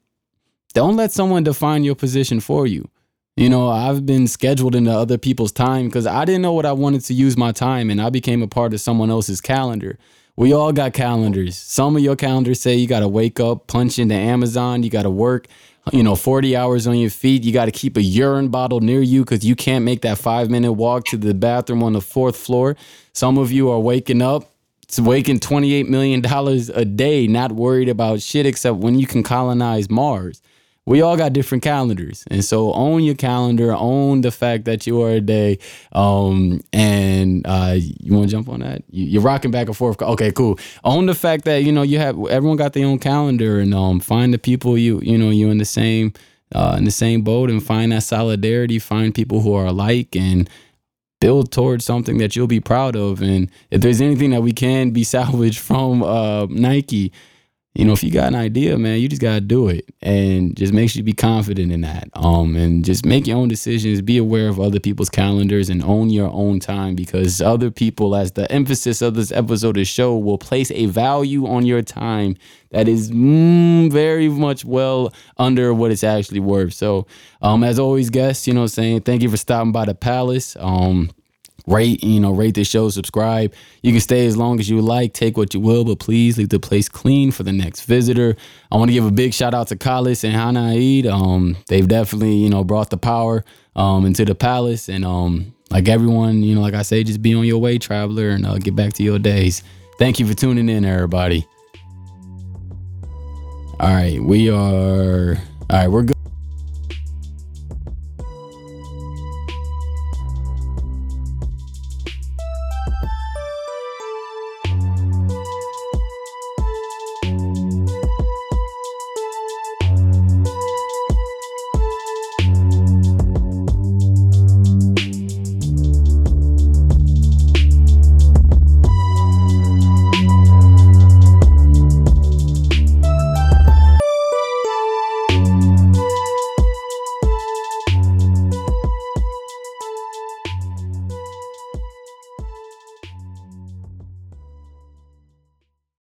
Don't 0.73 0.95
let 0.95 1.11
someone 1.11 1.43
define 1.43 1.83
your 1.83 1.93
position 1.93 2.39
for 2.39 2.65
you. 2.65 2.89
You 3.35 3.49
know, 3.49 3.69
I've 3.69 4.07
been 4.07 4.25
scheduled 4.25 4.73
into 4.73 4.89
other 4.91 5.19
people's 5.19 5.51
time 5.51 5.85
because 5.85 6.07
I 6.07 6.25
didn't 6.25 6.41
know 6.41 6.53
what 6.53 6.65
I 6.65 6.71
wanted 6.71 7.01
to 7.01 7.13
use 7.13 7.37
my 7.37 7.51
time, 7.51 7.91
and 7.91 8.01
I 8.01 8.09
became 8.09 8.41
a 8.41 8.47
part 8.47 8.73
of 8.73 8.81
someone 8.81 9.11
else's 9.11 9.39
calendar. 9.39 9.99
We 10.37 10.53
all 10.53 10.71
got 10.71 10.93
calendars. 10.93 11.57
Some 11.57 11.95
of 11.95 12.03
your 12.03 12.15
calendars 12.15 12.61
say 12.61 12.75
you 12.75 12.85
got 12.85 12.99
to 12.99 13.07
wake 13.07 13.39
up, 13.39 13.65
punch 13.65 13.97
into 13.97 14.13
Amazon, 14.13 14.83
you 14.83 14.91
got 14.91 15.01
to 15.01 15.09
work, 15.09 15.47
you 15.91 16.03
know, 16.03 16.15
40 16.15 16.55
hours 16.55 16.85
on 16.85 16.95
your 16.99 17.09
feet. 17.09 17.43
You 17.43 17.51
got 17.51 17.65
to 17.65 17.71
keep 17.71 17.97
a 17.97 18.03
urine 18.03 18.49
bottle 18.49 18.79
near 18.79 19.01
you 19.01 19.25
because 19.25 19.43
you 19.43 19.55
can't 19.55 19.83
make 19.83 20.03
that 20.03 20.19
five 20.19 20.51
minute 20.51 20.73
walk 20.73 21.05
to 21.05 21.17
the 21.17 21.33
bathroom 21.33 21.81
on 21.81 21.93
the 21.93 22.01
fourth 22.01 22.35
floor. 22.35 22.77
Some 23.13 23.39
of 23.39 23.51
you 23.51 23.71
are 23.71 23.79
waking 23.79 24.21
up, 24.21 24.53
waking 24.99 25.39
$28 25.39 25.89
million 25.89 26.23
a 26.23 26.85
day, 26.85 27.25
not 27.25 27.53
worried 27.53 27.89
about 27.89 28.21
shit 28.21 28.45
except 28.45 28.77
when 28.77 28.99
you 28.99 29.07
can 29.07 29.23
colonize 29.23 29.89
Mars 29.89 30.43
we 30.87 31.01
all 31.01 31.17
got 31.17 31.33
different 31.33 31.63
calendars. 31.65 32.23
And 32.31 32.43
so 32.43 32.71
own 32.73 33.03
your 33.03 33.13
calendar 33.13 33.73
own 33.73 34.21
the 34.21 34.31
fact 34.31 34.63
that 34.65 34.87
you 34.87 35.01
are 35.01 35.11
a 35.11 35.19
day. 35.19 35.59
Um, 35.91 36.61
and 36.71 37.45
uh, 37.45 37.75
you 37.77 38.13
want 38.13 38.29
to 38.29 38.31
jump 38.31 38.47
on 38.47 38.61
that? 38.61 38.83
You, 38.89 39.19
are 39.19 39.21
rocking 39.21 39.51
back 39.51 39.67
and 39.67 39.75
forth. 39.75 40.01
Okay 40.01 40.31
cool. 40.31 40.57
Own 40.85 41.05
the 41.05 41.13
fact 41.13 41.43
that 41.43 41.63
you 41.63 41.73
know 41.73 41.81
you 41.81 41.99
have 41.99 42.17
everyone 42.27 42.55
got 42.55 42.71
their 42.71 42.85
own 42.85 42.99
calendar 42.99 43.59
and 43.59 43.73
um, 43.73 43.99
find 43.99 44.33
the 44.33 44.37
people 44.37 44.77
you 44.77 45.01
you 45.03 45.17
know 45.17 45.29
you 45.29 45.49
in 45.49 45.57
the 45.57 45.65
same 45.65 46.13
uh, 46.55 46.75
in 46.77 46.85
the 46.85 46.91
same 46.91 47.21
boat 47.21 47.49
and 47.49 47.61
find 47.61 47.91
that 47.91 48.03
solidarity 48.03 48.79
find 48.79 49.13
people 49.13 49.41
who 49.41 49.53
are 49.53 49.65
alike 49.65 50.15
and 50.15 50.49
build 51.19 51.51
towards 51.51 51.83
something 51.83 52.17
that 52.19 52.37
you'll 52.37 52.47
be 52.47 52.61
proud 52.61 52.95
of. 52.95 53.21
And 53.21 53.51
if 53.71 53.81
there's 53.81 53.99
anything 53.99 54.29
that 54.29 54.41
we 54.41 54.53
can 54.53 54.91
be 54.91 55.03
salvaged 55.17 55.59
from 55.59 56.01
uh, 56.01 56.45
nike 56.45 57.11
you 57.77 57.85
know, 57.85 57.93
if 57.93 58.03
you 58.03 58.09
got 58.09 58.29
an 58.29 58.35
idea, 58.35 58.75
man, 58.75 58.99
you 58.99 59.07
just 59.07 59.21
gotta 59.21 59.39
do 59.39 59.67
it, 59.67 59.87
and 60.01 60.57
just 60.57 60.73
make 60.73 60.89
sure 60.89 60.97
you 60.97 61.03
be 61.03 61.13
confident 61.13 61.71
in 61.71 61.81
that. 61.81 62.09
Um, 62.13 62.55
and 62.55 62.83
just 62.83 63.05
make 63.05 63.27
your 63.27 63.37
own 63.37 63.49
decisions. 63.49 64.01
Be 64.01 64.17
aware 64.17 64.47
of 64.49 64.59
other 64.59 64.79
people's 64.79 65.11
calendars 65.11 65.69
and 65.69 65.83
own 65.83 66.09
your 66.09 66.31
own 66.31 66.59
time 66.59 66.95
because 66.95 67.39
other 67.39 67.69
people, 67.69 68.15
as 68.15 68.31
the 68.31 68.51
emphasis 68.51 69.03
of 69.03 69.13
this 69.13 69.31
episode 69.31 69.77
of 69.77 69.85
show, 69.85 70.17
will 70.17 70.39
place 70.39 70.71
a 70.71 70.87
value 70.87 71.45
on 71.45 71.67
your 71.67 71.83
time 71.83 72.35
that 72.71 72.87
is 72.87 73.11
mm, 73.11 73.91
very 73.91 74.27
much 74.27 74.65
well 74.65 75.13
under 75.37 75.71
what 75.71 75.91
it's 75.91 76.03
actually 76.03 76.39
worth. 76.39 76.73
So, 76.73 77.05
um, 77.43 77.63
as 77.63 77.77
always, 77.77 78.09
guests, 78.09 78.47
you 78.47 78.55
know, 78.55 78.65
saying 78.65 79.01
thank 79.01 79.21
you 79.21 79.29
for 79.29 79.37
stopping 79.37 79.71
by 79.71 79.85
the 79.85 79.93
palace. 79.93 80.57
Um, 80.59 81.11
rate, 81.67 82.03
you 82.03 82.19
know, 82.19 82.31
rate 82.31 82.55
the 82.55 82.63
show, 82.63 82.89
subscribe. 82.89 83.53
You 83.83 83.91
can 83.91 84.01
stay 84.01 84.25
as 84.25 84.35
long 84.35 84.59
as 84.59 84.69
you 84.69 84.81
like, 84.81 85.13
take 85.13 85.37
what 85.37 85.53
you 85.53 85.59
will, 85.59 85.85
but 85.85 85.99
please 85.99 86.37
leave 86.37 86.49
the 86.49 86.59
place 86.59 86.89
clean 86.89 87.31
for 87.31 87.43
the 87.43 87.51
next 87.51 87.81
visitor. 87.81 88.35
I 88.71 88.77
want 88.77 88.89
to 88.89 88.93
give 88.93 89.05
a 89.05 89.11
big 89.11 89.33
shout 89.33 89.53
out 89.53 89.67
to 89.67 89.75
Kalis 89.75 90.23
and 90.23 90.33
Hanaid. 90.33 91.05
Um, 91.05 91.57
they've 91.67 91.87
definitely, 91.87 92.33
you 92.35 92.49
know, 92.49 92.63
brought 92.63 92.89
the 92.89 92.97
power 92.97 93.43
um 93.75 94.07
into 94.07 94.25
the 94.25 94.33
palace 94.33 94.89
and 94.89 95.05
um 95.05 95.53
like 95.69 95.87
everyone, 95.87 96.43
you 96.43 96.55
know, 96.55 96.61
like 96.61 96.73
I 96.73 96.81
say, 96.81 97.03
just 97.03 97.21
be 97.21 97.35
on 97.35 97.43
your 97.43 97.59
way, 97.59 97.77
traveler, 97.77 98.29
and 98.29 98.45
uh, 98.45 98.57
get 98.57 98.75
back 98.75 98.93
to 98.93 99.03
your 99.03 99.19
days. 99.19 99.63
Thank 99.99 100.19
you 100.19 100.25
for 100.25 100.33
tuning 100.33 100.69
in, 100.69 100.85
everybody. 100.85 101.45
All 103.79 103.93
right, 103.93 104.19
we 104.21 104.49
are. 104.49 105.35
All 105.69 105.77
right, 105.77 105.87
we're 105.87 106.03
good. 106.03 106.15